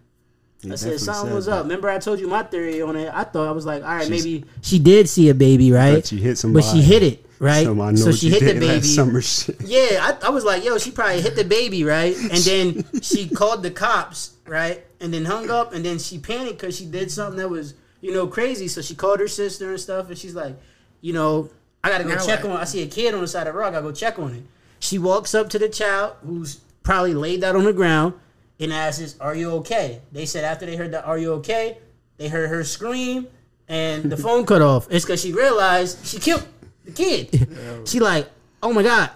[0.63, 1.59] He I said something was that.
[1.59, 1.63] up.
[1.65, 3.11] Remember I told you my theory on it.
[3.15, 5.97] I thought I was like, all right, She's- maybe she did see a baby, right?
[5.97, 6.67] But she hit somebody.
[6.67, 7.65] But she hit it, right?
[7.65, 8.87] So I know so what she you hit the did last baby.
[8.87, 9.57] Summer shit.
[9.61, 12.17] Yeah, I, I was like, yo, she probably hit the baby, right?
[12.17, 14.85] And then she called the cops, right?
[15.01, 18.13] And then hung up, and then she panicked because she did something that was, you
[18.13, 18.67] know, crazy.
[18.67, 20.57] So she called her sister and stuff, and she's like,
[21.01, 21.51] you know,
[21.85, 22.55] I gotta go Now check what?
[22.55, 22.57] on.
[22.61, 23.69] I see a kid on the side of the road.
[23.69, 24.43] I gotta go check on it.
[24.81, 28.15] She walks up to the child who's probably laid out on the ground
[28.61, 31.79] and asks, "Are you okay?" They said after they heard that, "Are you okay?"
[32.17, 33.29] They heard her scream,
[33.69, 34.89] and the phone cut off.
[34.91, 36.47] It's because she realized she killed
[36.85, 37.49] the kid.
[37.85, 38.29] she like,
[38.63, 39.11] "Oh my god."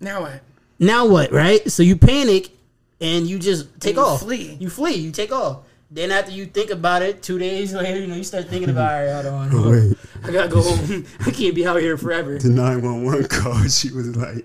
[0.00, 0.40] Now what?
[0.78, 1.70] now what, right?
[1.70, 2.50] So you panic
[3.00, 4.20] and you just take you off.
[4.20, 4.56] flee.
[4.58, 4.94] You flee.
[4.94, 5.58] You take off.
[5.90, 8.92] Then after you think about it, two days later, you know, you start thinking about,
[8.92, 9.72] all right, hold on, hold on.
[9.72, 9.96] Wait.
[10.24, 11.04] I gotta go home.
[11.20, 12.38] I can't be out here forever.
[12.38, 14.44] The 911 call, she was like,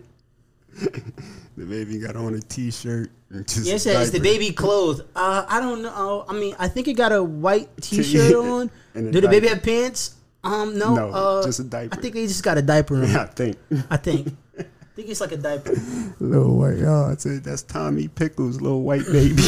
[1.58, 3.66] the baby got on a t shirt and just.
[3.66, 5.02] Yeah, it said, is the baby clothed?
[5.16, 6.26] Uh, I don't know.
[6.28, 8.70] I mean, I think it got a white T-shirt on.
[8.94, 10.16] Do the baby have pants?
[10.44, 10.96] Um, no.
[10.96, 11.98] No, uh, just a diaper.
[11.98, 13.04] I think they just got a diaper on.
[13.16, 13.58] I think.
[13.90, 14.36] I think.
[14.60, 14.64] I
[14.96, 15.74] think it's like a diaper.
[16.22, 16.82] Little white.
[16.82, 19.44] Oh, I said, that's Tommy Pickles, little white baby.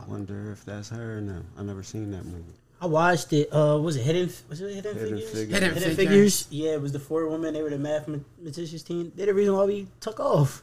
[0.01, 1.43] I wonder if that's her now.
[1.59, 2.55] I never seen that movie.
[2.81, 3.49] I watched it.
[3.53, 4.31] Uh, was it Hidden?
[4.49, 5.31] Was it Hidden, Hidden Figures?
[5.31, 5.53] Figures.
[5.55, 5.97] Hidden Hidden Figures.
[5.97, 6.47] Figures.
[6.51, 7.55] Yeah, it was the four women.
[7.55, 9.13] They were the mathematicians team.
[9.15, 10.63] They're the reason why we took off.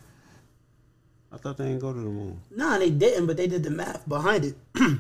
[1.33, 2.41] I thought they didn't go to the moon.
[2.55, 4.55] Nah, they didn't, but they did the math behind it.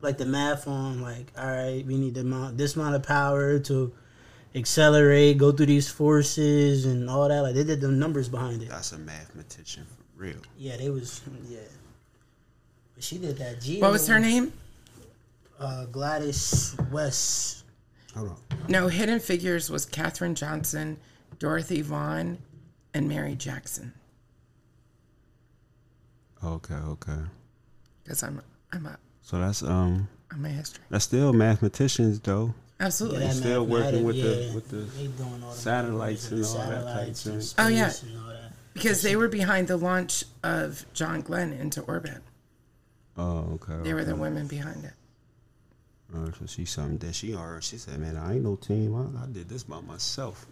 [0.00, 3.58] like the math on like, all right, we need the amount this amount of power
[3.60, 3.92] to
[4.54, 7.40] accelerate, go through these forces and all that.
[7.40, 8.68] Like they did the numbers behind it.
[8.68, 10.36] That's a mathematician for real.
[10.58, 11.58] Yeah, they was yeah.
[12.94, 13.60] But she did that.
[13.60, 13.80] G.
[13.80, 14.52] What was her name?
[15.58, 17.64] Uh, Gladys West.
[18.14, 18.36] Hold on.
[18.68, 20.98] No, Hidden Figures was Katherine Johnson,
[21.38, 22.38] Dorothy Vaughan,
[22.92, 23.92] and Mary Jackson.
[26.44, 27.18] Okay, okay.
[28.02, 28.40] Because I'm
[28.72, 30.82] I'm a So that's um on my history.
[30.90, 32.54] that's still mathematicians though.
[32.80, 33.20] Absolutely.
[33.20, 34.54] that still working with the- yeah.
[34.54, 37.42] with the They doing all the satellites and all that type of and thing.
[37.58, 37.88] Oh, yeah.
[37.88, 38.52] space and all that.
[38.74, 42.18] because they were behind the launch of John Glenn into orbit.
[43.16, 43.78] Oh, okay.
[43.84, 44.92] They were the women behind it.
[46.14, 47.62] Uh, so she something that she heard.
[47.64, 48.94] She said, "Man, I ain't no team.
[48.94, 50.46] I, I did this by myself.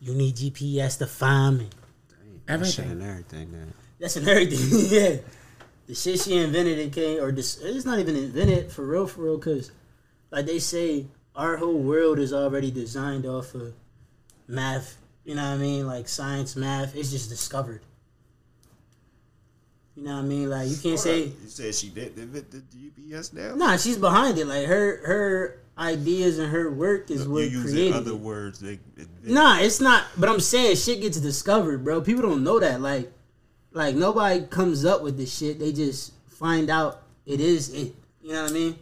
[0.00, 1.68] You need GPS to find me.
[2.46, 2.90] That shit Everything.
[2.90, 3.52] and everything.
[3.52, 3.72] Man.
[4.00, 4.86] That's in everything.
[4.90, 5.16] yeah.
[5.88, 9.22] The shit she invented it came, or this, it's not even invented for real, for
[9.22, 9.72] real, because
[10.30, 13.72] like they say, our whole world is already designed off of
[14.46, 14.98] math.
[15.24, 15.86] You know what I mean?
[15.86, 16.94] Like science, math.
[16.94, 17.80] It's just discovered.
[19.96, 20.50] You know what I mean?
[20.50, 23.54] Like you can't say, You said she did invent the GPS now.
[23.54, 24.46] nah, she's behind it.
[24.46, 28.60] Like her, her ideas and her work is you what using created other words.
[28.60, 28.78] They,
[29.24, 30.04] Nah, it's not.
[30.16, 32.00] But I'm saying shit gets discovered, bro.
[32.00, 32.80] People don't know that.
[32.80, 33.12] Like,
[33.78, 35.60] like nobody comes up with this shit.
[35.60, 37.94] They just find out it is it.
[38.20, 38.78] You know what I mean?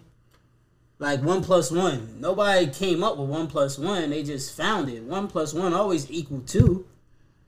[0.98, 2.18] Like one plus one.
[2.18, 4.08] Nobody came up with one plus one.
[4.08, 5.02] They just found it.
[5.02, 6.86] One plus one always equal two.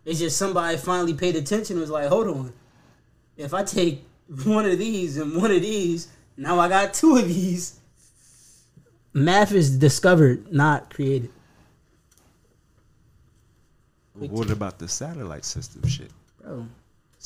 [0.04, 1.76] It's just somebody finally paid attention.
[1.76, 2.52] and Was like, hold on.
[3.38, 4.04] If I take
[4.44, 7.80] one of these and one of these, now I got two of these.
[9.14, 11.30] Math is discovered, not created.
[14.12, 16.10] what about the satellite system shit?
[16.42, 16.68] Bro.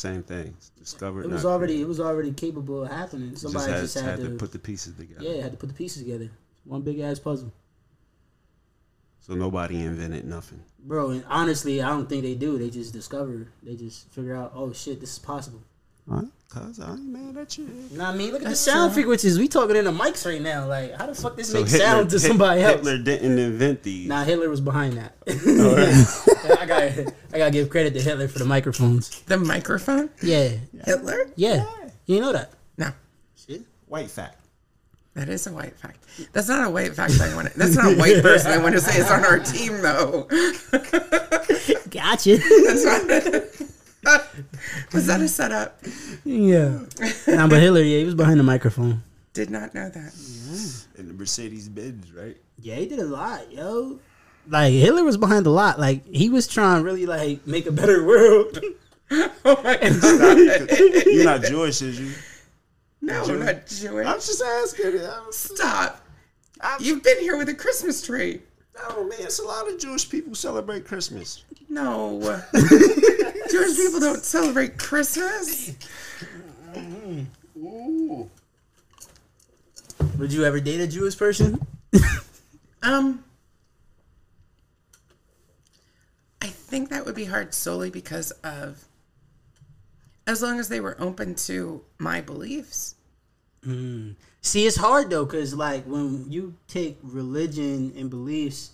[0.02, 0.56] Same thing.
[0.78, 1.24] Discovered.
[1.26, 1.84] It was already created.
[1.84, 3.30] it was already capable of happening.
[3.30, 5.22] Just Somebody had, just had, had to, to put the pieces together.
[5.22, 6.28] yeah, had to put the pieces together.
[6.64, 7.52] One big ass puzzle,
[9.20, 10.60] So nobody invented nothing.
[10.80, 11.10] bro.
[11.10, 12.58] And honestly, I don't think they do.
[12.58, 13.46] They just discover.
[13.62, 15.62] They just figure out, oh shit, this is possible.
[16.10, 16.22] Huh?
[16.48, 17.64] Cause I ain't mad at you.
[17.66, 19.02] What I mean?Ok at the sound true.
[19.04, 19.38] frequencies.
[19.38, 20.66] We talking in the mics right now.
[20.66, 22.74] Like, how the fuck this So makes Hitler- sound to somebody else?
[22.76, 24.08] Hitler didn't invent these.
[24.08, 25.14] Nah, Hitler was behind that.
[26.44, 29.20] I got I gotta give credit to Hitler for the microphones.
[29.22, 30.10] The microphone?
[30.22, 30.50] Yeah,
[30.84, 31.30] Hitler?
[31.36, 31.66] yeah.
[32.06, 32.52] You know that?
[32.78, 32.90] No.
[33.36, 33.62] Shit.
[33.86, 34.38] White fact.
[35.14, 35.98] That is a white fact.
[36.32, 38.74] That's not a white fact I want to, that's not a white person I want
[38.74, 40.22] to say is on our team though.
[41.90, 42.38] Gotcha.
[42.38, 43.42] That's not
[44.92, 45.78] Was that a setup?
[46.24, 46.80] yeah.
[47.28, 49.02] Nah, but Hitler, yeah, he was behind the microphone.
[49.32, 50.14] Did not know that.
[50.98, 52.36] In the Mercedes Benz, right?
[52.58, 54.00] Yeah, he did a lot, yo.
[54.48, 55.78] Like Hitler was behind a lot.
[55.78, 58.58] Like he was trying to really like make a better world.
[59.44, 60.70] Oh my god.
[61.06, 62.14] You're not Jewish, is you?
[63.02, 64.06] No, I'm not Jewish.
[64.06, 65.00] I'm just asking.
[65.04, 66.00] I'm, Stop.
[66.80, 68.40] You've been here with a Christmas tree.
[68.88, 71.44] oh man, it's a lot of Jewish people celebrate Christmas.
[71.68, 72.20] No.
[73.50, 75.72] Jewish people don't celebrate Christmas.
[77.58, 78.30] Ooh.
[80.18, 81.60] Would you ever date a Jewish person?
[82.82, 83.22] Um,
[86.40, 88.86] I think that would be hard solely because of
[90.26, 92.94] as long as they were open to my beliefs.
[93.62, 94.12] Hmm.
[94.40, 98.70] See, it's hard though, cause like when you take religion and beliefs,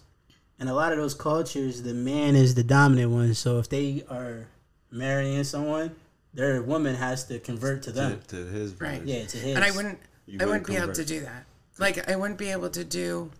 [0.60, 3.34] and a lot of those cultures, the man is the dominant one.
[3.34, 4.46] So if they are
[4.92, 5.96] marrying someone,
[6.32, 8.20] their woman has to convert to To, them.
[8.28, 9.02] to his Right.
[9.04, 9.56] Yeah, to his.
[9.56, 11.46] And I wouldn't You I wouldn't wouldn't be able to do that.
[11.78, 13.30] Like I wouldn't be able to do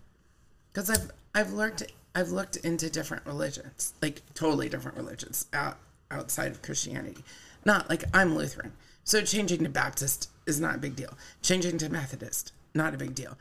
[0.73, 1.83] cuz I've I've looked
[2.19, 5.77] I've looked into different religions, like totally different religions out,
[6.11, 7.23] outside of Christianity.
[7.63, 8.73] Not like I'm Lutheran.
[9.05, 11.17] So changing to Baptist is not a big deal.
[11.41, 13.37] Changing to Methodist, not a big deal.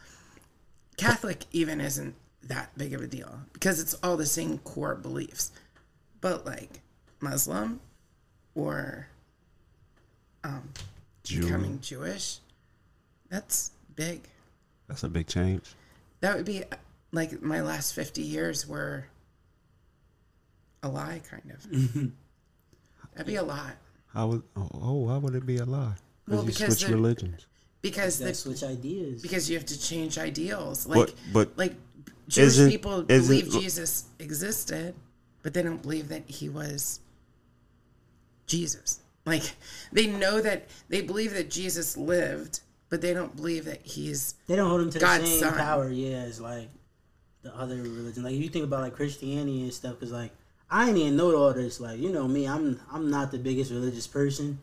[0.97, 2.15] Catholic even isn't
[2.45, 5.51] that big of a deal because it's all the same core beliefs.
[6.21, 6.81] But like
[7.21, 7.81] Muslim
[8.55, 9.09] or
[10.45, 10.71] um,
[11.25, 11.43] Jew.
[11.43, 12.39] becoming Jewish,
[13.29, 14.23] that's big.
[14.87, 15.75] That's a big change.
[16.21, 16.63] That would be
[17.13, 19.07] like my last 50 years were
[20.83, 21.63] a lie, kind of.
[21.71, 22.07] Mm-hmm.
[23.15, 23.73] That'd be a lot.
[24.13, 25.95] How would oh, oh why would it be a lie?
[26.27, 27.47] Well, you because switch the- religions.
[27.81, 29.23] Because That's the, switch ideas.
[29.23, 30.87] because you have to change ideals.
[30.87, 31.75] Like, but like
[32.29, 34.95] Jewish isn't- people isn't- believe Jesus existed,
[35.43, 37.01] but they don't believe that he was
[38.47, 39.01] Jesus.
[39.25, 39.55] Like
[39.93, 44.57] they know that they believe that Jesus lived, but they don't believe that he's They
[44.57, 45.55] don't hold him to the God's same son.
[45.55, 46.69] power, yeah, as like
[47.43, 48.23] the other religion.
[48.23, 50.33] Like if you think about like Christianity and stuff, because like
[50.71, 51.81] I ain't even know all this.
[51.81, 54.61] Like you know me, I'm I'm not the biggest religious person.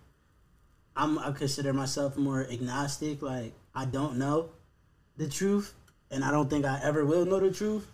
[0.95, 3.21] I'm I consider myself more agnostic.
[3.21, 4.49] Like I don't know
[5.17, 5.73] the truth,
[6.11, 7.87] and I don't think I ever will know the truth,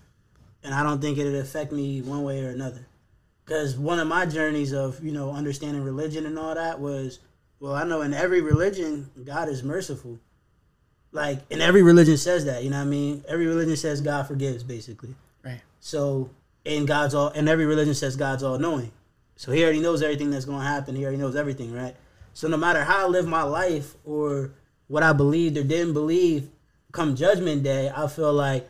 [0.64, 2.88] and I don't think it'll affect me one way or another.
[3.46, 7.20] Because one of my journeys of you know understanding religion and all that was,
[7.60, 10.20] well, I know in every religion God is merciful
[11.12, 14.28] like and every religion says that you know what i mean every religion says god
[14.28, 15.62] forgives basically right.
[15.80, 16.30] so
[16.66, 18.92] and god's all and every religion says god's all knowing
[19.36, 21.96] so he already knows everything that's going to happen he already knows everything right
[22.34, 24.52] so no matter how i live my life or
[24.92, 26.50] what I believed or didn't believe
[26.92, 28.70] come judgment day, I feel like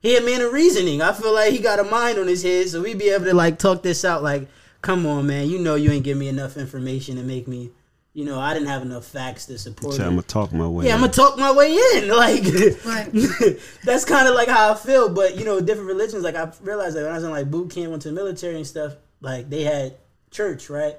[0.00, 1.00] he had a man of reasoning.
[1.00, 3.34] I feel like he got a mind on his head, so we'd be able to
[3.34, 4.24] like talk this out.
[4.24, 4.48] Like,
[4.82, 7.70] come on, man, you know you ain't give me enough information to make me.
[8.12, 10.06] You know, I didn't have enough facts to support So it.
[10.06, 10.86] I'm gonna talk my way.
[10.86, 12.08] Yeah, I'm gonna talk my way in.
[12.20, 12.42] Like
[13.84, 15.08] that's kind of like how I feel.
[15.08, 16.24] But you know, different religions.
[16.24, 18.56] Like I realized that when I was in like boot camp, went to the military
[18.56, 18.94] and stuff.
[19.20, 19.96] Like they had
[20.30, 20.96] church, right?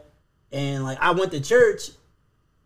[0.53, 1.89] And like I went to church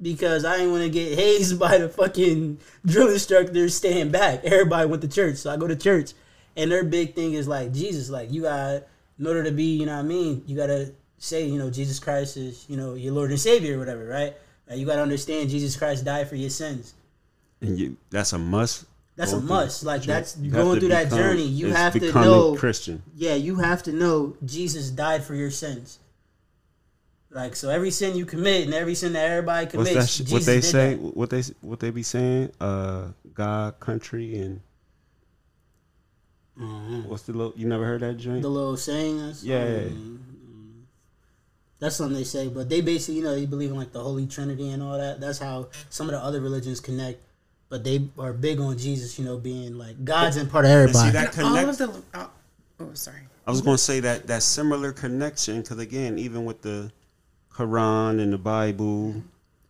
[0.02, 4.44] because I didn't want to get hazed by the fucking drill instructors staying back.
[4.44, 6.12] Everybody went to church, so I go to church,
[6.56, 8.10] and their big thing is like Jesus.
[8.10, 8.84] Like you got
[9.18, 12.00] in order to be, you know what I mean, you gotta say, you know, Jesus
[12.00, 14.34] Christ is, you know, your Lord and Savior or whatever, right?
[14.70, 16.94] Like, you gotta understand Jesus Christ died for your sins.
[17.62, 18.86] and you, that's a must.
[19.16, 19.84] That's a through must.
[19.84, 21.44] Like that's you going to through that journey.
[21.44, 23.02] You have to know Christian.
[23.16, 26.00] Yeah, you have to know Jesus died for your sins.
[27.32, 30.10] Like so, every sin you commit and every sin that everybody commits, that?
[30.10, 30.96] Sh- Jesus what they say?
[30.96, 31.02] that.
[31.16, 32.52] What they what they be saying?
[32.60, 34.62] Uh, God, country, and
[37.08, 37.54] what's the little?
[37.56, 38.36] You never heard that joint?
[38.36, 38.42] Mm-hmm.
[38.42, 39.34] The little saying.
[39.44, 39.86] Yeah.
[39.88, 40.35] um,
[41.80, 44.26] that's something they say, but they basically, you know, they believe in like the Holy
[44.28, 45.20] Trinity and all that.
[45.20, 47.20] That's how some of the other religions connect.
[47.70, 50.96] But they are big on Jesus, you know, being like God's and part of And
[50.96, 51.26] see everybody.
[51.26, 52.02] that And all of the.
[52.14, 52.30] Oh,
[52.80, 53.22] oh, sorry.
[53.48, 56.92] I was going to say that that similar connection because again, even with the
[57.54, 59.16] Quran and the Bible,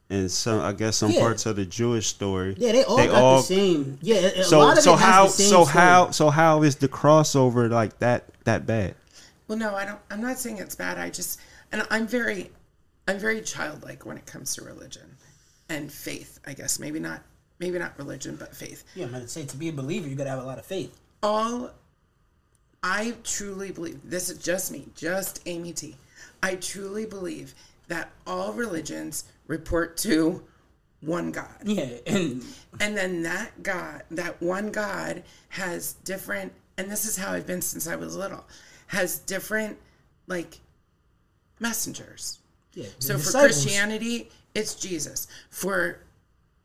[0.09, 1.19] and some I guess some Yeah.
[1.21, 2.55] parts of the Jewish story.
[2.57, 3.97] yeah, they all they got all- the same.
[4.01, 5.73] Yeah, a So lot of so it has how the same so story.
[5.83, 8.95] how so how is the crossover like that that bad?
[9.47, 9.99] Well, no, I don't.
[10.11, 10.97] I'm not saying it's bad.
[10.97, 11.39] I just,
[11.71, 12.51] and I'm very,
[13.07, 15.17] I'm very childlike when it comes to religion
[15.69, 16.39] and faith.
[16.45, 17.21] I guess maybe not,
[17.59, 18.83] maybe not religion, but faith.
[18.95, 20.97] Yeah, I'm gonna say to be a believer, you gotta have a lot of faith.
[21.23, 21.71] All,
[22.83, 23.99] I truly believe.
[24.03, 25.95] This is just me, just Amy T.
[26.43, 27.55] I truly believe
[27.87, 30.43] that all religions report to
[31.01, 31.55] one God.
[31.63, 32.43] Yeah, and
[32.79, 37.61] And then that God, that one God has different, and this is how I've been
[37.61, 38.45] since I was little,
[38.87, 39.77] has different
[40.27, 40.59] like
[41.59, 42.39] messengers.
[42.73, 42.87] yeah.
[42.99, 45.27] So the for Christianity, it's Jesus.
[45.49, 45.99] For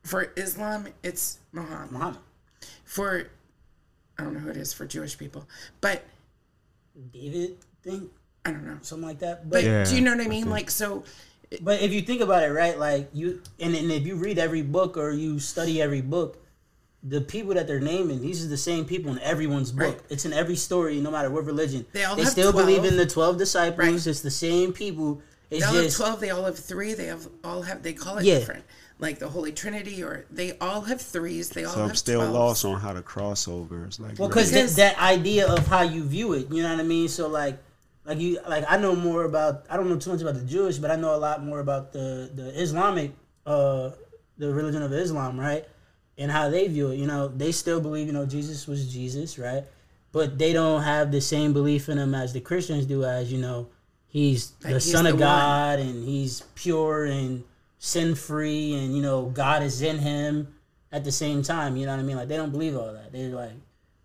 [0.02, 1.92] for Islam, it's Muhammad.
[1.92, 2.20] Muhammad,
[2.84, 3.28] For
[4.18, 5.46] I don't know who it is for Jewish people,
[5.80, 6.04] but
[7.12, 8.10] David thing,
[8.44, 8.78] I don't know.
[8.82, 9.44] something like that.
[9.48, 10.44] But But Yeah, do you know what I mean?
[10.44, 10.50] okay.
[10.50, 11.04] Like so,
[11.60, 14.62] But if you think about it, right, like you, and, and if you read every
[14.62, 16.38] book or you study every book,
[17.02, 19.94] the people that they're naming, these are the same people in everyone's book.
[19.96, 20.00] Right.
[20.10, 21.86] It's in every story, no matter what religion.
[21.92, 22.66] They all they have still 12.
[22.66, 23.78] believe in the twelve disciples.
[23.78, 24.06] Right.
[24.06, 25.22] It's the same people.
[25.50, 26.20] It's they all have twelve.
[26.20, 26.92] They all have three.
[26.94, 27.82] They have all have.
[27.82, 28.38] They call it Yeah.
[28.38, 28.64] different,
[28.98, 31.48] like the Holy Trinity, or they all have threes.
[31.48, 32.32] They all So have I'm still 12s.
[32.32, 34.18] lost on how the crossover is like.
[34.18, 37.08] well, really- because that idea of how you view it, you know what I mean.
[37.08, 37.58] So like,
[38.04, 39.64] like you, like I know more about.
[39.70, 41.92] I don't know too much about the Jewish, but I know a lot more about
[41.94, 43.12] the the Islamic,
[43.46, 43.90] uh,
[44.38, 45.64] the religion of Islam, right?
[46.20, 46.96] And how they view it.
[46.96, 49.64] You know, they still believe, you know, Jesus was Jesus, right?
[50.12, 53.38] But they don't have the same belief in him as the Christians do, as, you
[53.38, 53.68] know,
[54.06, 55.20] he's Like the he's Son the of one.
[55.20, 57.42] God and he's pure and
[57.78, 60.54] sin free and, you know, God is in him
[60.92, 61.76] at the same time.
[61.76, 62.16] You know what I mean?
[62.16, 63.12] Like, they don't believe all that.
[63.12, 63.52] They're like,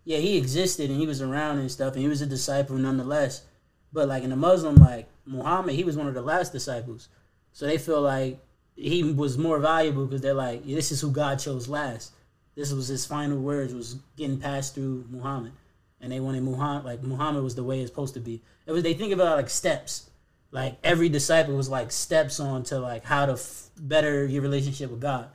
[0.04, 3.44] yeah, he existed and he was around and stuff and he was a disciple nonetheless.
[3.92, 7.08] But, like, in the Muslim, like, Muhammad, he was one of the last disciples.
[7.52, 8.38] So they feel like
[8.76, 12.12] he was more valuable because they're like, this is who God chose last.
[12.54, 15.52] This was his final words was getting passed through Muhammad,
[16.00, 18.42] and they wanted Muhammad like Muhammad was the way it's supposed to be.
[18.66, 20.10] It was they think about like steps,
[20.50, 24.90] like every disciple was like steps on to like how to f- better your relationship
[24.90, 25.28] with God.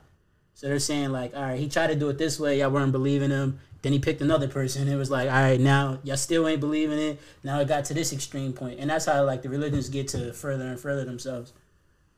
[0.54, 2.92] So they're saying like, all right, he tried to do it this way, y'all weren't
[2.92, 3.60] believing him.
[3.82, 4.86] Then he picked another person.
[4.86, 7.20] It was like, all right, now y'all still ain't believing it.
[7.42, 10.32] Now it got to this extreme point, and that's how like the religions get to
[10.32, 11.52] further and further themselves.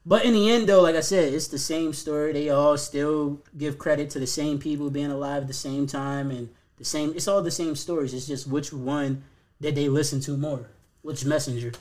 [0.07, 2.33] But in the end, though, like I said, it's the same story.
[2.33, 6.31] They all still give credit to the same people being alive at the same time,
[6.31, 7.13] and the same.
[7.17, 8.13] It's all the same stories.
[8.13, 9.25] It's just which one
[9.61, 10.69] did they listen to more?
[11.03, 11.73] Which messenger?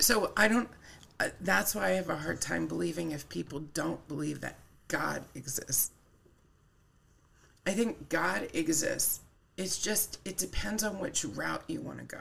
[0.00, 0.68] So I don't.
[1.20, 4.56] Uh, that's why I have a hard time believing if people don't believe that
[4.88, 5.90] God exists.
[7.66, 9.20] I think God exists.
[9.56, 12.20] It's just it depends on which route you want to go.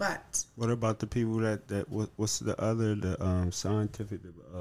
[0.00, 4.20] But What about the people that that what, what's the other the um scientific
[4.54, 4.58] uh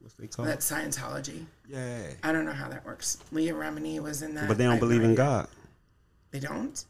[0.00, 0.46] what's they called?
[0.48, 1.44] that's Scientology.
[1.68, 2.02] yeah.
[2.22, 3.18] I don't know how that works.
[3.32, 4.46] Leah Remini was in that.
[4.46, 5.14] But they don't have no believe in.
[5.16, 5.48] God.
[6.30, 6.84] They don't.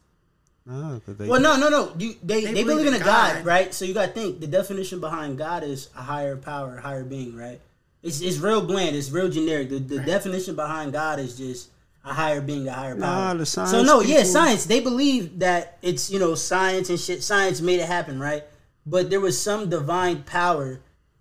[0.67, 1.93] No, 'cause they Well, no, no, no.
[1.97, 3.45] You, they, they, They believe, believe in in a God, God.
[3.45, 3.73] right?
[3.73, 7.03] So you got to think the definition behind God is a higher power, a higher
[7.05, 7.59] being, right?
[8.03, 8.95] It's, it's real bland.
[8.95, 9.69] It's real generic.
[9.69, 11.69] The, the definition behind God is just
[12.09, 13.37] a higher being, a higher Nah, power.
[13.37, 14.65] the so science no, yeah, science.
[14.65, 17.23] They believe that it's you know science and shit.
[17.23, 18.43] Science made it happen, right?
[18.85, 20.79] But there was some divine power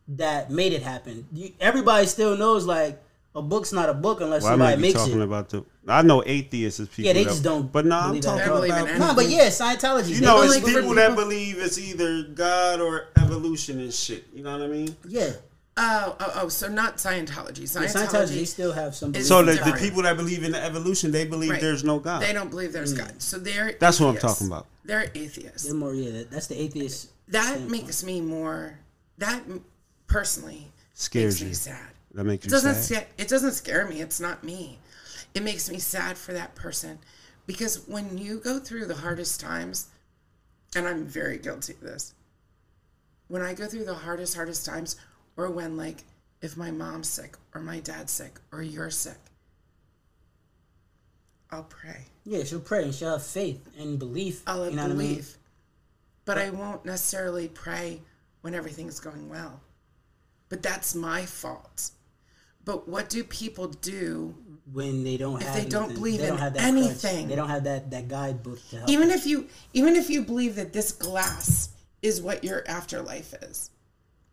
[0.08, 1.26] that made it happen.
[1.32, 3.02] You, everybody still knows, like,
[3.34, 5.24] a book's not a book unless Well, I might somebody be makes talking it.
[5.24, 5.64] about the.
[5.88, 7.04] I know atheists is people.
[7.08, 8.78] Yeah, they that- just don't But no, I'm talking don't about.
[8.78, 8.98] anything.
[9.00, 10.08] No, but yeah, Scientology.
[10.10, 14.26] You they know, it's like people that believe it's either God or evolution and shit.
[14.32, 14.96] You know what I mean?
[15.08, 15.32] Yeah,
[15.78, 16.48] Oh, oh, oh.
[16.48, 17.58] So not Scientology.
[17.58, 18.06] yeah Scientology.
[18.06, 18.28] Scientology.
[18.34, 19.12] They still have some.
[19.14, 21.60] So the, the people that believe in the evolution, they believe Right.
[21.60, 22.22] there's no God.
[22.22, 22.98] They don't believe there's mm.
[22.98, 23.20] God.
[23.20, 23.74] So they're.
[23.78, 24.66] That's what I'm talking about.
[24.84, 25.64] They're atheists.
[25.64, 25.94] They're more.
[25.94, 27.10] Yeah, that, that's the atheist.
[27.28, 27.70] That standpoint.
[27.70, 28.78] makes me more.
[29.18, 29.42] That
[30.06, 31.54] personally Scares makes me you.
[31.54, 31.88] sad.
[32.14, 32.74] That makes It you doesn't.
[32.76, 32.84] sad.
[32.84, 34.00] Scare, it doesn't scare me.
[34.00, 34.78] It's not me.
[35.34, 36.98] It makes me sad for that person,
[37.46, 39.88] because when you go through the hardest times,
[40.74, 42.14] and I'm very guilty of this.
[43.28, 44.96] When I go through the hardest, hardest times,
[45.36, 46.04] or when like
[46.42, 49.18] if my mom's sick or my dad's sick or you're sick,
[51.50, 52.06] I'll pray.
[52.24, 54.42] Yeah, she'll pray and she'll have faith and belief.
[54.46, 55.08] I'll have you know what I mean?
[55.14, 55.36] belief.
[56.24, 58.00] But I won't necessarily pray
[58.40, 59.60] when everything's going well.
[60.48, 61.90] But that's my fault.
[62.64, 64.34] But what do people do
[64.72, 66.64] When they don't If have they don't believe they in that crutch.
[66.64, 67.28] anything.
[67.28, 68.90] They don't have that that guidebook to help.
[68.90, 69.16] even them.
[69.18, 71.68] if you even if you believe that this glass
[72.02, 73.70] is what your afterlife is?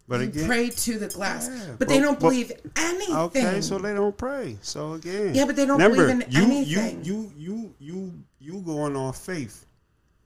[0.07, 1.49] But You again, pray to the glass.
[1.51, 3.15] Yeah, but they don't but- believe anything.
[3.15, 4.57] okay, so they don't pray.
[4.61, 7.05] So again, Yeah, but they don't remember, believe in you, anything.
[7.05, 7.93] You, you, you,
[8.39, 9.65] you, you going off faith.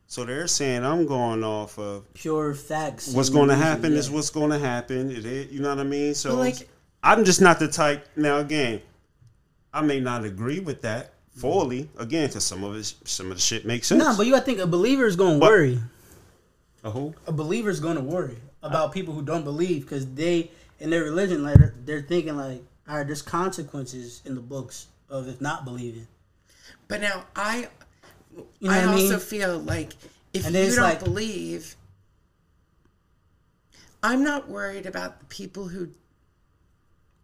[0.07, 3.09] So they're saying I'm going off of pure facts.
[3.09, 3.99] what's going to happen yeah.
[3.99, 5.11] is what's going to happen.
[5.11, 6.15] It, is- you know what I mean?
[6.15, 6.69] So But, like-
[7.03, 8.07] I'm just not the type.
[8.15, 8.81] Now again,
[9.71, 11.87] I may not agree with that fully.
[11.99, 14.03] Again, because some of it, some of the shit makes sense.
[14.03, 15.79] No, but you gotta think a believer is gonna worry.
[16.83, 17.13] a who?
[17.27, 21.43] A believer is gonna worry about people who don't believe because they in their religion
[21.43, 25.63] like they're, they're thinking like, all right, there's consequences in the books of if not
[25.65, 26.07] believing.
[26.87, 27.67] But now I
[28.59, 29.19] You know I also mean?
[29.19, 29.93] feel like
[30.33, 31.75] if And you don't like- believe
[34.03, 35.89] I'm not worried about the people who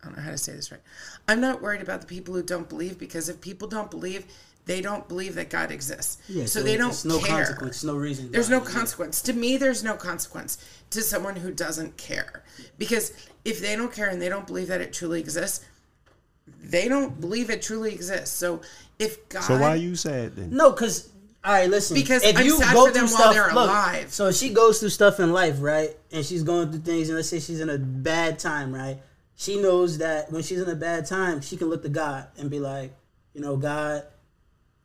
[0.02, 0.82] I don't know how to say this right.
[1.30, 4.26] I'm not worried about the people who don't believe because if people don't believe,
[4.66, 6.22] they don't believe that God exists.
[6.28, 7.46] Yeah, so, they don't it's no care.
[7.46, 8.32] consequence, no reason.
[8.32, 8.70] There's no yeah.
[8.70, 9.22] consequence.
[9.24, 10.58] To me, there's no consequence
[10.92, 12.44] to someone who doesn't care.
[12.78, 13.12] Because
[13.44, 15.66] if they don't care and they don't believe that it truly exists,
[16.62, 18.36] they don't believe it truly exists.
[18.36, 18.62] So
[19.00, 20.56] if God So why are you sad then?
[20.56, 21.10] No, because
[21.44, 21.96] all right, listen.
[21.96, 24.14] Because if I'm you sad go for them through while stuff, they're look, alive.
[24.14, 27.18] So if she goes through stuff in life, right, and she's going through things, and
[27.18, 29.00] let's say she's in a bad time, right.
[29.36, 32.50] She knows that when she's in a bad time, she can look to God and
[32.50, 32.94] be like,
[33.34, 34.04] you know, God,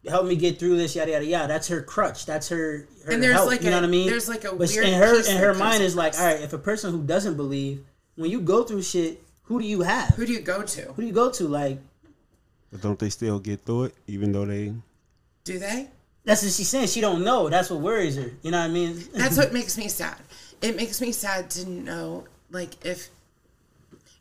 [0.07, 1.49] help me get through this, yada yada yada.
[1.49, 2.27] That's her crutch.
[2.27, 2.87] That's her.
[3.05, 4.09] her And there's help, like you know a- what I mean.
[4.09, 6.41] there's like a but weird in her peace in her mind is like, all right,
[6.41, 7.85] if a person who doesn't believe,
[8.17, 10.11] when you go through shit, who do you have?
[10.11, 10.83] who do you go to?
[10.93, 11.49] Who do you go to?
[11.49, 11.79] Like
[12.71, 14.73] But don't they still get through it, even though they?
[15.45, 15.89] Do they?
[16.25, 16.89] that's what she's saying.
[16.89, 17.49] She don't know.
[17.49, 18.31] That's what worries her.
[18.43, 19.03] You know what I mean?
[19.15, 20.17] That's what makes me sad.
[20.61, 23.09] It makes me sad to know, like, if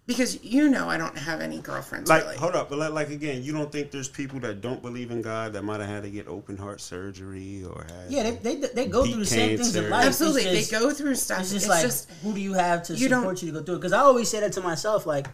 [0.08, 2.38] because you know I don't have any girlfriends Like, really.
[2.38, 5.22] hold up, but like, like again, you don't think there's people that don't believe in
[5.22, 8.68] God that might have had to get open heart surgery or had Yeah, they, they,
[8.74, 10.08] they go through the same things in life.
[10.08, 11.41] It's Absolutely, just- they go through stuff.
[11.41, 13.60] It's It's just just, like, who do you have to you don't- support you to
[13.60, 13.80] go through it?
[13.80, 15.28] Because I always say that to myself, like,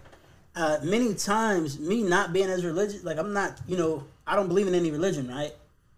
[0.55, 4.47] uh, many times, me not being as religious, like, I'm not, you know, I don't
[4.47, 5.51] believe in any religion, right?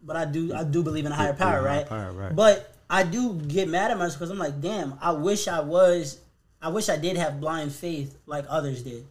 [0.04, 1.88] But I do, I do believe in a higher Yeah, power, higher right?
[1.88, 2.36] power, right.
[2.36, 6.20] But I do get mad at myself because I'm like, damn, I wish I was,
[6.66, 9.06] I wish I did have blind faith like others did,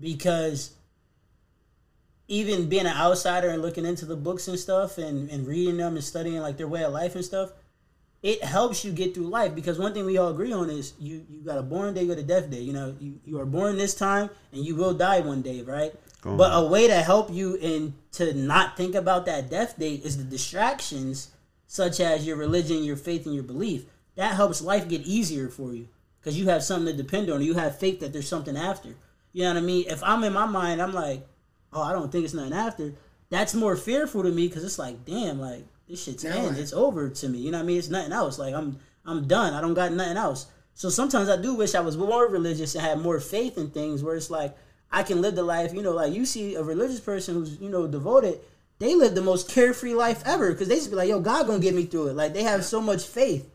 [0.00, 0.72] because
[2.26, 5.94] even being an outsider and looking into the books and stuff and, and reading them
[5.94, 7.52] and studying like their way of life and stuff,
[8.24, 11.24] it helps you get through life because one thing we all agree on is you
[11.30, 12.58] you got a born day, you got a death day.
[12.58, 15.94] You know, you, you are born this time and you will die one day, right?
[16.22, 16.64] Go but on.
[16.64, 20.24] a way to help you and to not think about that death date is the
[20.24, 21.30] distractions
[21.68, 23.84] such as your religion, your faith, and your belief.
[24.16, 25.86] That helps life get easier for you
[26.20, 27.42] because you have something to depend on.
[27.42, 28.90] You have faith that there's something after.
[29.32, 29.84] You know what I mean?
[29.88, 31.26] If I'm in my mind, I'm like,
[31.72, 32.94] oh, I don't think it's nothing after.
[33.30, 36.56] That's more fearful to me because it's like, damn, like this shit's end.
[36.56, 37.38] It's over to me.
[37.38, 37.78] You know what I mean?
[37.78, 38.38] It's nothing else.
[38.38, 39.54] Like I'm, I'm done.
[39.54, 40.46] I don't got nothing else.
[40.74, 44.02] So sometimes I do wish I was more religious and had more faith in things
[44.02, 44.56] where it's like
[44.90, 45.72] I can live the life.
[45.72, 48.40] You know, like you see a religious person who's you know devoted.
[48.78, 51.60] They live the most carefree life ever because they just be like, "Yo, God gonna
[51.60, 53.48] get me through it." Like they have so much faith.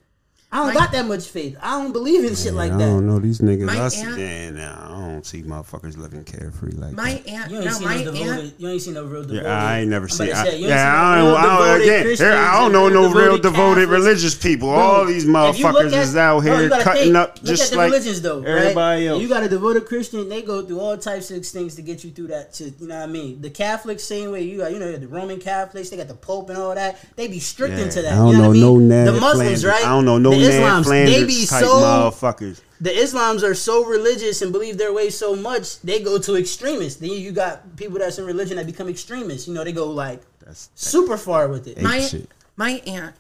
[0.56, 1.58] I don't My- got that much faith.
[1.62, 2.78] I don't believe in shit like that.
[2.82, 3.66] I don't know these niggas.
[3.66, 7.28] My I see, aunt- yeah, nah, I don't see motherfuckers living carefree like my that.
[7.28, 8.28] aunt, You ain't no, seen my no devoted.
[8.30, 9.44] aunt, You ain't seen no real devoted.
[9.44, 10.32] Yeah, I ain't never I'm seen.
[10.32, 11.36] I, say, yeah, I don't.
[11.36, 14.70] I don't again, here, I don't know no real devoted devoted religious people.
[14.70, 17.36] Dude, All these if you look motherfuckers at- is out here gotta cutting think, up
[17.36, 18.48] look just at the like religions, though, right?
[18.48, 19.22] everybody else.
[19.22, 22.12] You got a devoted Christian; they go through all types of things to get you
[22.12, 22.56] through that.
[22.56, 23.42] shit, you know what I mean?
[23.42, 24.72] The Catholics, same way you got.
[24.72, 26.98] You know, the Roman Catholics, they got the Pope and all that.
[27.18, 28.14] They be strict into that.
[28.14, 29.06] I don't know, know what I no mean?
[29.06, 29.84] The Muslims, right?
[29.86, 32.62] I don't know no the Ned Islams, Flanders they be so motherfuckers.
[32.82, 37.00] the Islams are so religious and believe their way so much, they go to extremists.
[37.00, 39.48] Then you got people that's in religion that become extremists.
[39.48, 41.82] You know, they go like That's super far with it.
[41.82, 42.30] My shit.
[42.56, 43.16] my aunt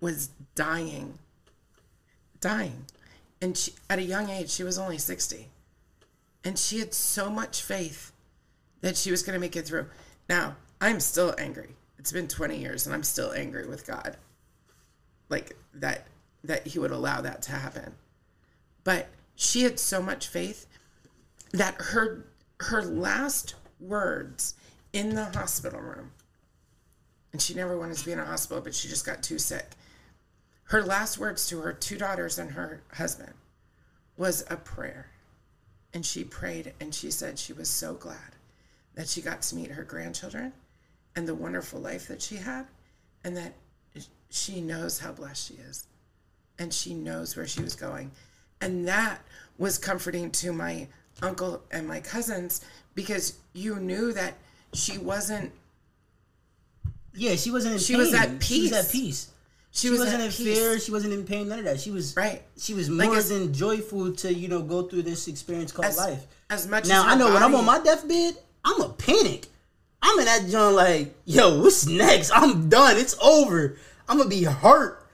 [0.00, 1.18] was dying,
[2.40, 2.84] dying,
[3.40, 5.48] and she, at a young age, she was only sixty,
[6.44, 8.12] and she had so much faith
[8.80, 9.86] that she was going to make it through.
[10.28, 11.70] Now I'm still angry.
[11.98, 14.16] It's been twenty years, and I'm still angry with God,
[15.28, 16.06] like that
[16.44, 17.94] that He would allow that to happen.
[18.84, 20.66] But she had so much faith
[21.52, 22.26] that her
[22.60, 24.54] her last words
[24.92, 26.10] in the hospital room
[27.32, 29.66] and she never wanted to be in a hospital, but she just got too sick.
[30.64, 33.34] Her last words to her two daughters and her husband
[34.16, 35.10] was a prayer.
[35.94, 38.36] And she prayed and she said she was so glad
[38.94, 40.52] that she got to meet her grandchildren
[41.16, 42.66] and the wonderful life that she had,
[43.24, 43.54] and that
[44.30, 45.87] she knows how blessed she is.
[46.58, 48.10] And she knows where she was going.
[48.60, 49.20] And that
[49.58, 50.88] was comforting to my
[51.22, 52.60] uncle and my cousins
[52.94, 54.34] because you knew that
[54.72, 55.52] she wasn't
[57.14, 58.02] Yeah, she wasn't in She pain.
[58.02, 58.48] was at peace.
[58.50, 59.30] She was at peace.
[59.70, 60.58] she, She, was wasn't in peace.
[60.58, 60.78] fear.
[60.80, 61.48] She wasn't in pain.
[61.48, 61.80] None of that.
[61.80, 62.42] She was Right.
[62.58, 65.86] She was Like more as- than joyful to you know go through this experience called
[65.86, 66.26] as, life.
[66.50, 69.46] as much Now as I know when I'm on my deathbed, I'm a panic.
[70.02, 72.30] I'm in that joint like, yo, what's next?
[72.32, 72.96] I'm done.
[72.96, 73.76] It's over.
[74.08, 75.04] I'm gonna be hurt.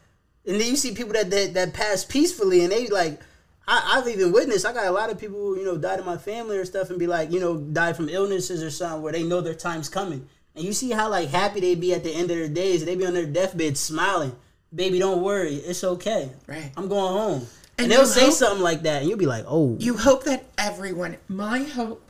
[0.46, 3.20] And then you see people that that, that pass peacefully, and they like,
[3.66, 4.66] I, I've even witnessed.
[4.66, 6.90] I got a lot of people, who, you know, died in my family or stuff,
[6.90, 9.88] and be like, you know, died from illnesses or something where they know their time's
[9.88, 10.28] coming.
[10.54, 12.84] And you see how like happy they be at the end of their days.
[12.84, 14.36] They be on their deathbed smiling.
[14.74, 16.30] Baby, don't worry, it's okay.
[16.46, 16.72] Right.
[16.76, 17.46] I'm going home.
[17.76, 20.24] And, And they'll say hope- something like that, and you'll be like, oh, you hope
[20.24, 22.00] that everyone my hope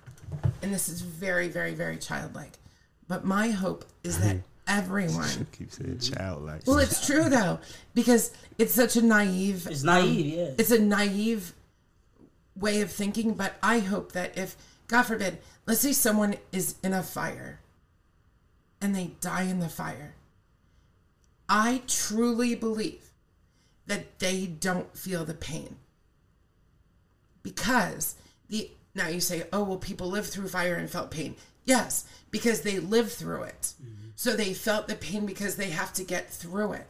[0.60, 2.52] and this is very very very childlike
[3.08, 4.36] but my hope is that
[4.66, 5.46] everyone.
[5.52, 6.62] Keep saying childlike.
[6.66, 7.58] well it's true though
[7.94, 10.50] because it's such a naive it's naive, yeah.
[10.58, 11.52] it's a naive
[12.56, 14.56] way of thinking but i hope that if
[14.86, 17.60] god forbid let's say someone is in a fire
[18.80, 20.14] and they die in the fire
[21.48, 23.10] i truly believe
[23.86, 25.76] that they don't feel the pain.
[27.42, 28.16] Because
[28.48, 31.36] the now you say oh well people lived through fire and felt pain.
[31.64, 33.93] Yes because they lived through it mm-hmm.
[34.16, 36.86] So they felt the pain because they have to get through it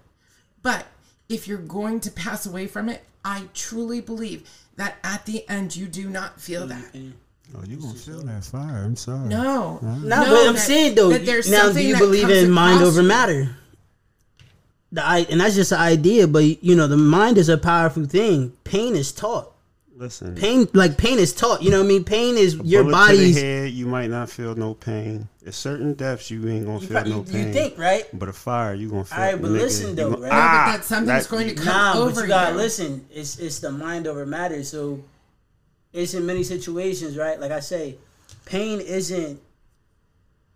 [0.63, 0.87] but
[1.29, 5.75] if you're going to pass away from it i truly believe that at the end
[5.77, 6.95] you do not feel that
[7.57, 8.83] Oh, you gonna feel that fire?
[8.85, 9.29] I'm sorry.
[9.29, 12.83] no No, no, but I'm that- saying though, that now do you believe in mind
[12.83, 13.07] over you.
[13.07, 13.57] matter?
[14.91, 18.07] The I, and that's just an idea, but you know, the mind is a powerful
[18.07, 18.53] thing.
[18.65, 19.53] Pain is taught.
[19.97, 21.63] Listen, Pain, like pain, is taught.
[21.63, 22.05] You know what I mean?
[22.05, 23.41] Pain is your bullet to the body's.
[23.41, 25.29] head, you might not feel no pain.
[25.47, 27.53] At certain depths, you ain't gonna You, feel probably- no you pain.
[27.53, 28.05] think, right?
[28.19, 29.19] But a fire, you gonna feel.
[29.19, 30.33] Alright, but nigga, listen you though, gonna- right?
[30.33, 32.57] No, Ah, but that something's that- going to come Nah, over but you gotta you.
[32.57, 33.07] listen.
[33.13, 34.65] It's it's the mind over matter.
[34.65, 35.03] So
[35.93, 37.39] it's in many situations, right?
[37.39, 37.99] Like I say,
[38.47, 39.41] pain isn't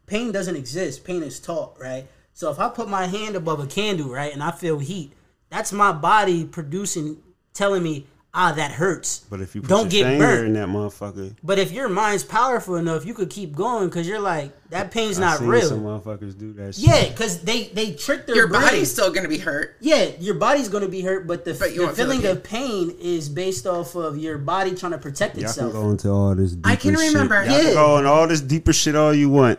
[0.07, 1.05] pain doesn't exist.
[1.05, 2.07] Pain is taught, right?
[2.33, 5.13] So if I put my hand above a candle, right, and I feel heat,
[5.51, 7.19] that's my body producing,
[7.53, 8.07] telling me,
[8.41, 9.19] ah, that hurts.
[9.29, 10.47] But if you put don't your get finger burnt.
[10.47, 14.21] in that motherfucker, But if your mind's powerful enough, you could keep going because you're
[14.21, 15.69] like that pain's I not seen real.
[15.69, 16.75] Some motherfuckers do that.
[16.75, 16.87] Shit.
[16.87, 18.63] Yeah, because they they trick their your brain.
[18.63, 21.75] body's still going to be hurt Yeah, your body's gonna be hurt, but the, But
[21.75, 22.31] the won't feel the feeling pain.
[22.37, 25.73] of pain is based off of your body trying to protect Y'all itself.
[25.73, 26.53] can go into all this.
[26.53, 27.51] Deeper I can remember- Shit.
[27.51, 27.65] Y'all Yeah.
[27.65, 29.59] can go on all this deeper shit all you want.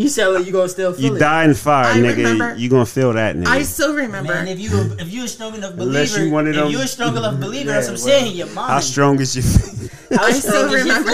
[0.00, 1.18] You sound like you gonna still feel You it.
[1.18, 2.16] die in fire, I nigga.
[2.16, 3.48] remember- you gonna feel that, nigga.
[3.48, 6.46] i still remember Man, if you if you a strong enough Unless believer, you one
[6.46, 8.36] of them- if you a strong enough believer, that's what I'm well, saying.
[8.36, 8.72] Your mind.
[8.72, 10.12] How strong is your faith?
[10.18, 11.10] I still remember.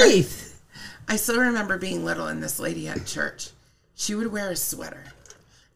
[1.09, 3.51] I still remember being little and this lady at church.
[3.97, 5.05] She would wear a sweater.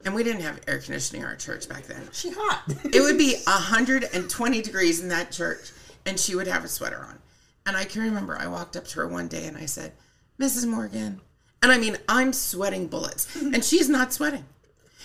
[0.05, 2.09] And we didn't have air conditioning in our church back then.
[2.13, 2.63] She hot.
[2.93, 5.73] It would be 120 degrees in that church,
[6.07, 7.19] and she would have a sweater on.
[7.67, 9.93] And I can remember I walked up to her one day and I said,
[10.41, 10.67] Mrs.
[10.67, 11.21] Morgan.
[11.63, 14.45] And I mean, I'm sweating bullets, and she's not sweating.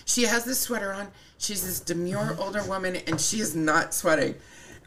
[0.05, 1.07] She has this sweater on.
[1.37, 2.41] She's this demure mm-hmm.
[2.41, 4.35] older woman, and she is not sweating.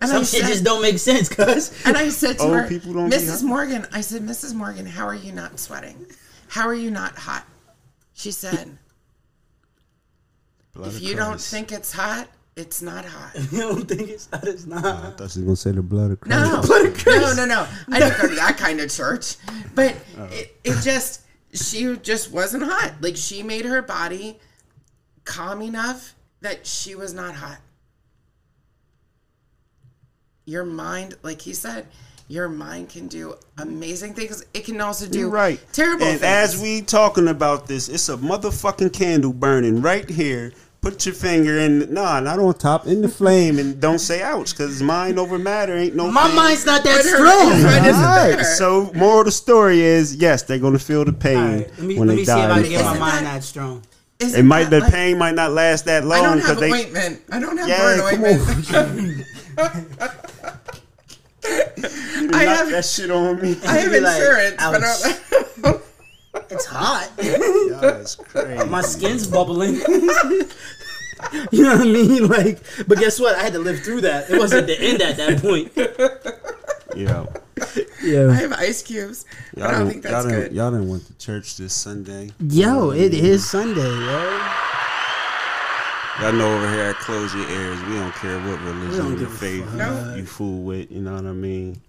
[0.01, 1.73] And Some I shit said, just don't make sense, cuz.
[1.85, 3.43] and I said to Old her, people don't be Mrs.
[3.43, 4.55] Morgan, I said, Mrs.
[4.55, 6.07] Morgan, how are you not sweating?
[6.49, 7.45] How are you not hot?
[8.15, 8.79] She said,
[10.75, 13.35] Blood if of you don't think it's hot, it's not hot.
[13.53, 14.45] you don't think it's hot?
[14.47, 14.85] It's not.
[14.85, 16.53] I thought she was gonna say the blood of Christ.
[16.53, 17.37] No, Blood of Christ.
[17.37, 17.67] no, no, no.
[17.91, 19.37] I didn't go to that kind of church.
[19.75, 20.25] But Oh.
[20.33, 22.95] it, it just, she just wasn't hot.
[23.01, 24.39] Like she made her body
[25.25, 27.59] calm enough that she was not hot.
[30.45, 31.87] Your mind, like he said,
[32.29, 34.45] your mind can do amazing things.
[34.55, 35.61] It can also do You're right.
[35.73, 36.55] terrible And things.
[36.57, 41.59] as we talking about this, it's a motherfucking candle burning right here put your finger
[41.59, 41.93] in.
[41.93, 45.77] Nah, not on top, in the flame, and don't say ouch, because mind over matter
[45.77, 46.11] ain't no.
[46.11, 46.37] My pain.
[46.37, 47.53] mind's not that strong.
[47.53, 48.45] his mind isn't Alright, better.
[48.45, 51.99] So, moral of the story is yes, they're gonna feel the pain Alright, let me,
[51.99, 52.39] when let they me see if.
[52.39, 53.83] I can get my mind that strong.
[54.21, 56.59] Isn't It might the like- pain might not last that I long don't because have
[56.61, 56.73] they.
[56.73, 57.23] ointment.
[57.31, 59.27] I don't have Yeah, burn come ointment.
[61.45, 63.57] You I have- that shit on me.
[63.67, 65.01] I have Be like, insurance, but ouch.
[65.65, 65.81] I
[66.51, 67.11] It's hot.
[67.17, 68.65] That's crazy.
[68.69, 69.75] my skin's bubbling.
[71.51, 72.27] you know what I mean?
[72.29, 73.35] Like, but guess what?
[73.37, 74.31] I had to live through that.
[74.31, 75.73] It wasn't the end at that point.
[76.97, 77.27] Yeah.
[77.61, 78.33] I Yeah.
[78.33, 79.25] have ice cubes.
[79.55, 80.43] but I don't think that's y'all good.
[80.45, 82.31] Didn't, y'all didn't went to church this Sunday.
[82.41, 84.41] Yo, it is Sunday, yo.
[86.21, 89.17] Y'all know over here at Close Your Ears, we don't care what don't religion or
[89.19, 89.75] give a faith fuck.
[89.75, 90.15] No.
[90.17, 90.91] you fool with.
[90.91, 91.81] You know what I mean?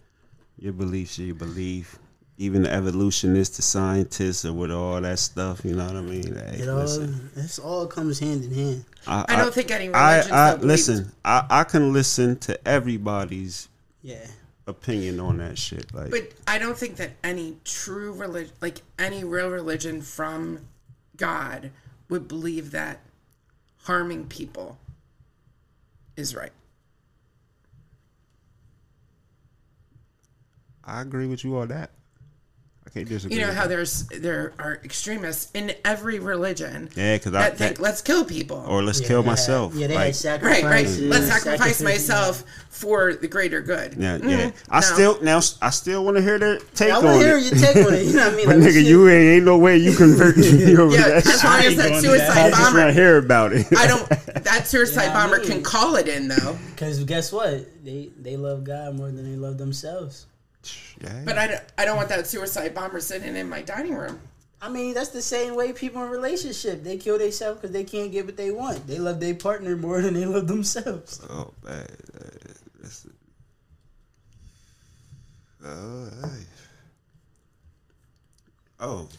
[0.59, 1.97] Your beliefs are your belief.
[2.41, 5.65] Even the evolutionists, the scientists, or with all that stuff.
[5.65, 6.33] You know what I mean?
[6.35, 8.85] Hey, It all, listen, this all comes hand in hand.
[9.05, 11.11] I, I don't think any I, religion's I so listen.
[11.25, 13.67] I, I can listen to everybody's
[14.01, 14.25] Yeah.
[14.67, 15.93] opinion on that shit.
[15.93, 20.65] Like, But I don't think that any true religion, like any real religion from
[21.17, 21.71] God,
[22.07, 23.01] would believe that
[23.83, 24.77] harming people
[26.15, 26.53] is right.
[30.85, 31.91] I agree with you on that.
[32.89, 33.37] I can't disagree.
[33.39, 33.69] You know how that.
[33.69, 38.25] there's there are extremists in every religion Yeah, because I that think that, let's kill
[38.25, 38.63] people.
[38.67, 39.75] or let's Yeah, kill myself.
[39.75, 40.63] yeah, they like, had sacrifices.
[40.63, 41.09] right, right.
[41.19, 41.83] Let's sacrifice sacrifices.
[41.83, 43.93] myself for the greater good.
[43.95, 44.47] Yeah, yeah.
[44.49, 44.73] Mm-hmm.
[44.73, 44.81] I No.
[44.81, 47.43] still now I still want to hear their take Yeah, I want to hear it.
[47.43, 48.05] your take on it.
[48.07, 48.45] You know what I mean?
[48.47, 48.85] But Like, nigga, shit.
[48.87, 51.43] you ain't, ain't no way you convert me over Yeah, that as shit.
[51.43, 53.67] long as that I suicide just want bomber, to hear about it.
[53.77, 54.09] I don't.
[54.43, 56.57] That suicide Yeah, I bomber mean- can call it in though.
[56.71, 57.67] Because guess what?
[57.85, 60.25] They they love God more than they love themselves.
[61.01, 61.21] Yeah.
[61.25, 64.19] But I don't, I don't want that suicide bomber sitting in my dining room.
[64.61, 68.11] I mean, that's the same way people in relationship they kill themselves because they can't
[68.11, 68.85] get what they want.
[68.87, 71.21] They love their partner more than they love themselves.
[71.29, 71.87] Oh, man.
[72.81, 73.07] That's-
[75.65, 76.43] Oh, hey.
[78.79, 79.09] Oh.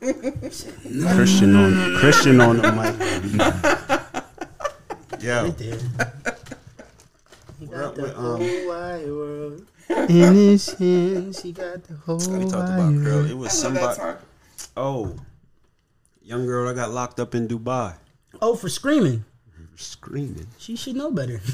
[0.00, 2.94] Christian on Christian on the mic.
[5.22, 5.54] Yo,
[7.66, 7.80] There.
[7.80, 9.66] He We're got the whole um, wide world
[10.10, 11.42] in his hands.
[11.42, 13.24] He got the whole we talked about girl.
[13.24, 14.18] It was I love that somebody.
[14.76, 15.14] Oh,
[16.22, 17.94] young girl I got locked up in Dubai,
[18.40, 19.24] Oh, for screaming.
[19.76, 20.46] screaming.
[20.58, 21.40] She should know better.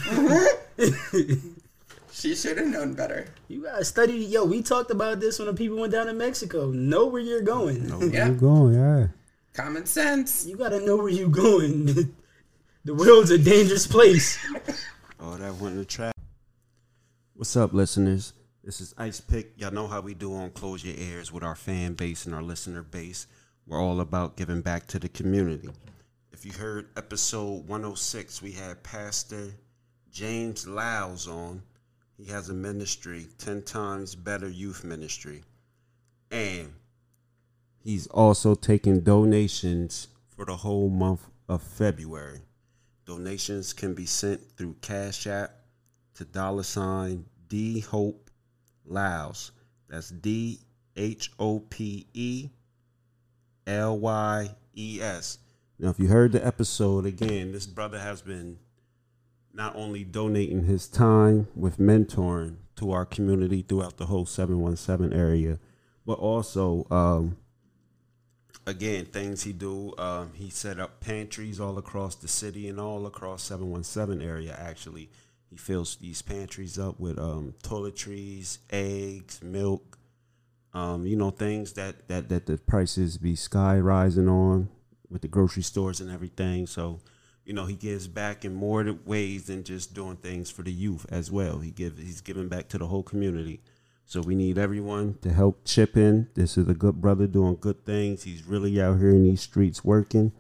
[2.11, 3.29] She should have known better.
[3.47, 4.15] You gotta study.
[4.15, 6.67] Yo, we talked about this when the people went down to Mexico.
[6.73, 7.87] Know where you're going.
[7.87, 9.07] Know Yeah, you're going, yeah.
[9.55, 10.45] common sense.
[10.45, 11.85] You gotta know where you're going.
[12.85, 14.37] the world's a dangerous place.
[15.21, 16.15] Oh, that went in the trap.
[17.35, 18.35] What's up, listeners?
[18.63, 19.53] This is Ice Pick.
[19.57, 22.43] Y'all know how we do on Close Your Ears with our fan base and our
[22.43, 23.27] listener base.
[23.67, 25.71] We're all about giving back to the community.
[26.31, 29.55] If you heard episode 106, we had Pastor
[30.13, 31.63] James Lyles on.
[32.17, 35.43] He has a ministry, 10 times better youth ministry.
[36.31, 36.73] And
[37.83, 42.41] he's also taking donations for the whole month of February.
[43.09, 45.51] Donations can be sent through Cash App
[46.17, 48.31] to dollar sign D Hope
[48.85, 49.53] Lyles.
[49.89, 50.61] That's D
[50.95, 52.51] H O P E
[53.67, 55.39] L Y E S.
[55.79, 58.59] Now, if you heard the episode again, this brother has been
[59.55, 65.59] not only donating his time with mentoring to our community throughout the whole 717 area,
[66.05, 67.39] but also um,
[68.69, 69.95] again, things he do.
[69.99, 74.57] Um, he set up pantries all across the city and all across 717 area.
[74.59, 75.11] Actually,
[75.51, 79.99] he fills these pantries up with um, toiletries, eggs, milk.
[80.75, 84.69] Um, you know, things that, that that the prices be sky rising on
[85.09, 86.67] with the grocery stores and everything.
[86.67, 87.01] So,
[87.47, 91.07] you know, he gives back in more ways than just doing things for the youth
[91.09, 91.61] as well.
[91.61, 93.63] He give he's giving back to the whole community.
[94.09, 96.31] So we need everyone to help chip in.
[96.33, 98.23] This is a good brother doing good things.
[98.23, 100.33] He's really out here in these streets working.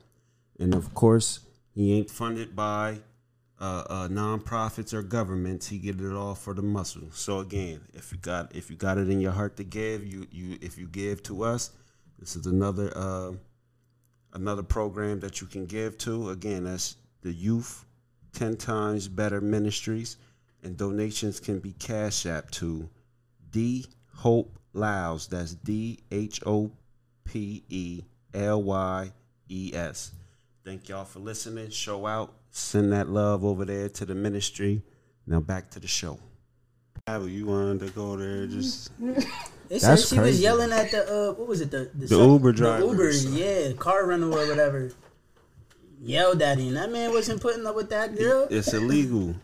[0.59, 1.40] And of course,
[1.74, 3.01] he ain't funded by
[3.61, 5.69] uh, uh, nonprofits or governments.
[5.69, 7.11] He get it all for the muscle.
[7.12, 10.27] So again, if you got if you got it in your heart to give, you
[10.31, 11.73] you if you give to us,
[12.19, 13.32] this is another uh,
[14.32, 16.31] another program that you can give to.
[16.31, 17.85] Again, that's the Youth
[18.32, 20.16] Ten Times Better Ministries,
[20.62, 22.89] and donations can be cash app to
[23.51, 25.29] D Hope Lyles.
[25.29, 26.70] That's D H O
[27.25, 28.03] P E
[28.35, 29.12] L Y
[29.49, 30.12] E S.
[30.65, 31.70] Thank y'all for listening.
[31.70, 32.35] Show out.
[32.51, 34.83] Send that love over there to the ministry.
[35.27, 36.19] Now back to the show.
[37.07, 38.91] Abby, you wanted to go there just
[39.69, 42.53] They said That's she was yelling at the uh, what was it the The Uber
[42.53, 44.91] driver the Uber, or yeah, car rental or whatever.
[46.01, 46.75] Yelled at him.
[46.75, 49.35] That man wasn't putting up with that girl It's illegal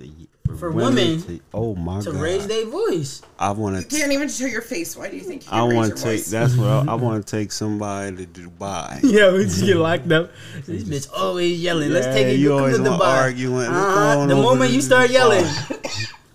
[0.00, 2.20] to- For women to- oh my to god!
[2.20, 3.22] raise their voice.
[3.38, 3.82] I want to.
[3.82, 3.96] You to.
[3.98, 4.96] can't even show your face.
[4.96, 6.18] Why do you think you I can raise want to take.
[6.20, 6.30] voice?
[6.30, 9.00] That's what I, I want to take somebody to Dubai.
[9.04, 10.30] Yeah, we just get locked up.
[10.66, 11.90] This bitch always yelling.
[11.92, 12.40] Let's take it.
[12.40, 13.16] you come always to want Dubai.
[13.22, 13.66] arguing.
[13.68, 14.26] Uh-huh.
[14.26, 15.46] The moment to you start yelling,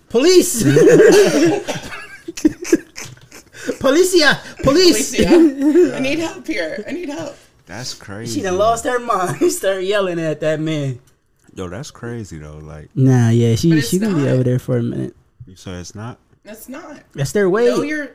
[0.08, 0.62] police,
[3.80, 5.18] policia, police.
[5.18, 6.84] Alicia, I need help here.
[6.88, 7.36] I need help.
[7.66, 8.38] That's crazy.
[8.38, 9.50] She done lost her mind.
[9.52, 11.00] Started yelling at that man.
[11.56, 12.58] Yo, that's crazy though.
[12.58, 15.16] Like, Nah, yeah, But she she gonna be over there for a minute.
[15.54, 16.18] So it's not.
[16.44, 17.00] That's not.
[17.14, 17.66] That's their way.
[17.66, 18.10] No, you're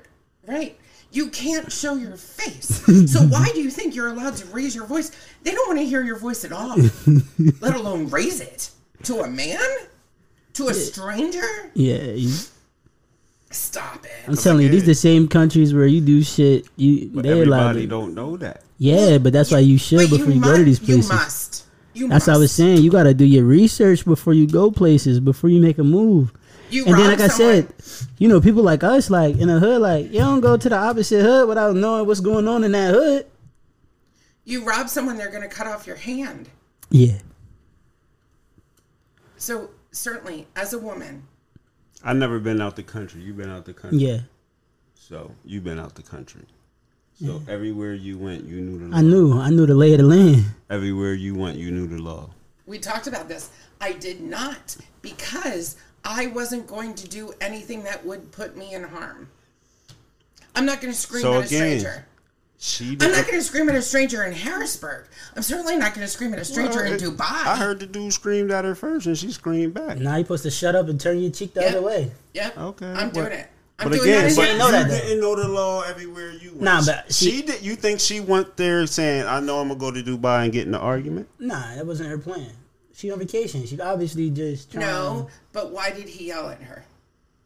[0.48, 0.78] right.
[1.12, 2.84] You can't show your face.
[3.12, 5.12] So why do you think you're allowed to raise your voice?
[5.44, 6.78] They don't want to hear your voice at all,
[7.60, 8.70] let alone raise it
[9.04, 9.60] to a man,
[10.54, 11.42] to a stranger.
[11.74, 12.16] yeah,
[13.50, 14.12] Stop it.
[14.28, 16.68] I'm telling you, these are the same countries where you do shit.
[16.78, 17.76] You But they allowed.
[17.76, 18.62] everybody don't know that.
[18.78, 21.10] Yeah, but that's why you should But before you, go to these places.
[21.10, 21.61] You must.
[21.94, 22.82] You That's what I was saying.
[22.82, 26.32] You got to do your research before you go places, before you make a move.
[26.70, 27.74] You and then, rob like I said,
[28.18, 30.78] you know, people like us, like in a hood, like you don't go to the
[30.78, 33.26] opposite hood without knowing what's going on in that hood.
[34.46, 36.48] you rob someone, they're going to cut off your hand.
[36.90, 37.18] Yeah,
[39.38, 41.24] So certainly, as a woman,
[42.04, 43.22] I've never been out the country.
[43.22, 44.00] You've been out the country.
[44.00, 44.20] yeah.
[44.96, 46.46] So you've been out the country.
[47.24, 48.98] So everywhere you went, you knew the law.
[48.98, 50.44] I knew, I knew the lay of the land.
[50.70, 52.30] Everywhere you went, you knew the law.
[52.66, 53.50] we talked about this.
[53.80, 58.84] I did not because I wasn't going to do anything that would put me in
[58.84, 59.30] harm.
[60.56, 62.06] I'm not going to scream So at a stranger.
[62.58, 65.08] She I'm not going to scream at a stranger in Harrisburg.
[65.36, 67.22] I'm certainly not going to scream at a stranger in Dubai.
[67.22, 69.98] I heard the dude screamed at her first, and she screamed back.
[69.98, 71.68] Now you're supposed to shut up and turn your cheek the Yeah.
[71.70, 72.12] other way.
[72.34, 72.58] Yep.
[72.58, 73.48] Okay, I'm but- doing it.
[73.82, 74.36] I'm but again, that.
[74.36, 74.96] but in know you that, though.
[75.00, 76.62] didn't know the law everywhere you went.
[76.62, 77.62] Nah, but she, she- did.
[77.64, 80.68] You think she went there saying, "I know I'm gonna go to Dubai and get
[80.68, 81.28] in an argument"?
[81.40, 82.50] Nah, that wasn't her plan.
[82.94, 83.66] She on vacation.
[83.66, 84.86] She obviously just trying.
[84.86, 86.84] No, but why did he yell at her?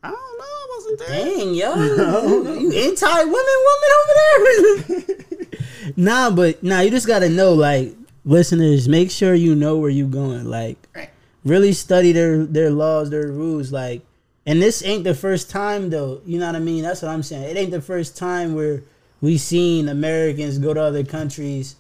[0.04, 0.44] I don't know.
[0.44, 1.26] I wasn't there.
[1.26, 1.76] Dang, yo,
[2.60, 3.34] you anti women,
[3.68, 5.46] woman over there.
[5.96, 7.94] nah, but nah, you just gotta know, like,
[8.26, 10.46] listeners, make sure you know where you're going.
[10.46, 11.10] Like, Right.
[11.44, 13.72] really study their their laws, their rules.
[13.72, 14.02] Like,
[14.46, 16.22] and this ain't the first time though.
[16.26, 16.84] You know what I mean?
[16.84, 17.44] That's what I'm saying.
[17.44, 18.84] It ain't the first time where
[19.22, 21.76] we seen Americans go to other countries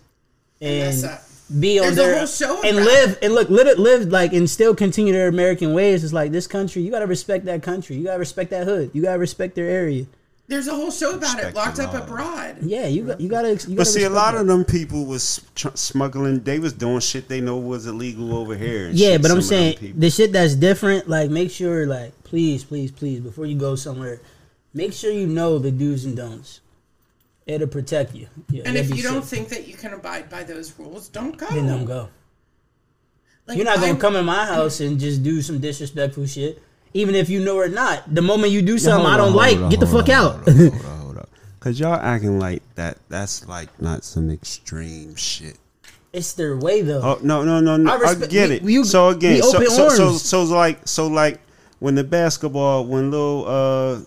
[0.62, 1.22] and, up.
[1.60, 3.20] be on their and live it.
[3.22, 6.04] and look, live, live like and still continue their American ways.
[6.04, 6.82] It's like this country.
[6.82, 7.98] You gotta respect that country.
[7.98, 8.92] You gotta respect that hood.
[8.94, 10.06] You gotta respect their area.
[10.48, 12.58] There's a whole show about it, locked up abroad.
[12.62, 13.50] Yeah, you got you gotta.
[13.50, 14.42] You gotta But see, a lot that.
[14.42, 16.42] of them people was tr- smuggling.
[16.44, 18.88] They was doing shit they know was illegal over here.
[18.90, 21.10] and Yeah, shit, but I'm some of them saying the shit that's different.
[21.10, 24.22] Like, make sure, like, please, please, please, before you go somewhere,
[24.74, 26.60] make sure you know the do's and don'ts.
[27.48, 28.28] It'll protect you.
[28.50, 29.30] Yeah, And if be you don't safe.
[29.48, 31.48] think that you can abide by those rules, don't go.
[31.48, 32.10] then don't go.
[33.48, 36.62] Like, You're not gonna I- come in my house and just do some disrespectful shit,
[36.96, 38.04] even if you know or not.
[38.16, 40.44] The moment you do something I don't like, get the fuck out.
[41.60, 42.98] Cause y'all acting like that.
[43.10, 45.58] That's like not some extreme shit.
[46.14, 47.02] it's their way though.
[47.02, 47.92] Oh no no no no!
[47.92, 48.62] I I, respect- get it.
[48.62, 51.42] we- so again, so so, so so like so like
[51.80, 54.00] when the basketball when little uh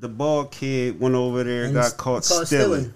[0.00, 2.94] the ball kid went over there and got caught, caught stealing.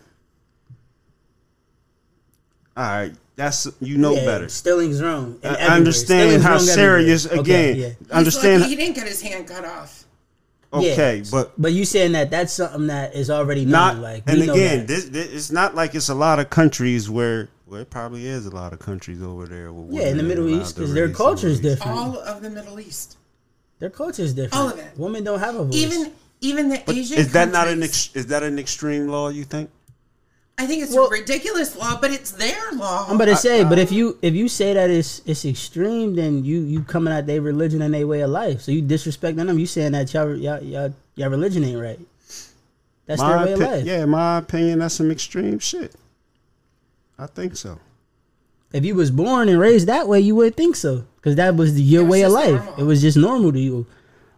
[2.75, 4.49] All right, that's you know Yeah, better.
[4.49, 5.39] Stealing's wrong.
[5.45, 5.71] I everywhere.
[5.77, 7.43] understand Stealing's how serious everywhere.
[7.43, 7.97] Okay, again.
[8.09, 8.17] yeah.
[8.17, 8.61] Understand?
[8.63, 10.05] lucky he didn't get his hand cut off.
[10.73, 13.73] okay, Yeah, but but you saying that that's something that is already known.
[13.73, 17.49] not like, and again this, this it's not like it's a lot of countries where
[17.67, 20.49] well it probably is a lot of countries over there where yeah, in the Middle
[20.49, 21.97] East because their culture is different.
[21.99, 23.17] All of the Middle East,
[23.81, 24.55] Their culture is different.
[24.55, 24.97] All of it.
[24.97, 25.75] Women don't have a voice.
[25.77, 27.19] even even the But Asian.
[27.19, 29.71] is that not an ex, is that an extreme law you think
[30.59, 33.07] I think it's Well- a ridiculous law, but it's their law.
[33.09, 36.45] I'm about to say, but if you if you say that it's it's extreme, then
[36.45, 38.63] you you coming at their religion and their way of life.
[38.63, 39.59] So you disrespecting them.
[39.59, 42.01] You saying that y'all y'all y'all, y'all religion ain't right.
[43.05, 43.85] That's their my way of life.
[43.85, 45.95] yeah in my opinion that's some extreme shit
[47.21, 47.79] I think so
[48.73, 51.75] If you was born and raised that way, you would think so, because that was
[51.75, 52.65] the, your It was way of life.
[52.65, 52.75] normal.
[52.79, 53.87] It was just normal to you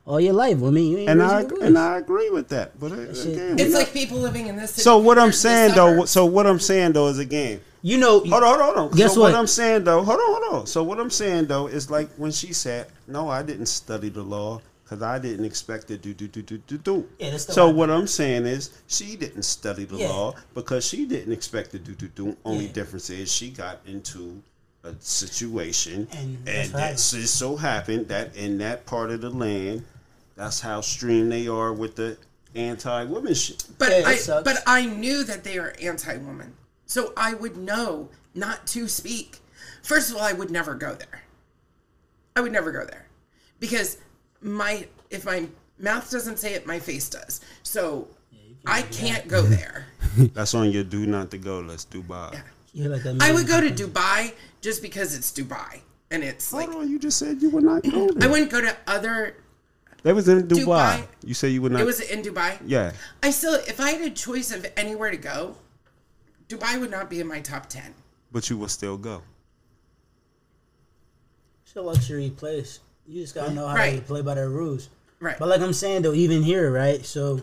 [0.08, 0.62] all your life.
[0.62, 3.58] I mean, you ain't and I your and I agree with that but shit- again,
[3.58, 4.70] it's like not- people living in this.
[4.72, 7.18] City so what I'm compared to the saying though so what I'm saying though is
[7.18, 8.96] again you know, Hold on, hold on, hold on.
[8.98, 9.32] Guess so what?
[9.32, 9.38] what?
[9.38, 10.66] I'm saying though, hold on, hold on.
[10.66, 14.22] So what I'm saying though is like when she said, "No, I didn't study the
[14.22, 17.52] law because I didn't expect it to do do do do do." Yeah, that's the
[17.52, 17.72] so lie.
[17.74, 20.08] what I'm saying is she didn't study the Yeah.
[20.08, 22.36] law because she didn't expect it to do do do.
[22.44, 22.72] Only Yeah.
[22.72, 24.42] difference is she got into
[24.82, 27.22] a situation, And and, that's it right.
[27.22, 29.84] just so happened that in that part of the land,
[30.38, 32.16] that's how stream they are with the
[32.54, 33.64] anti-woman shit.
[33.76, 36.54] But Yeah, I but I knew that they are anti-woman,
[36.86, 39.38] so I would know not to speak.
[39.82, 41.22] First of all, I would never go there.
[42.36, 43.06] I would never go there
[43.58, 43.98] because
[44.40, 45.48] my if my
[45.78, 47.40] mouth doesn't say it, my face does.
[47.64, 48.08] So
[48.64, 49.86] I can't go there.
[50.34, 52.40] That's on your do not to go list, Dubai.
[52.72, 55.80] You're like I would go to Dubai just because it's Dubai
[56.12, 58.60] and it's like Hold on, you just said you would not go I wouldn't go
[58.60, 59.36] to other.
[60.02, 60.64] That was in Dubai.
[60.64, 61.06] Dubai.
[61.24, 61.80] You say you would not.
[61.80, 62.58] It was in Dubai.
[62.64, 62.92] yeah.
[63.22, 65.56] I still, if I had a choice of anywhere to go,
[66.48, 67.94] Dubai would not be in my top ten.
[68.30, 69.22] But you will still go.
[71.64, 72.80] It's a luxury place.
[73.06, 74.88] You just gotta know how to play by their rules.
[75.20, 75.38] Right.
[75.38, 77.04] But like I'm saying though, even here, right?
[77.04, 77.40] So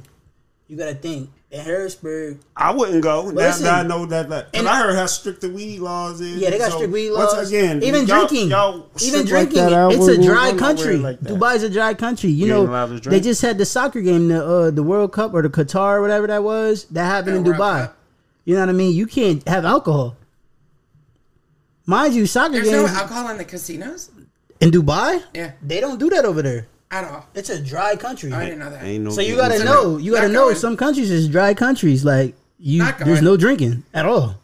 [0.67, 2.39] you gotta think in Harrisburg.
[2.57, 3.25] I wouldn't go.
[3.29, 4.29] Now, listen, now I know that.
[4.29, 6.37] that and- I heard how strict the weed laws is.
[6.37, 7.47] Yeah, they got so strict weed once laws.
[7.49, 9.69] again, even y'all- drinking, y'all even strip like drinking.
[9.69, 10.97] that, it's a dry country.
[10.97, 11.19] like.
[11.21, 12.29] Dubai's a dry country.
[12.31, 14.83] You, You know, ain't allowed to they just had the soccer game, the uh, the
[14.83, 16.85] World Cup or the Qatar, or whatever that was.
[16.85, 17.81] That happened Yeah, in Dubai.
[17.83, 17.97] Cup.
[18.45, 18.93] You know what I mean?
[18.95, 20.15] You can't have alcohol.
[21.87, 24.09] Mind you, soccer There's no alcohol in the casinos
[24.59, 25.51] in Dubai, Yeah.
[25.61, 26.67] they don't do that over there.
[26.91, 27.25] At all.
[27.33, 28.31] It's a dry country.
[28.31, 28.83] I didn't know that.
[28.83, 29.97] Ain't no So you gotta know.
[29.97, 30.45] You gotta know.
[30.45, 30.55] going.
[30.55, 32.05] Some countries is dry countries.
[32.05, 34.35] Like you, Not there's no drinking at all.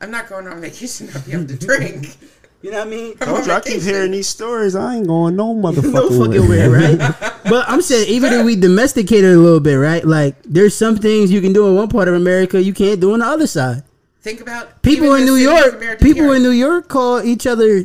[0.00, 2.16] I'm not going on vacation to be able to drink.
[2.60, 3.12] You know what I mean?
[3.12, 3.20] it.
[3.20, 4.74] Told you, I keep hearing these stories.
[4.74, 6.68] I ain't going no motherfucking no fucking way.
[6.68, 6.98] way, right?
[7.44, 10.04] but I'm saying even if we domesticate it a little bit, right?
[10.04, 13.12] Like there's some things you can do in one part of America you can't do
[13.12, 13.84] on the other side.
[14.22, 16.34] Think about People in New York, people here.
[16.34, 17.84] in New York call each other,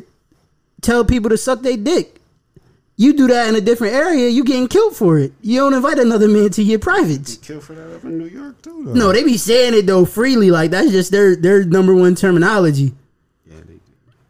[0.82, 2.20] tell people to suck their dick.
[2.96, 5.34] You do that in a different area, you getting killed for it.
[5.42, 7.38] You don't invite another man to your privates.
[7.38, 8.84] Kill for that up in New York too.
[8.86, 8.94] Though.
[8.94, 12.94] No, they be saying it though freely, like that's just their their number one terminology.
[13.48, 13.80] Yeah, they,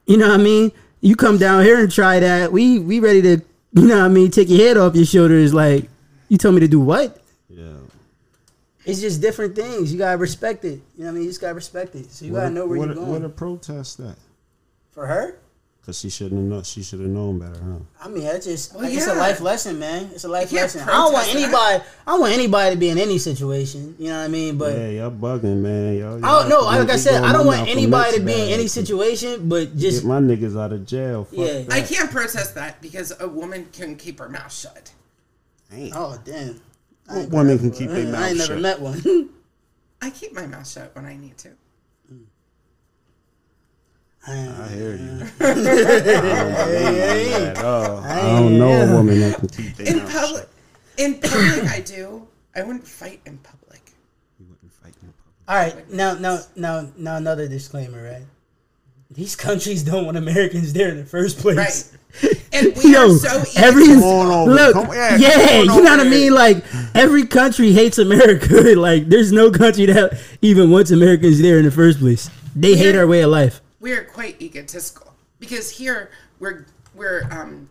[0.06, 0.72] You know what I mean?
[1.02, 2.54] You come down here and try that.
[2.54, 3.42] We we ready to,
[3.74, 5.54] you know what I mean, take your head off your shoulders.
[5.54, 5.90] Like,
[6.30, 7.22] you told me to do what?
[7.50, 7.74] yeah.
[8.86, 9.92] It's just different things.
[9.92, 10.82] You gotta respect it.
[10.96, 11.24] You know what I mean?
[11.24, 12.10] You just gotta respect it.
[12.12, 13.12] So you gotta know where what you're a, going.
[13.12, 14.16] What a protest that?
[14.92, 15.40] For her?
[15.86, 16.64] Cause she shouldn't have known.
[16.64, 17.80] She should have known better, huh?
[18.02, 20.12] I mean, that's just Well, like, it's a life lesson, man.
[20.14, 20.80] It's a life lesson.
[20.84, 21.44] I don't want protest that.
[21.44, 21.84] anybody.
[22.08, 23.94] I don't want anybody to be in any situation.
[24.00, 24.58] You know what I mean?
[24.58, 25.98] But yeah, y'all bugging, man.
[25.98, 26.62] Y'all, I don't know.
[26.62, 29.50] Like I said, I don't want anybody to be in any situation.
[29.50, 31.26] But Get just my niggas out of jail.
[31.26, 31.62] Fuck Yeah.
[31.64, 31.74] that.
[31.74, 34.94] I can't protest that because a woman can keep her mouth shut.
[35.70, 35.92] Damn.
[35.96, 36.62] oh damn.
[37.10, 39.30] I What woman can keep I their ain't- mouth I ain't never met one.
[40.02, 41.50] I keep my mouth shut when I need to.
[44.26, 45.28] I hear you.
[45.42, 47.98] I don't believe at all.
[48.00, 49.76] I don't know a woman that can teach.
[49.76, 50.48] their In public,
[50.98, 52.28] in public, I do.
[52.56, 53.82] I wouldn't fight in public.
[54.40, 55.16] You wouldn't fight in public.
[55.48, 58.24] All right, now, now, now, now, another disclaimer, right?
[59.12, 61.58] These countries don't want Americans there in the first place.
[61.58, 61.90] Right.
[62.54, 63.58] And we Yo, are so easy.
[63.60, 64.52] every Come on over.
[64.54, 66.32] look, Come- yeah, yeah, come on you know what I mean.
[66.36, 66.64] Like
[66.94, 68.54] every country hates America.
[68.78, 72.30] like there's no country that even wants Americans there in the first place.
[72.56, 73.02] They hate Yeah.
[73.02, 73.62] our way of life.
[73.84, 76.66] We are quite egotistical because here we're
[76.96, 77.68] we're um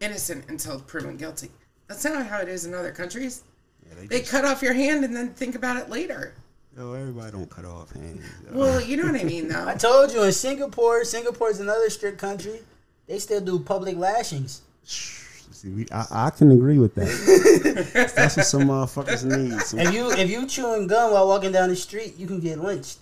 [0.00, 1.50] innocent until proven guilty.
[1.88, 3.42] That's not how it is in other countries.
[3.88, 6.34] Yeah, they They just, cut off your hand and then think about it later.
[6.76, 8.22] yo, everybody don't cut off hands.
[8.52, 8.58] yo.
[8.58, 9.66] Well, you know what I mean, though.
[9.72, 12.60] I told you in Singapore, Singapore's another strict country.
[13.08, 14.60] They still do public lashings.
[14.84, 17.92] See, we, I, I can agree with that.
[18.14, 19.58] That's what some motherfuckers need.
[19.62, 22.58] Some- If you if you chewing gum while walking down the street, you can get
[22.60, 22.98] lynched.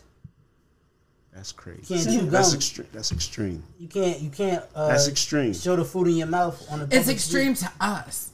[1.38, 1.94] That's crazy.
[1.94, 2.56] You can't chew That's gum.
[2.56, 2.88] extreme.
[2.92, 3.62] That's extreme.
[3.78, 5.54] You can't you can't uh, That's extreme.
[5.54, 6.96] show the food in your mouth on the.
[6.96, 7.70] It's extreme street.
[7.78, 8.30] to us.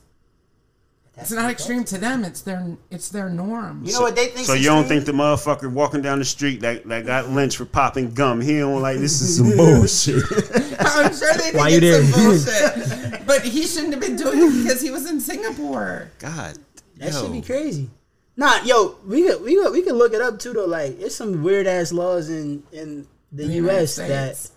[1.14, 2.24] That's It's not the extreme to them.
[2.24, 3.82] It's their it's their norm.
[3.84, 4.46] You know what they think?
[4.46, 7.66] So you don't think the motherfucker walking down the street that, that got lynched for
[7.66, 8.40] popping gum?
[8.40, 10.24] He don't like this is some bullshit.
[10.80, 12.04] I'm sure they think Why it's there?
[12.04, 13.26] some bullshit.
[13.26, 16.10] but he shouldn't have been doing it because he was in Singapore.
[16.20, 16.56] God,
[16.96, 17.20] That yo.
[17.22, 17.90] should be crazy.
[18.36, 20.66] Nah, yo, we could we could, we could look it up too though.
[20.66, 23.96] Like, it's some weird ass laws in in the, The United U.S.
[23.96, 24.06] that
[24.36, 24.50] States.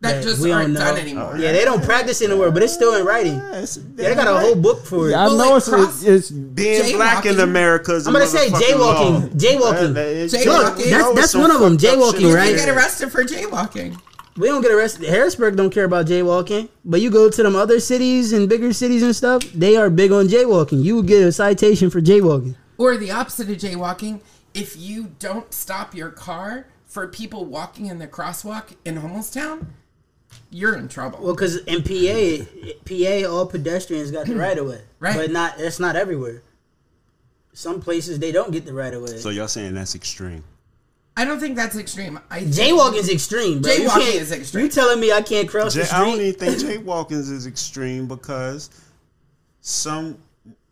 [0.00, 0.80] That that just we don't aren't know.
[0.80, 1.36] done anymore.
[1.38, 3.34] yeah they don't practice in the but it's still in writing.
[3.36, 5.14] Yeah, Yeah, they got a whole book for it.
[5.14, 7.38] I Well, know like it's, cross- it's being black in.
[7.38, 7.94] America.
[7.94, 9.20] is a I'm gonna say motherfucking law.
[9.20, 9.30] jaywalking.
[9.38, 9.80] Jaywalking.
[9.80, 10.46] That- that is- Jaywalking.
[10.76, 12.50] Look, that's- that's one of them, jaywalking, shit right?
[12.50, 13.96] You get arrested for jaywalking.
[14.36, 15.08] We don't get arrested.
[15.08, 19.04] Harrisburg don't care about jaywalking, but you go to them other cities and bigger cities
[19.04, 19.42] and stuff.
[19.54, 20.82] They are big on jaywalking.
[20.82, 22.56] You will get a citation for jaywalking.
[22.78, 24.20] Or the opposite of jaywalking,
[24.54, 29.66] if you don't stop your car for people walking in the crosswalk in Hummelstown,
[30.50, 31.20] you're in trouble.
[31.22, 32.44] Well, because in PA,
[32.84, 35.16] PA, all pedestrians got the right of way, Right.
[35.16, 36.42] But not that's not everywhere.
[37.54, 39.18] Some places they don't get the right of way.
[39.18, 40.42] So y'all saying that's extreme?
[41.14, 42.18] I don't think that's extreme.
[42.30, 43.70] I think- Jaywalking's extreme, bro.
[43.70, 44.64] Jaywalking is extreme.
[44.64, 45.98] You telling me I can't cross Jay, the street?
[45.98, 46.26] I don't street?
[46.28, 48.70] even think jaywalking is extreme because
[49.60, 50.16] some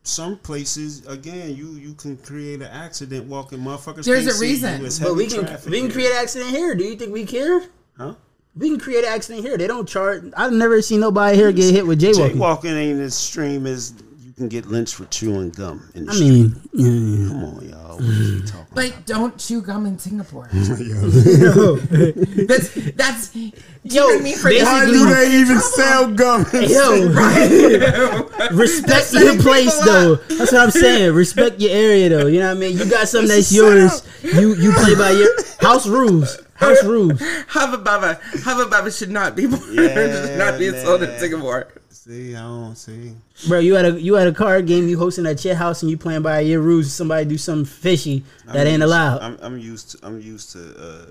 [0.03, 4.05] some places again you you can create an accident walking motherfuckers.
[4.05, 4.53] There's can't a see you.
[4.53, 4.85] reason.
[4.87, 6.75] It's But we can we can create an accident here.
[6.75, 7.63] Do you think we care?
[7.97, 8.15] Huh?
[8.57, 9.57] We can create an accident here.
[9.57, 10.25] They don't charge.
[10.37, 12.33] I've never seen nobody here get hit with jaywalking.
[12.33, 14.10] Jaywalking ain't as extreme as you
[14.41, 15.91] can get lynched for chewing gum.
[15.95, 16.31] In the I street.
[16.31, 17.29] mean, yeah.
[17.29, 17.97] come on, y'all.
[17.97, 18.51] What are you mm.
[18.51, 20.49] talking Like, don't chew gum in Singapore.
[20.53, 21.77] Yo,
[22.49, 23.29] That's that's.
[23.29, 23.41] Do
[23.85, 26.47] you know what For Why the- do they even sell gum?
[26.53, 27.09] yo,
[28.53, 30.13] respect your setting place people though.
[30.15, 30.29] up.
[30.29, 31.15] That's what I'm saying.
[31.15, 32.27] Respect your area though.
[32.27, 32.79] You know what I mean?
[32.79, 34.03] You got something that's yours.
[34.23, 35.29] You you play by your
[35.61, 36.41] house rules.
[36.55, 37.21] House rules.
[37.49, 38.21] Hubba Bubba.
[38.45, 39.63] Hubba Bubba should not be born.
[39.73, 41.19] Yeah, should not be sold in man.
[41.21, 41.69] Singapore.
[41.91, 43.13] See, I don't see.
[43.49, 44.89] Bro, you had a you had a card game.
[44.89, 46.93] You hosting at your house and you playing by your rules.
[46.93, 49.21] Somebody do something fishy that I'm ain't used- allowed.
[49.23, 50.07] I'm, I'm used to.
[50.07, 50.61] I'm used to.
[50.79, 51.07] uh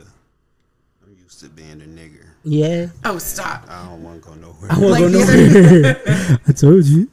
[1.06, 2.26] I'm used to being a nigger.
[2.44, 3.66] yeah, Oh, stop.
[3.70, 4.72] I don't want to go nowhere.
[4.72, 6.40] I want to Like go nowhere.
[6.48, 7.10] I told you.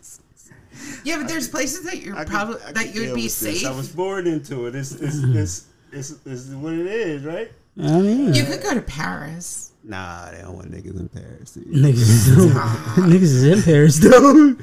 [1.04, 3.60] Yeah, but there's places that you're probably could that you'd be with this.
[3.60, 3.66] safe.
[3.66, 4.74] I was born into it.
[4.74, 5.38] It's it's, Mm-hmm.
[5.38, 7.50] it's it's it's what it is, right?
[7.80, 9.65] I mean, You could go to Paris.
[9.88, 11.56] Nah, they don't want niggas in Paris.
[11.56, 12.28] niggas, is-
[12.96, 14.56] niggas is in Paris though.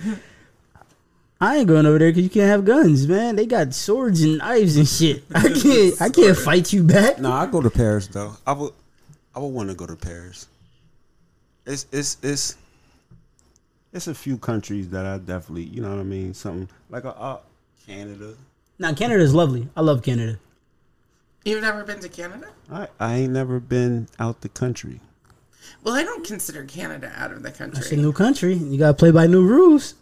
[1.40, 3.36] I ain't going over there because you can't have guns, man.
[3.38, 5.24] They got swords and knives and shit.
[5.34, 6.02] I can't.
[6.02, 7.20] I can't fight you back.
[7.20, 8.36] No, I go to Paris though.
[8.46, 8.74] I would
[9.36, 10.48] I would want to go to Paris.
[11.66, 12.58] It's it's it's
[13.94, 17.16] it's a few countries that I definitely you know what I mean something like a
[17.18, 17.38] uh,
[17.88, 18.34] Canada.
[18.78, 19.68] Now Canada's lovely.
[19.76, 20.38] I love Canada.
[21.46, 22.48] You've never been to Canada?
[22.70, 25.00] I I ain't never been out the country.
[25.84, 27.80] Well, I don't consider Canada out of the country.
[27.80, 28.54] It's a new country.
[28.56, 29.96] You gotta play by new rules.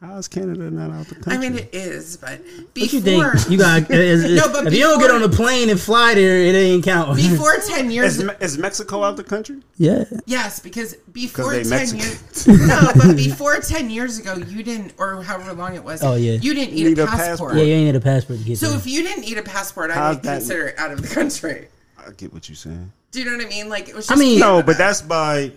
[0.00, 1.32] How is Canada not out the country?
[1.32, 3.50] I mean, it is, but What before you think?
[3.50, 6.54] You got No, but if you don't get on a plane and fly there, it
[6.54, 7.16] ain't count.
[7.16, 9.56] before ten years, is, is Mexico out the country?
[9.76, 11.98] yeah, yes, because before ten Mexican.
[11.98, 16.00] years, no, but before ten years ago, you didn't, or however long it was.
[16.04, 16.34] Oh, yeah.
[16.34, 17.26] you didn't need, Need a a passport.
[17.28, 17.54] passport.
[17.56, 17.62] yeah.
[17.64, 18.78] You ain't need a passport to get So there.
[18.78, 21.66] if you didn't need a passport, I How's would consider it out of the country.
[21.98, 22.92] I get what you're saying.
[23.10, 23.68] Do you know what I mean?
[23.68, 25.52] Like it was Just I just mean- No, but that's by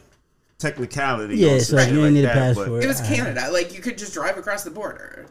[0.58, 1.38] technicality.
[1.38, 2.84] Yeah, or so something you ain't need a like that, but- passport.
[2.84, 3.50] it was Canada.
[3.52, 5.26] Like you could just drive across the border,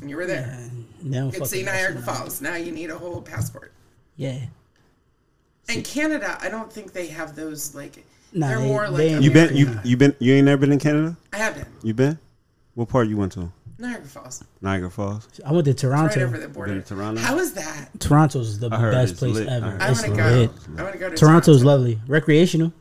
[0.00, 0.58] and you were there.
[1.02, 2.04] They don't You could see Niagara shit.
[2.04, 2.40] Falls.
[2.40, 3.72] Now you need a whole passport.
[4.16, 4.38] Yeah,
[5.68, 8.04] And Canada, I don't think they have those like.
[8.32, 9.02] Nah, they're they- more they like.
[9.02, 11.16] ain't- You been you you been you ain't never been in Canada?
[11.32, 12.18] I have been You been?
[12.74, 13.52] What part you went to?
[13.80, 15.28] Niagara Falls, Niagara Falls.
[15.46, 16.06] I went to Toronto.
[16.06, 16.36] right Toronto.
[16.36, 16.72] over the border.
[16.74, 17.20] Been to Toronto?
[17.20, 17.88] How is that?
[18.00, 19.48] Toronto's the I best place lit.
[19.48, 19.70] Ever.
[19.70, 20.50] heard I want to go.
[20.78, 21.64] I want to go to Toronto's Toronto.
[21.64, 22.72] lovely, recreational.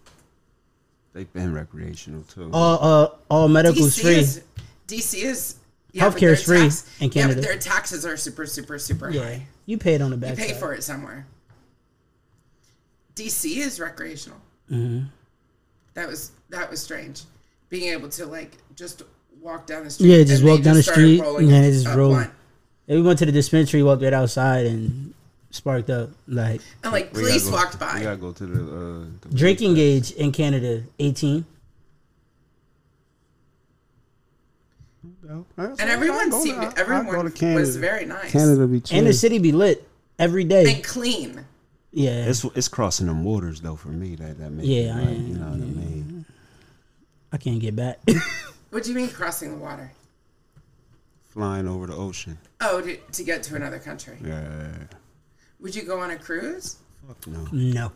[1.14, 2.50] They've been recreational too.
[2.52, 4.16] All uh, all medical's DC free.
[4.16, 4.44] is
[4.88, 5.56] DC is
[5.92, 7.42] yeah, but Healthcare is free tax- in Yeah, Canada.
[7.42, 9.48] but their taxes are super, super, super yeah, high.
[9.68, 10.32] you pay it on the back.
[10.32, 10.48] You back.
[10.48, 11.26] pay for it somewhere.
[13.16, 14.38] DC is recreational.
[14.72, 15.06] Mm-hmm.
[15.94, 17.24] That was that was strange.
[17.70, 19.02] Being able to like just
[19.48, 20.08] walk down the street.
[20.10, 22.10] Yeah, just and walk down the street, rolling yeah, they just a roll.
[22.10, 22.32] blunt.
[22.88, 25.14] we went to the dispensary, walked right outside, and
[25.52, 26.10] sparked up.
[26.28, 28.04] Like And like We police gotta go- walked We by.
[28.04, 31.46] gotta go to the, uh, the drinking age in Canada, eighteen.
[35.58, 37.08] And everyone seemed everyone
[37.54, 38.32] was very nice.
[38.32, 38.98] Canada be chill.
[38.98, 39.86] And the city be lit
[40.20, 40.76] every day.
[40.76, 41.44] and clean.
[41.92, 44.94] Yeah, It's it's crossing them waters though for me that that makes Yeah, me I
[45.06, 45.28] like, am.
[45.28, 46.26] you know what I mean.
[47.34, 48.00] I can't get back.
[48.70, 49.92] What do you mean crossing the water?
[51.30, 52.38] Flying over the ocean.
[52.62, 54.18] Oh, to, to get to another country.
[54.24, 54.70] Yeah.
[55.60, 56.78] Would you go on a cruise?
[57.08, 57.48] Fuck no.
[57.52, 57.92] no,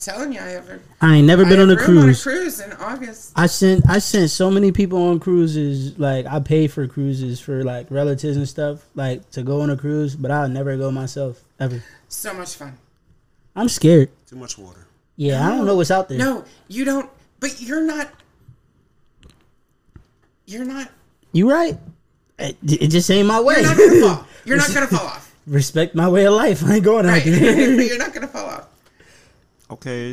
[0.00, 0.80] telling you, I ever.
[1.00, 2.22] I ain't never been had on a room on a cruise.
[2.22, 3.32] cruise in August.
[3.36, 5.98] I sent I sent so many people on cruises.
[5.98, 9.76] Like I pay for cruises for like relatives and stuff, like to go on a
[9.76, 10.16] cruise.
[10.16, 11.82] But I'll never go myself ever.
[12.08, 12.76] So much fun.
[13.54, 14.10] I'm scared.
[14.26, 14.86] Too much water.
[15.16, 16.18] Yeah, I don't know what's out there.
[16.18, 17.10] No, you don't.
[17.38, 18.10] But you're not.
[20.50, 20.88] You're not.
[21.32, 21.78] You right.
[22.38, 23.54] It, it just ain't my way.
[23.60, 24.26] You're not gonna fall.
[24.44, 25.34] You're not gonna fall off.
[25.46, 26.64] Respect my way of life.
[26.64, 27.24] I ain't going out Right.
[27.24, 27.70] there.
[27.82, 28.68] you're not gonna fall off.
[29.70, 30.12] Okay.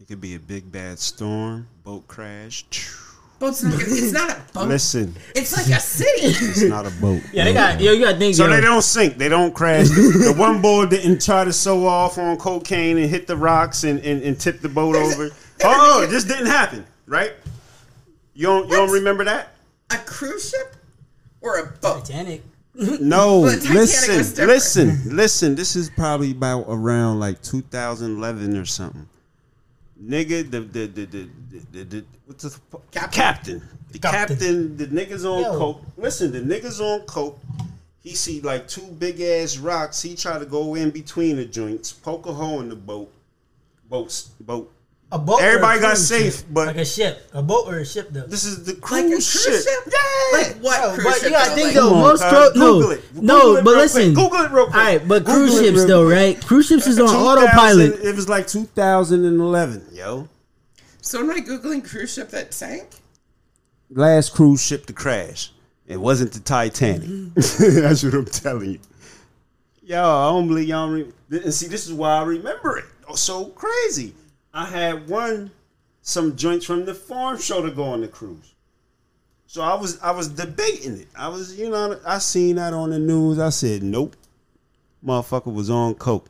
[0.00, 2.64] It could be a big bad storm, boat crash.
[3.38, 3.72] Boat's not.
[3.72, 4.68] Gonna, it's not a boat.
[4.68, 6.10] Listen, It's like a city.
[6.28, 7.20] it's not a boat.
[7.32, 7.92] yeah, they got yo.
[7.92, 8.34] You got to think.
[8.34, 9.18] So yo, they don't sink.
[9.18, 9.88] They don't crash.
[9.88, 13.98] the one boy didn't try to sew off on cocaine and hit the rocks and,
[14.00, 15.28] and, and tip the boat There's over.
[15.28, 15.34] there
[15.64, 17.32] Oh, is- this didn't happen, right?
[18.36, 19.48] You don't you don't remember that?
[19.90, 20.76] a cruise ship
[21.40, 22.04] or a boat.
[22.04, 22.42] Titanic.
[23.00, 25.54] No, Well, Titanic listen, listen, listen.
[25.54, 29.08] This is probably about around like 2011 or something.
[30.02, 31.28] Nigga, the the the the,
[31.72, 32.60] the, the, what's the
[32.90, 33.10] Captain.
[33.10, 33.62] captain?
[33.92, 34.36] The Captain.
[34.36, 34.76] captain.
[34.76, 35.56] The niggas on Yo.
[35.58, 35.82] coke.
[35.96, 37.38] Listen, the niggas on coke.
[38.00, 40.02] He see like two big ass rocks.
[40.02, 43.10] He try to go in between the joints, poke a hole in the boat.
[43.88, 44.70] Boats, boat
[45.12, 45.40] A boat.
[45.40, 46.46] or a Everybody got cruise safe, ship?
[46.50, 48.26] but- like a ship, a boat or a ship though.
[48.26, 49.74] This is the Like a cruise cruise ship.
[49.84, 49.92] ship?
[49.92, 50.38] Yeah.
[50.38, 51.22] Like what Bro, cruise but ship?
[51.24, 52.30] you gotta think Like- though, most cuz.
[52.30, 53.02] cro- no, Google it.
[53.14, 54.24] Google no, it but real listen, quick.
[54.30, 54.76] Google it real quick.
[54.76, 56.44] All right, but Google cruise it ships though, right?
[56.44, 58.00] Cruise ships is on autopilot.
[58.04, 60.28] It was like 2011, yo.
[61.02, 62.88] So am I googling cruise ship that sank?
[63.90, 65.52] Last cruise ship to crash.
[65.86, 67.08] It wasn't the Titanic.
[67.08, 67.80] Mm-hmm.
[67.80, 68.78] That's what I'm telling you.
[69.84, 70.88] Yo, I don't believe y'all.
[70.90, 72.86] Re- and see, this is why I remember it.
[73.08, 74.12] Oh, so crazy.
[74.56, 75.50] I had one
[76.00, 78.54] some joints from the farm show to go on the cruise.
[79.46, 81.08] So I was I was debating it.
[81.16, 83.38] I was, you know, I seen that on the news.
[83.38, 84.16] I said, nope.
[85.04, 86.28] Motherfucker was on coke.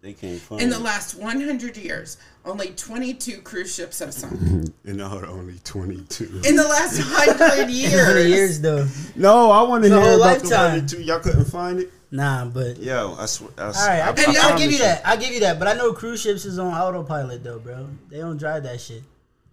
[0.00, 0.82] They can't find In the it.
[0.82, 4.32] last 100 years, only 22 cruise ships have sunk.
[4.84, 6.40] And are only 22.
[6.44, 8.28] In the last 100 years.
[8.28, 8.88] years though.
[9.14, 10.78] No, I want to The hear about the lifetime.
[10.78, 11.00] one or.
[11.00, 11.92] Y'all couldn't find it.
[12.12, 13.50] Nah, but Yo, I swear.
[13.56, 15.06] I, all right, I, I, give, I I give you promise that.
[15.06, 15.58] I give you that.
[15.58, 17.88] But I know cruise ships is on autopilot though, bro.
[18.10, 19.02] They don't drive that shit.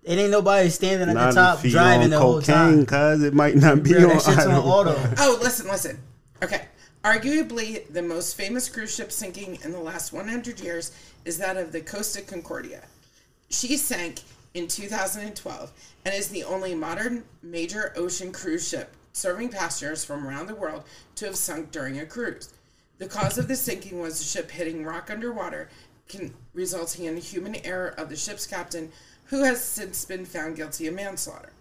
[0.04, 2.56] It ain't nobody standing at Not the top if he driving on the whole cocaine,
[2.56, 2.86] time.
[2.86, 4.92] cause it might not be Bro, on that shit's on auto.
[4.92, 5.14] auto.
[5.20, 6.00] Oh, listen, listen.
[6.44, 6.66] Okay.
[7.04, 10.92] Arguably, the most famous cruise ship sinking in the last 100 years
[11.24, 12.84] is that of the Costa Concordia.
[13.50, 14.20] She sank
[14.54, 15.72] in 2012
[16.06, 20.84] and is the only modern major ocean cruise ship serving passengers from around the world
[21.16, 22.54] to have sunk during a cruise.
[22.98, 25.70] The cause of the sinking was the ship hitting rock underwater,
[26.08, 28.92] can, resulting in the human error of the ship's captain,
[29.26, 31.54] who has since been found guilty of manslaughter.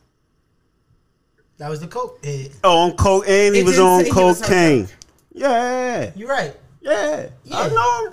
[1.58, 2.18] That was the coke.
[2.22, 4.88] Eh, Oh, on coke, and he was on say he was on cocaine.
[5.32, 6.56] Yeah, You're right.
[6.80, 8.10] Yeah, I know.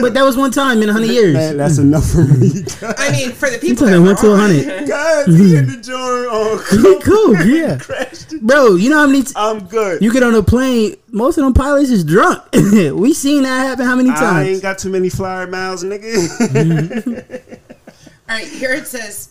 [0.00, 1.34] But that was one time in a hundred years.
[1.34, 2.64] Man, that's enough for me.
[2.82, 4.66] I mean, for the people talking that one to a were oh, on hundred?
[4.66, 7.04] it, Guys, he in the joint on coke.
[7.04, 7.78] cool, yeah.
[7.78, 8.40] Crashed.
[8.40, 10.00] Bro, you know how many t- I'm good.
[10.02, 10.96] you get on a plane?
[11.08, 12.42] Most of them pilots is drunk.
[12.52, 14.22] we seen that happen how many times?
[14.22, 16.28] I ain't got too many flyer miles, nigga.
[16.48, 17.54] Mm-hmm.
[18.28, 19.30] All right, here it says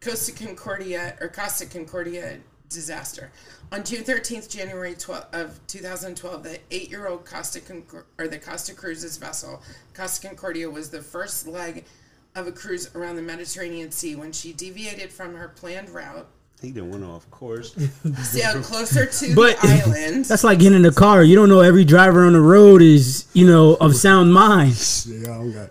[0.00, 3.32] Costa Concordia or Costa Concordia disaster.
[3.72, 9.16] On June 13th, January 12 of 2012, the eight-year-old Costa Concor- or the Costa Cruises
[9.16, 9.60] vessel
[9.92, 11.84] Costa Concordia was the first leg
[12.36, 16.26] of a cruise around the Mediterranean Sea when she deviated from her planned route,
[16.62, 17.74] he done went off course.
[18.22, 20.24] sailed closer to But the island.
[20.26, 21.22] that's like getting in a car.
[21.24, 24.74] You don't know every driver on the road is, you know, of sound mind.
[25.08, 25.70] yeah, I don't got.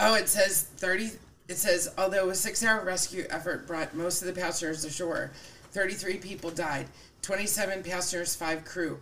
[0.00, 1.12] Oh, it says 30.
[1.48, 5.30] It says, although a six hour rescue effort brought most of the passengers ashore,
[5.72, 6.86] 33 people died,
[7.30, 9.00] 27 passengers, 5 crew,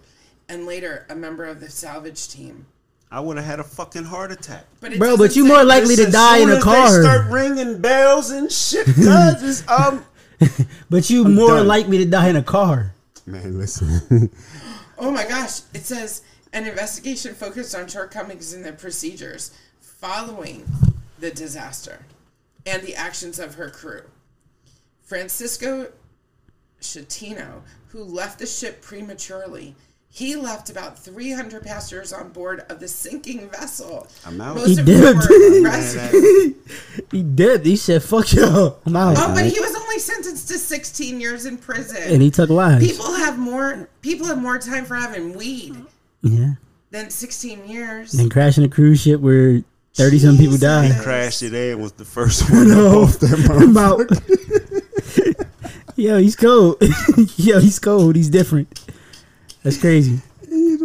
[0.49, 2.65] and later a member of the salvage team.
[3.11, 4.65] I would have had a fucking heart attack.
[4.81, 6.91] But Bro, but you say- more likely to die in a car.
[7.03, 8.87] They start ringing bells and shit.
[8.97, 10.07] Cause it's, um,
[10.91, 11.67] But you more done.
[11.67, 12.95] likely to die in a car.
[13.27, 14.31] man, listen.
[14.97, 15.61] Oh my gosh.
[15.75, 16.23] It says,
[16.53, 20.65] an investigation focused on shortcomings in the procedures following
[21.19, 22.07] the disaster
[22.65, 24.03] and the actions of her crew.
[25.03, 25.89] Francisco
[26.85, 29.75] Schettino, who left the ship prematurely,
[30.09, 34.07] he left about 300 passengers on board of the sinking vessel.
[34.25, 34.55] I'm out.
[34.57, 35.29] Most He of whom dipped.
[35.29, 36.55] were rescued.
[37.11, 37.67] He did.
[37.67, 41.47] He said, "Fuck y'all, I'm out." Oh, but he was only sentenced to 16 years
[41.47, 41.97] in prison.
[42.03, 42.87] and he took lives.
[42.87, 45.75] people have more people have more time for having weed
[46.23, 46.53] yeah.
[46.91, 48.15] than 16 years.
[48.15, 49.63] And crashing a cruise ship where
[49.95, 50.93] thirty some people died.
[50.93, 53.03] He crashed it in was the first one No.
[53.03, 55.41] off that I'm motherfucker.
[55.41, 55.47] out.
[55.97, 56.77] Yo, he's cold.
[57.37, 58.17] Yo, he's cold.
[58.17, 58.81] He's different.
[59.63, 60.21] That's crazy.
[60.49, 60.81] He's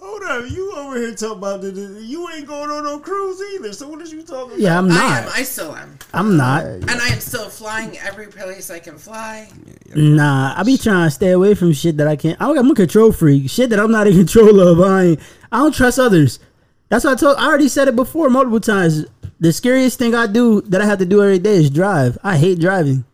[0.00, 3.40] Hold up, you over here talking about the, the- you ain't going on no cruise
[3.54, 3.72] either.
[3.72, 4.58] So what is you talking about?
[4.58, 4.98] Yeah, I'm not.
[4.98, 5.24] I am.
[5.26, 5.38] not.
[5.38, 5.98] I still am.
[6.12, 6.64] I'm not.
[6.64, 9.48] And I am still flying every place I can fly.
[9.94, 12.36] Nah, I be trying to stay away from shit that I can't.
[12.40, 13.48] I'm I'm a control freak.
[13.48, 14.80] Shit that I'm not in control of.
[14.80, 15.20] I ain't,
[15.50, 16.40] I don't trust others.
[16.88, 17.36] That's what I told.
[17.38, 19.06] I already said it before multiple times.
[19.40, 22.18] The scariest thing I do that I have to do every day is drive.
[22.22, 23.04] I hate driving.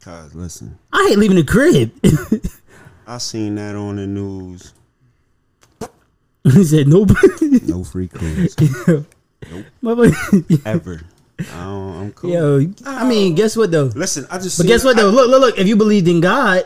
[0.00, 1.92] Cause listen, I hate leaving the crib.
[3.06, 4.72] I seen that on the news.
[6.44, 7.10] he said nope.
[7.66, 8.54] No free cruise
[9.82, 11.00] Motherfucker- ever.
[11.52, 12.30] I I'm cool.
[12.30, 13.90] Yo, I mean, guess what though?
[13.94, 14.58] Listen, I just.
[14.58, 15.10] But guess what though?
[15.10, 15.58] Look, look, look.
[15.58, 16.64] If you believed in God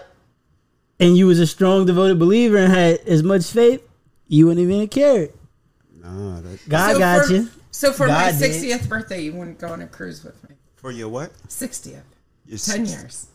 [0.98, 3.86] and you was a strong, devoted believer and had as much faith,
[4.28, 5.28] you wouldn't even care.
[6.02, 7.48] Nah, that, God so got for, you.
[7.70, 8.50] So for my God did.
[8.50, 10.56] 60th birthday, you wouldn't go on a cruise with me.
[10.76, 11.32] for your what?
[11.48, 12.02] 60th.
[12.46, 13.26] Your 10 years.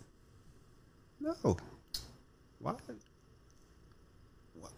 [1.19, 1.35] No.
[2.59, 2.73] Why?
[4.59, 4.71] What?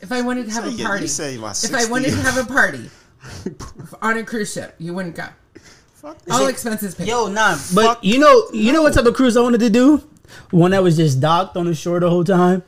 [0.00, 2.44] If I wanted to have Say a party, say if I wanted to have a
[2.50, 2.88] party
[4.02, 5.26] on a cruise ship, you wouldn't go.
[5.94, 7.08] Fuck All it- expenses paid.
[7.08, 7.58] Yo, nah.
[7.74, 10.02] But Fuck you know, you know what type of cruise I wanted to do?
[10.50, 12.62] One that was just docked on the shore the whole time.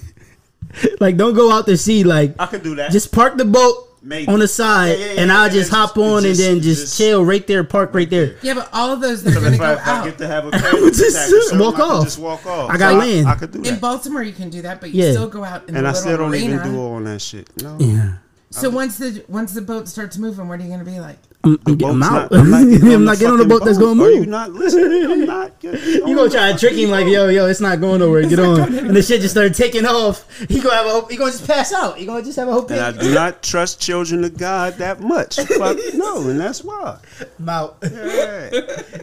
[1.00, 2.02] like, don't go out to sea.
[2.04, 2.90] Like, I could do that.
[2.90, 4.28] just park the boat, Maybe.
[4.30, 6.62] on the side, Yeah, yeah, and I'll yeah, just just- hop on just- and then
[6.62, 8.36] just, just- chill right there, park right there.
[8.42, 10.44] Yeah, but all of those they're gonna if go I, if I get to have
[10.44, 12.04] a would panic just attack or something, walk off.
[12.04, 12.70] Just walk off.
[12.70, 13.26] I got So land.
[13.28, 13.68] I, could do that.
[13.72, 13.78] In.
[13.78, 15.12] Baltimore, you can do that, but you Yeah.
[15.12, 16.54] still go out in And the I still don't arena.
[16.56, 17.48] even do all that shit.
[17.62, 17.76] No.
[17.80, 18.12] Yeah.
[18.54, 21.18] So once the once the boat starts moving, what are you gonna be like?
[21.42, 22.30] I'm, I'm, Boat's I'm out.
[22.30, 24.02] not- I'm not getting on I'm the not getting on the fucking boat that's gonna
[24.02, 24.28] Are you move.
[24.28, 25.04] not listening?
[25.10, 27.98] I'm not getting You gonna try to trick him like, yo, yo, it's not going
[27.98, 28.22] nowhere.
[28.22, 30.24] Get on, and the shit just started taking off.
[30.48, 31.98] He gonna have a, he gonna just pass out.
[31.98, 35.00] He gonna just have a whole And I do not trust children of God that
[35.00, 35.36] much.
[35.36, 36.98] Fuck no, and that's why.
[37.40, 37.76] I'm out.
[37.82, 38.50] Yeah.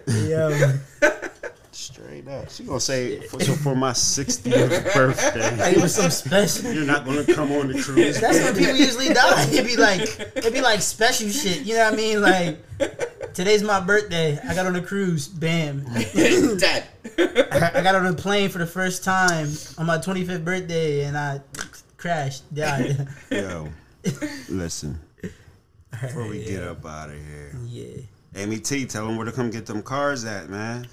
[0.08, 0.78] Yo,
[1.82, 2.52] Straight up.
[2.52, 6.72] She gonna say for, so for my 60th birthday, it was some special.
[6.72, 8.22] you're not gonna come on the cruise.
[8.22, 9.50] That's when people usually die.
[9.50, 10.02] It'd be like
[10.36, 11.66] it'd be like special shit.
[11.66, 12.22] You know what I mean?
[12.22, 14.38] Like today's my birthday.
[14.48, 15.28] I got on a cruise.
[15.28, 15.84] Bam.
[16.14, 16.86] Dead.
[17.18, 19.50] I I got on a plane for the first time
[19.80, 21.42] on my 25th birthday, and I
[21.98, 23.08] crashed, died.
[23.32, 23.70] Yo,
[24.50, 25.00] listen.
[26.00, 28.02] Before we get up out of here, yeah.
[28.36, 30.88] Amy T, tell them where to come get them cars at, man.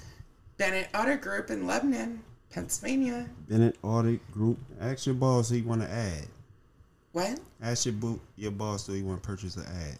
[0.59, 2.21] Bennett Auto Group in Lebanon,
[2.51, 3.25] Pennsylvania.
[3.47, 4.57] Bennett Audit Group.
[4.81, 6.27] Ask your boss who you want to add.
[7.13, 7.39] What?
[7.63, 9.97] Ask your bo- your boss who you want to purchase an ad.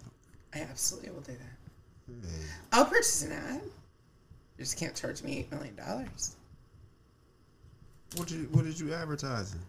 [0.53, 2.27] I absolutely will do that.
[2.73, 3.61] I'll purchase an ad.
[4.57, 6.36] You just can't charge me eight million dollars.
[8.18, 9.61] What did you, what did you advertising?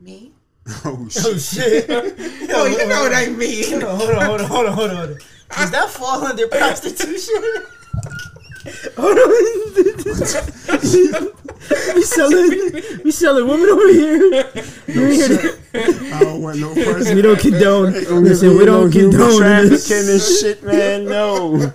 [0.00, 0.32] Me?
[0.84, 1.86] Oh, oh shit!
[1.90, 2.50] Oh shit.
[2.52, 3.80] Oh, you know what I mean.
[3.80, 5.18] Hold on, hold on, hold on, hold on, hold on.
[5.56, 7.64] Does that fall under prostitution?
[8.96, 9.30] Hold on.
[11.94, 12.50] we selling,
[13.04, 14.44] we selling women over here.
[14.88, 17.16] We, here I don't want no person.
[17.16, 17.92] we don't condone.
[17.92, 20.42] They Listen, we don't no human condone trafficking this.
[20.42, 21.04] and shit, man.
[21.04, 21.72] No,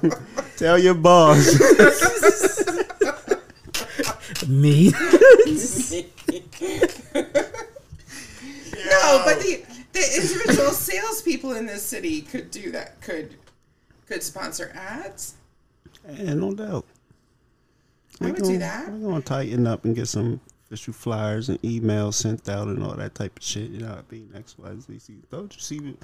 [0.57, 1.53] tell your boss.
[4.47, 4.91] Me.
[8.85, 9.63] No, but the
[9.93, 13.01] the individual salespeople in this city could do that.
[13.01, 13.35] Could
[14.07, 15.35] could sponsor ads.
[16.09, 16.85] Yeah, no doubt.
[18.19, 18.91] We would do gonna- that.
[18.91, 22.93] We're gonna tighten up and get some official flyers and emails sent out and all
[22.95, 23.69] that type of shit.
[23.71, 24.99] You know, I mean, X, Y, Z.
[24.99, 25.97] See, Don't you see?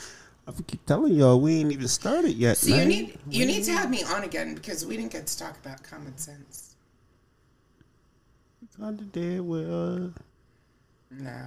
[0.47, 2.87] I keep telling y'all we ain't even started yet, So you man.
[2.87, 5.81] need you need to have me on again because we didn't get to talk about
[5.83, 6.75] common sense.
[8.77, 10.09] Kinda did with uh.
[11.11, 11.45] No,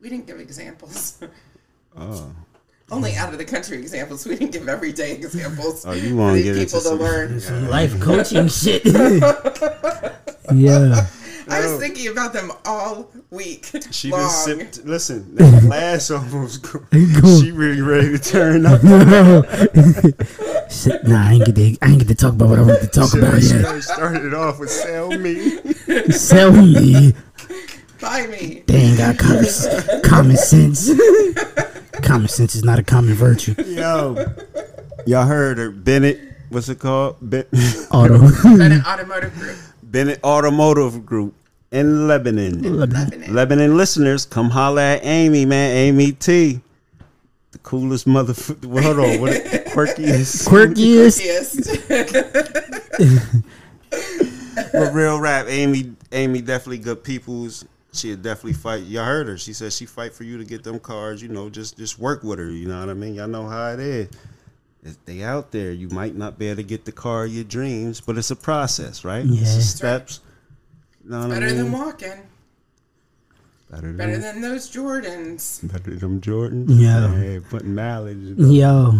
[0.00, 1.18] we didn't give examples.
[1.96, 2.32] Oh,
[2.90, 4.24] Only out of the country examples.
[4.26, 5.84] We didn't give everyday examples.
[5.84, 7.68] Oh, you wanna these get into people to some- learn?
[7.70, 8.84] Life coaching shit.
[10.54, 11.06] yeah.
[11.48, 14.20] I was thinking about them all week she long.
[14.22, 14.84] been sipped.
[14.84, 16.62] Listen, that glass almost.
[16.62, 16.80] Go,
[17.40, 18.80] she really ready to turn up.
[20.70, 22.80] Shit, Nah, I ain't get to, I ain't get to talk about what I want
[22.80, 23.80] to talk about She yet.
[23.82, 25.58] started off with sell me.
[26.10, 27.14] Sell me.
[28.00, 28.62] Buy me.
[28.66, 30.90] They ain't got common, common sense.
[32.02, 33.54] common sense is not a common virtue.
[33.64, 34.16] Yo,
[35.06, 36.20] y'all heard her Bennett.
[36.48, 37.16] What's it called?
[37.20, 37.46] Ben-
[37.90, 38.18] Auto.
[38.56, 39.56] Bennett Automotive Group.
[39.82, 41.34] Bennett Automotive Group
[41.72, 42.62] in Lebanon.
[42.78, 43.34] Lebanon.
[43.34, 45.76] Lebanon listeners, come holla at Amy, man.
[45.76, 46.60] Amy T.
[47.52, 48.66] The coolest motherfucker.
[48.66, 49.20] Well, hold on.
[49.20, 49.32] What
[49.72, 50.46] quirkiest?
[50.48, 51.20] Quirkiest.
[51.24, 51.52] Yes.
[54.72, 55.46] But real rap.
[55.48, 57.64] Amy Amy definitely good people's.
[57.96, 58.84] She'll definitely fight.
[58.84, 59.38] Y'all heard her.
[59.38, 61.22] She said she fight for you to get them cars.
[61.22, 62.50] You know, just just work with her.
[62.50, 63.14] You know what I mean?
[63.14, 64.08] Y'all know how it is.
[64.82, 67.42] If they out there, you might not be able to get the car of your
[67.44, 69.24] dreams, but it's a process, right?
[69.24, 69.58] It's Yeah.
[69.58, 70.20] a steps.
[71.04, 71.56] You know what Better I mean?
[71.56, 72.12] than walking.
[73.76, 75.70] Better than Better than those Jordans.
[75.70, 76.66] better than them Jordans.
[76.68, 77.14] Yeah.
[77.14, 78.16] Hey, putting mileage.
[78.38, 78.92] in Yo.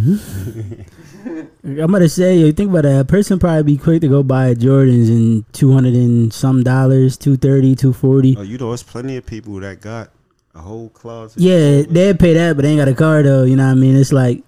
[1.64, 3.00] I'm gonna say, you think about that.
[3.00, 7.16] A person probably be quick to go buy Jordans in two hundred and some dollars,
[7.16, 10.10] 230 240 Oh, you know, there's plenty of people that got
[10.54, 11.40] a whole closet.
[11.40, 13.44] Yeah, they'd pay that, but they ain't got a car though.
[13.44, 13.96] You know what I mean?
[13.96, 14.42] It's like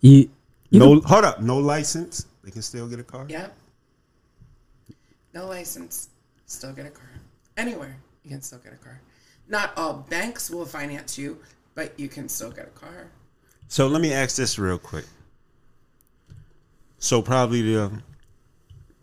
[0.00, 0.28] you.
[0.70, 2.26] you no, hold up, no license.
[2.44, 3.26] They can still get a car.
[3.28, 3.54] Yep.
[5.34, 6.08] No license.
[6.46, 7.08] Still get a car.
[7.56, 9.00] Anywhere, you can still get a car.
[9.48, 11.38] Not all banks will finance you,
[11.74, 13.08] but you can still get a car.
[13.68, 15.06] So let me ask this real quick.
[16.98, 18.02] So probably the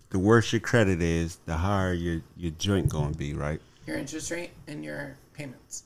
[0.10, 3.62] the worse your credit is, the higher your your joint gonna be, right?
[3.86, 5.84] Your interest rate and your payments.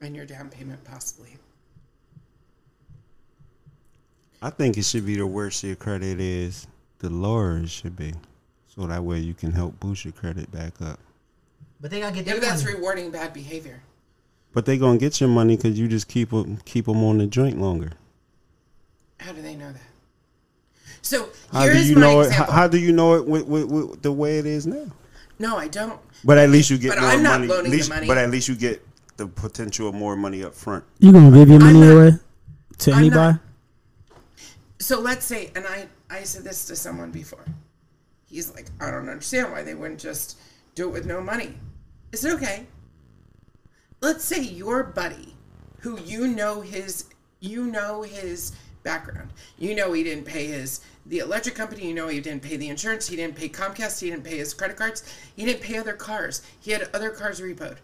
[0.00, 1.36] And your down payment, possibly.
[4.40, 6.66] I think it should be the worse your credit is,
[6.98, 8.12] the lower it should be.
[8.66, 10.98] So that way you can help boost your credit back up.
[11.82, 13.82] But they gotta get Yeah, but that's rewarding bad behavior.
[14.54, 17.26] But they gonna get your money because you just keep them keep them on the
[17.26, 17.90] joint longer.
[19.18, 19.82] How do they know that?
[21.02, 22.24] So How here do you my know it?
[22.24, 22.54] How, example.
[22.54, 24.86] how do you know it with, with, with the way it is now?
[25.38, 25.98] no, I don't.
[26.24, 27.48] But at least you get But more I'm not money.
[27.48, 28.06] loaning at the least, money.
[28.06, 28.86] But at least you get
[29.16, 30.84] the potential of more money up front.
[31.00, 32.10] You gonna give your money not- away
[32.78, 33.32] to I'm anybody.
[33.32, 33.40] not-
[34.78, 37.44] So let's say, and I, I said this to someone before.
[38.26, 40.38] He's like, I don't understand why they wouldn't just
[40.76, 41.54] do it with no money.
[42.12, 42.66] I it okay.
[44.00, 45.34] Let's say your buddy,
[45.78, 47.06] who you know his,
[47.40, 48.52] you know his
[48.82, 49.32] background.
[49.58, 51.86] You know he didn't pay his the electric company.
[51.86, 53.08] You know he didn't pay the insurance.
[53.08, 54.00] He didn't pay Comcast.
[54.00, 55.02] He didn't pay his credit cards.
[55.34, 56.42] He didn't pay other cars.
[56.60, 57.78] He had other cars repoed,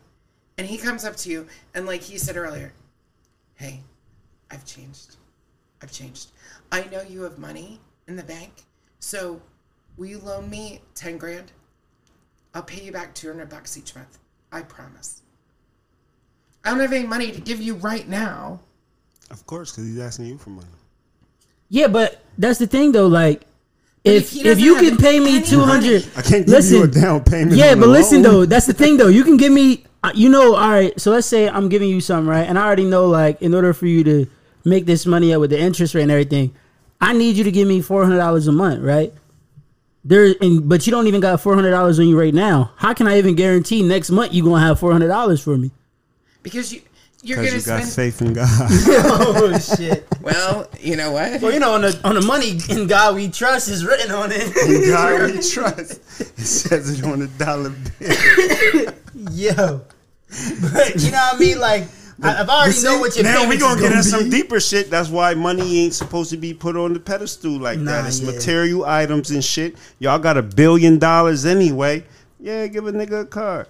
[0.58, 2.72] and he comes up to you and like he said earlier,
[3.54, 3.80] hey,
[4.50, 5.16] I've changed.
[5.82, 6.32] I've changed.
[6.70, 8.52] I know you have money in the bank,
[9.00, 9.40] so
[9.96, 11.52] will you loan me 10 grand?
[12.54, 14.18] I'll pay you back 200 bucks each month.
[14.50, 15.22] I promise.
[16.64, 18.60] I don't have any money to give you right now.
[19.30, 20.68] Of course, because he's asking you for money.
[21.68, 23.06] Yeah, but that's the thing though.
[23.06, 23.42] Like,
[24.04, 26.84] if if if, you can pay me any two hundred, I can't give listen, you
[26.84, 27.56] a down payment.
[27.56, 28.32] Yeah, on but listen loan.
[28.32, 29.08] though, that's the thing though.
[29.08, 30.98] You can give me, uh, you know, all right.
[30.98, 32.48] So let's say I'm giving you something, right?
[32.48, 34.26] And I already know, like, in order for you to
[34.64, 36.54] make this money up with the interest rate and everything,
[37.00, 39.12] I need you to give me four hundred dollars a month, right?
[40.08, 42.72] There, and but you don't even got four hundred dollars on you right now.
[42.76, 45.70] How can I even guarantee next month you gonna have four hundred dollars for me?
[46.42, 46.80] Because you
[47.22, 48.48] you're gonna Because you got spend faith in God.
[48.70, 50.06] oh shit!
[50.22, 51.42] well, you know what?
[51.42, 54.30] Well, you know, on the on the money in God we trust is written on
[54.32, 54.56] it.
[54.66, 56.00] In God we trust.
[56.20, 58.94] It says it on the dollar bill.
[59.32, 59.82] Yo,
[60.72, 61.58] but you know what I mean?
[61.58, 61.84] Like,
[62.20, 64.30] I, if I already know what your now we payments gonna get gonna into some
[64.30, 64.90] deeper shit.
[64.90, 68.06] That's why money ain't supposed to be put on the pedestal like Nah, that.
[68.08, 68.32] It's yeah.
[68.32, 69.76] material items and shit.
[70.00, 72.04] Y'all got a billion dollars anyway.
[72.40, 73.68] Yeah, give a nigga a car.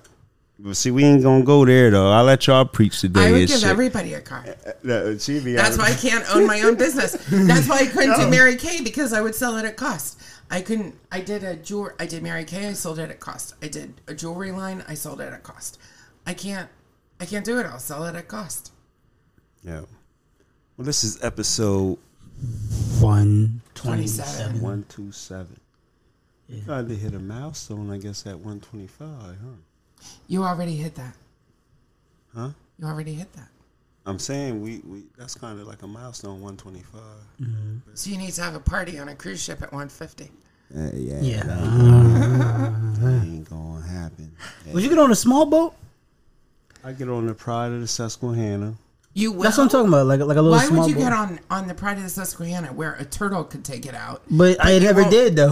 [0.61, 2.11] But see, we ain't gonna go there though.
[2.11, 3.29] I'll let y'all preach today.
[3.29, 3.69] I would give shit.
[3.69, 4.45] everybody a car.
[4.66, 7.12] Uh, she That's out- why I can't own my own business.
[7.31, 10.20] That's why I couldn't do Mary Kay because I would sell it at cost.
[10.51, 10.97] I couldn't.
[11.12, 11.91] I did a jewel.
[12.01, 12.66] I did Mary Kay.
[12.69, 13.55] I sold it at cost.
[13.62, 14.83] I did a jewelry line.
[14.89, 15.79] I sold it at cost.
[16.27, 16.69] I can't.
[17.20, 17.66] I can't do it.
[17.66, 18.73] I'll sell it at cost.
[19.62, 19.81] Yeah.
[20.77, 21.99] Well, this is episode
[23.01, 24.32] One Twenty-seven.
[24.55, 24.61] twenty-seven.
[24.61, 25.59] one two seven.
[26.49, 30.07] You Tried to hit a milestone, I guess, at one twenty five, huh?
[30.28, 31.15] You already hit that.
[32.35, 32.51] Huh?
[32.78, 33.49] You already hit that.
[34.07, 37.49] I'm saying we, we that's kind of like a milestone, one twenty five.
[37.95, 40.24] So you need to have a party on a cruise ship at 150.
[40.74, 41.43] Uh, yeah, Yeah.
[41.45, 44.31] that ain't gonna happen.
[44.73, 45.74] Would you get on a small boat?
[46.84, 48.74] I get on the Pride of the Susquehanna.
[49.14, 49.42] You will.
[49.42, 50.06] That's what I'm talking about.
[50.06, 51.02] Like like a little Why small would you boat.
[51.02, 54.22] get on on the Pride of the Susquehanna where a turtle could take it out?
[54.30, 55.50] but I never won't- did though.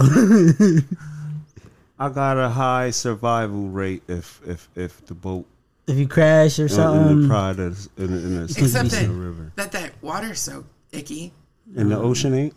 [1.99, 5.45] I got a high survival rate if if if the boat
[5.87, 7.21] if you crash or uh, in, in something.
[7.23, 10.63] the Pride of in, the- in the Except Susquehanna that, River that that water's so
[10.91, 11.33] icky.
[11.75, 12.53] in the ocean ain't.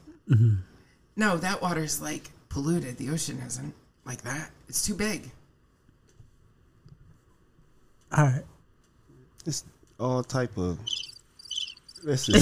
[1.17, 2.99] No, that water's like polluted.
[2.99, 3.75] The ocean isn't
[4.05, 4.51] like that.
[4.69, 5.31] It's too big.
[8.17, 8.43] All right.
[9.51, 9.65] It's
[9.99, 10.79] all type of
[12.05, 12.37] listen.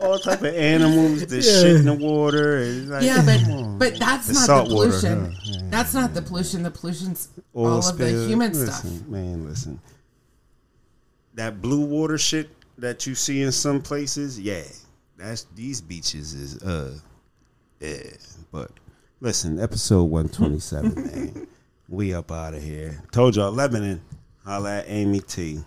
[0.00, 2.58] all type of animals that shit in the water.
[2.58, 5.24] And like, Yeah, but but that's The not salt the water, pollution.
[5.26, 5.30] huh?
[5.44, 6.62] Yeah, That's not the pollution.
[6.62, 9.08] The pollution's Oil all of the human listen, stuff.
[9.08, 9.80] Man, listen.
[11.34, 14.62] That blue water shit that you see in some places, yeah,
[15.16, 16.96] that's these beaches is uh,
[17.80, 17.98] yeah.
[18.50, 18.70] But
[19.20, 21.46] listen, episode one twenty seven, man.
[21.88, 23.02] We up out of here.
[23.12, 24.00] Told y'all, Lebanon.
[24.44, 25.60] Holla at Amy T.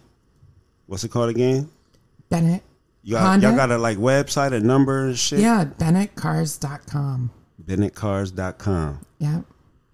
[0.85, 1.69] What's it called again?
[2.29, 2.63] Bennett.
[3.03, 5.39] You got, y'all got a like website, a number and shit.
[5.39, 7.31] Yeah, BennettCars.com.
[7.63, 9.05] BennettCars.com.
[9.19, 9.41] Yeah.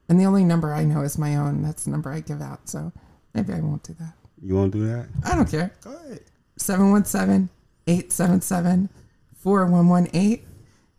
[0.09, 1.61] And the only number I know is my own.
[1.61, 2.67] That's the number I give out.
[2.67, 2.91] So
[3.33, 4.13] maybe I won't do that.
[4.41, 5.07] You won't do that?
[5.25, 5.71] I don't care.
[5.83, 6.21] Go ahead.
[6.57, 7.49] 717
[7.87, 8.89] 877
[9.37, 10.45] 4118.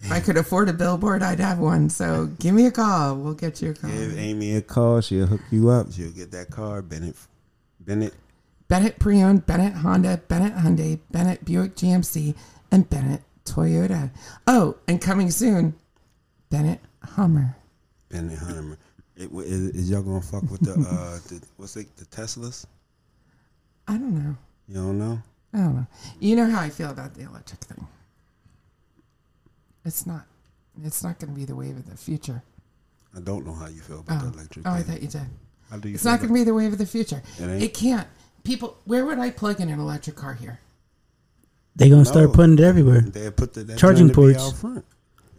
[0.00, 1.88] If I could afford a billboard, I'd have one.
[1.88, 3.16] So give me a call.
[3.16, 3.90] We'll get you a call.
[3.90, 5.00] Give Amy a call.
[5.00, 5.92] She'll hook you up.
[5.92, 6.82] She'll get that car.
[6.82, 7.16] Bennett.
[7.84, 8.14] Bennett.
[8.68, 12.34] Bennett Pre-Owned, Bennett Honda, Bennett Hyundai, Bennett Buick GMC,
[12.70, 14.10] and Bennett Toyota.
[14.46, 15.74] Oh, and coming soon,
[16.50, 17.56] Bennett Hummer.
[18.08, 18.78] Bennett Hummer.
[19.16, 22.64] It, is, is y'all gonna fuck with the uh the, what's it the Teslas?
[23.86, 24.34] I don't know.
[24.66, 25.22] You don't know?
[25.52, 25.86] I don't know.
[26.18, 27.86] You know how I feel about the electric thing.
[29.84, 30.26] It's not.
[30.82, 32.42] It's not going to be the wave of the future.
[33.16, 34.66] I don't know how you feel about Oh, the electric.
[34.66, 35.26] oh I thought you did.
[35.74, 37.20] How do you It's not going to be the wave of the future.
[37.36, 37.62] It?
[37.64, 38.06] It can't.
[38.44, 40.60] People, where would I plug in an electric car here?
[41.74, 43.00] They're gonna start putting it everywhere.
[43.00, 44.38] They put the Charging joint ports.
[44.38, 44.84] out front.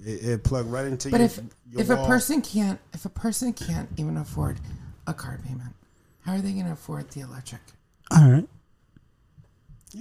[0.06, 1.40] It, it plug right into But your, if
[1.72, 4.60] your if a person can't if a person can't even afford
[5.08, 5.74] a car payment,
[6.26, 7.62] how are they going to afford the electric?
[8.12, 8.50] All right.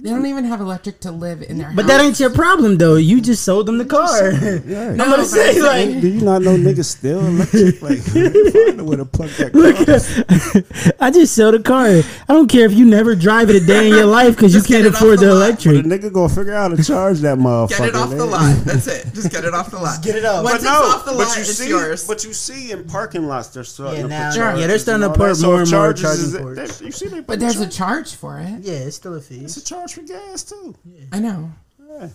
[0.01, 1.91] They don't even have electric to live in their But house.
[1.91, 2.95] that ain't your problem though.
[2.95, 4.31] You just sold them the car.
[4.31, 4.89] Yeah.
[4.91, 7.81] I'm gonna say like Do you not know niggas still electric?
[7.81, 10.95] Like, find a way to plug that car.
[11.07, 11.85] I just sold the car.
[11.87, 12.03] I
[12.33, 14.85] don't care if you never drive it a day in your life because you can't
[14.85, 15.55] afford the the lot.
[15.55, 15.85] But electric.
[15.85, 17.69] nigga gonna figure out how to charge that motherfucker.
[17.77, 18.29] Get it off the man.
[18.31, 18.55] lot.
[18.65, 19.13] That's it.
[19.13, 20.03] Just get it off the lot.
[20.03, 20.43] get it off.
[20.43, 22.07] Once But it's no, off the but lot, you it's see, yours.
[22.07, 24.55] but you see in parking lots they're starting Yeah, to put Sure.
[24.59, 26.81] yeah, they're starting to put more and more charges charging is- ports.
[26.81, 27.75] You see, but there's a charge.
[28.11, 28.59] charge for it.
[28.61, 29.41] Yeah, it's still a fee.
[29.45, 30.75] It's a charge for gas too.
[31.11, 31.51] I know.
[31.79, 32.09] Yeah.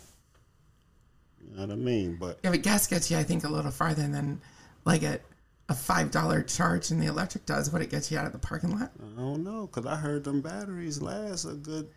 [1.43, 2.17] You know what I mean?
[2.19, 4.41] But Yeah, but gas gets you, I think, a little farther than
[4.85, 5.21] like a,
[5.69, 7.73] a five dollar charge in the electric does.
[7.73, 8.91] What it gets you out of the parking lot.
[9.01, 11.89] I don't know because I heard them batteries last a good.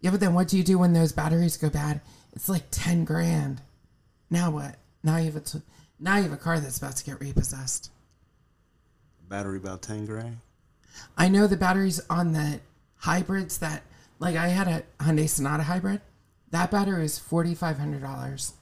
[0.00, 2.00] Yeah, but then what do you do when those batteries go bad?
[2.34, 3.60] It's like ten grand.
[4.30, 4.76] Now what?
[5.02, 5.62] Now you have a t-
[6.00, 7.90] now you have a car that's about to get repossessed.
[9.28, 10.38] Battery about ten grand.
[11.16, 12.60] I know the batteries on the
[12.96, 13.82] hybrids that
[14.22, 16.00] like I had a Hyundai Sonata hybrid.
[16.52, 18.52] That battery is forty five hundred dollars.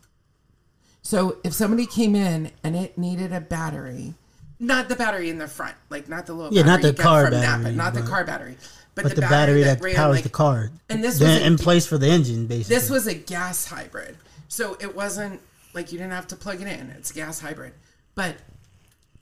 [1.02, 4.14] So if somebody came in and it needed a battery,
[4.58, 7.64] not the battery in the front, like not the little Yeah, not the car battery,
[7.64, 8.56] Napa, not the car battery,
[8.94, 10.70] but, But the battery that ran, powers like- the car.
[10.88, 12.76] And this was a- in place for the engine, basically.
[12.76, 14.16] This was a gas hybrid.
[14.48, 15.40] So it wasn't
[15.74, 16.90] like you didn't have to plug it in.
[16.96, 17.72] It's a gas hybrid.
[18.14, 18.36] But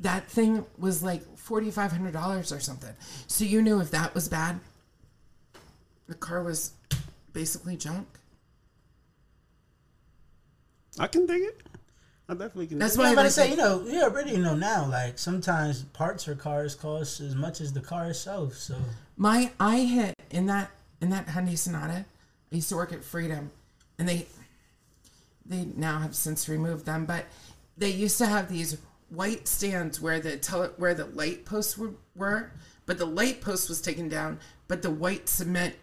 [0.01, 2.94] that thing was like $4,500 or something.
[3.27, 4.60] So you knew if that was bad,
[6.09, 6.72] the car was
[7.32, 8.06] basically junk.
[10.98, 11.62] I can dig it.
[12.28, 12.78] I definitely can.
[12.78, 14.89] That's dig Yeah, why I'm about to say, say, you know, you already know now.
[14.89, 18.55] Like sometimes parts for cars cost as much as the car itself.
[18.55, 18.76] So
[19.16, 20.70] my I hit in that
[21.01, 22.05] in that Hyundai Sonata.
[22.51, 23.51] I used to work at Freedom,
[23.98, 24.26] and they
[25.47, 27.26] they now have since removed them, but
[27.76, 28.78] they used to have these
[29.10, 32.52] white stands where the tele, where the light posts were, were,
[32.85, 35.74] but the light post was taken down, but the white cement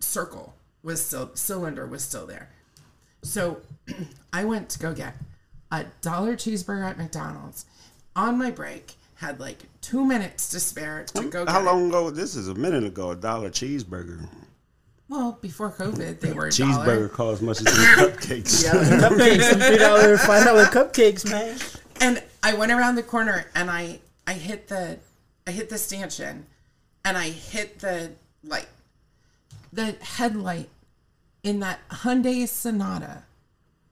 [0.00, 2.50] circle was still cylinder was still there.
[3.22, 3.58] So
[4.32, 5.14] I went to go get
[5.70, 7.66] a dollar cheeseburger at McDonald's.
[8.16, 11.46] On my break, had like two minutes to spare to go.
[11.46, 12.10] How get long ago?
[12.10, 13.10] This is a minute ago.
[13.12, 14.26] A dollar cheeseburger.
[15.08, 17.08] Well, before COVID, they were a Cheeseburger dollar.
[17.08, 18.64] costs as much as these cupcakes.
[19.00, 21.58] cupcakes, some three dollar, five dollar cupcakes, man.
[22.00, 24.98] And I went around the corner and I I hit the
[25.46, 26.46] I hit the stanchion
[27.04, 28.12] and I hit the
[28.44, 28.68] light.
[29.72, 30.68] The headlight
[31.42, 33.24] in that Hyundai Sonata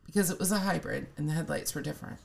[0.06, 2.18] because it was a hybrid and the headlights were different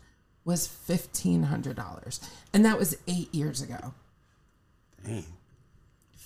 [0.45, 2.19] was $1500
[2.53, 3.93] and that was 8 years ago.
[5.05, 5.25] Dang.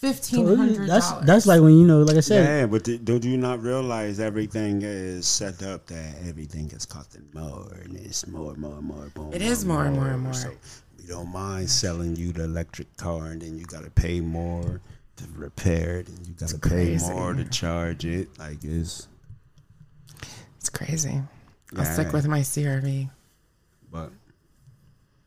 [0.01, 0.85] $1500.
[0.87, 3.63] That's that's like when you know, like I said, Yeah, but th- don't you not
[3.63, 9.11] realize everything is set up that everything is costing more and it's more, more, more,
[9.15, 9.33] more.
[9.33, 10.33] It is more and more and more.
[10.33, 10.51] So
[10.99, 14.81] we don't mind selling you the electric car and then you got to pay more
[15.18, 17.11] to repair it and you got to pay crazy.
[17.11, 18.30] more to charge it.
[18.39, 19.07] Like it's,
[20.57, 21.22] It's crazy.
[21.76, 21.94] I'll Yeah.
[21.94, 23.10] stick with my CRV.
[23.91, 24.11] but.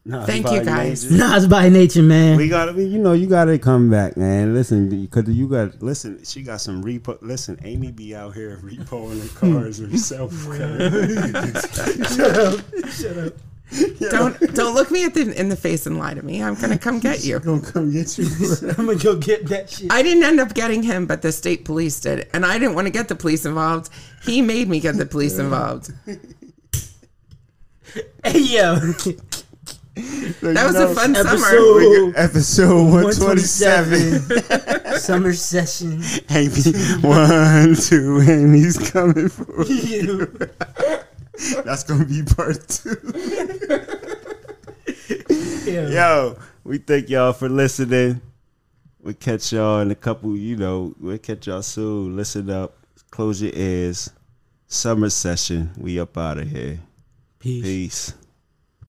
[0.02, 1.04] No, Thank you, guys.
[1.10, 1.22] nature.
[1.28, 2.38] Nas by nature, man.
[2.38, 4.54] We gotta be, you know, you gotta come back, man.
[4.54, 7.18] Listen, because you got, listen, she got some repo.
[7.20, 10.32] Listen, Amy be out here repoing the cars herself.
[14.10, 16.42] Don't don't look me at the, in the face and lie to me.
[16.42, 17.38] I'm gonna come get you.
[17.40, 18.26] gonna come get you.
[18.76, 19.92] I'm gonna go get that shit.
[19.92, 22.86] I didn't end up getting him, but the state police did, and I didn't want
[22.86, 23.90] to get the police involved.
[24.24, 25.92] He made me get the police involved.
[28.24, 28.74] Hey yo,
[30.42, 31.28] That was a fun summer.
[31.30, 34.12] episode Episode one twenty seven.
[34.20, 36.02] 127, summer session.
[36.30, 36.72] Amy,
[37.02, 40.26] one, two, and he's coming for you.
[41.64, 42.96] That's gonna be part two.
[45.64, 45.88] Yeah.
[45.88, 48.20] Yo, we thank y'all for listening.
[49.02, 52.16] We catch y'all in a couple, you know, we'll catch y'all soon.
[52.16, 52.76] Listen up,
[53.10, 54.10] close your ears.
[54.66, 55.70] Summer session.
[55.76, 56.80] We up out of here.
[57.38, 57.62] Peace.
[57.62, 58.14] Peace.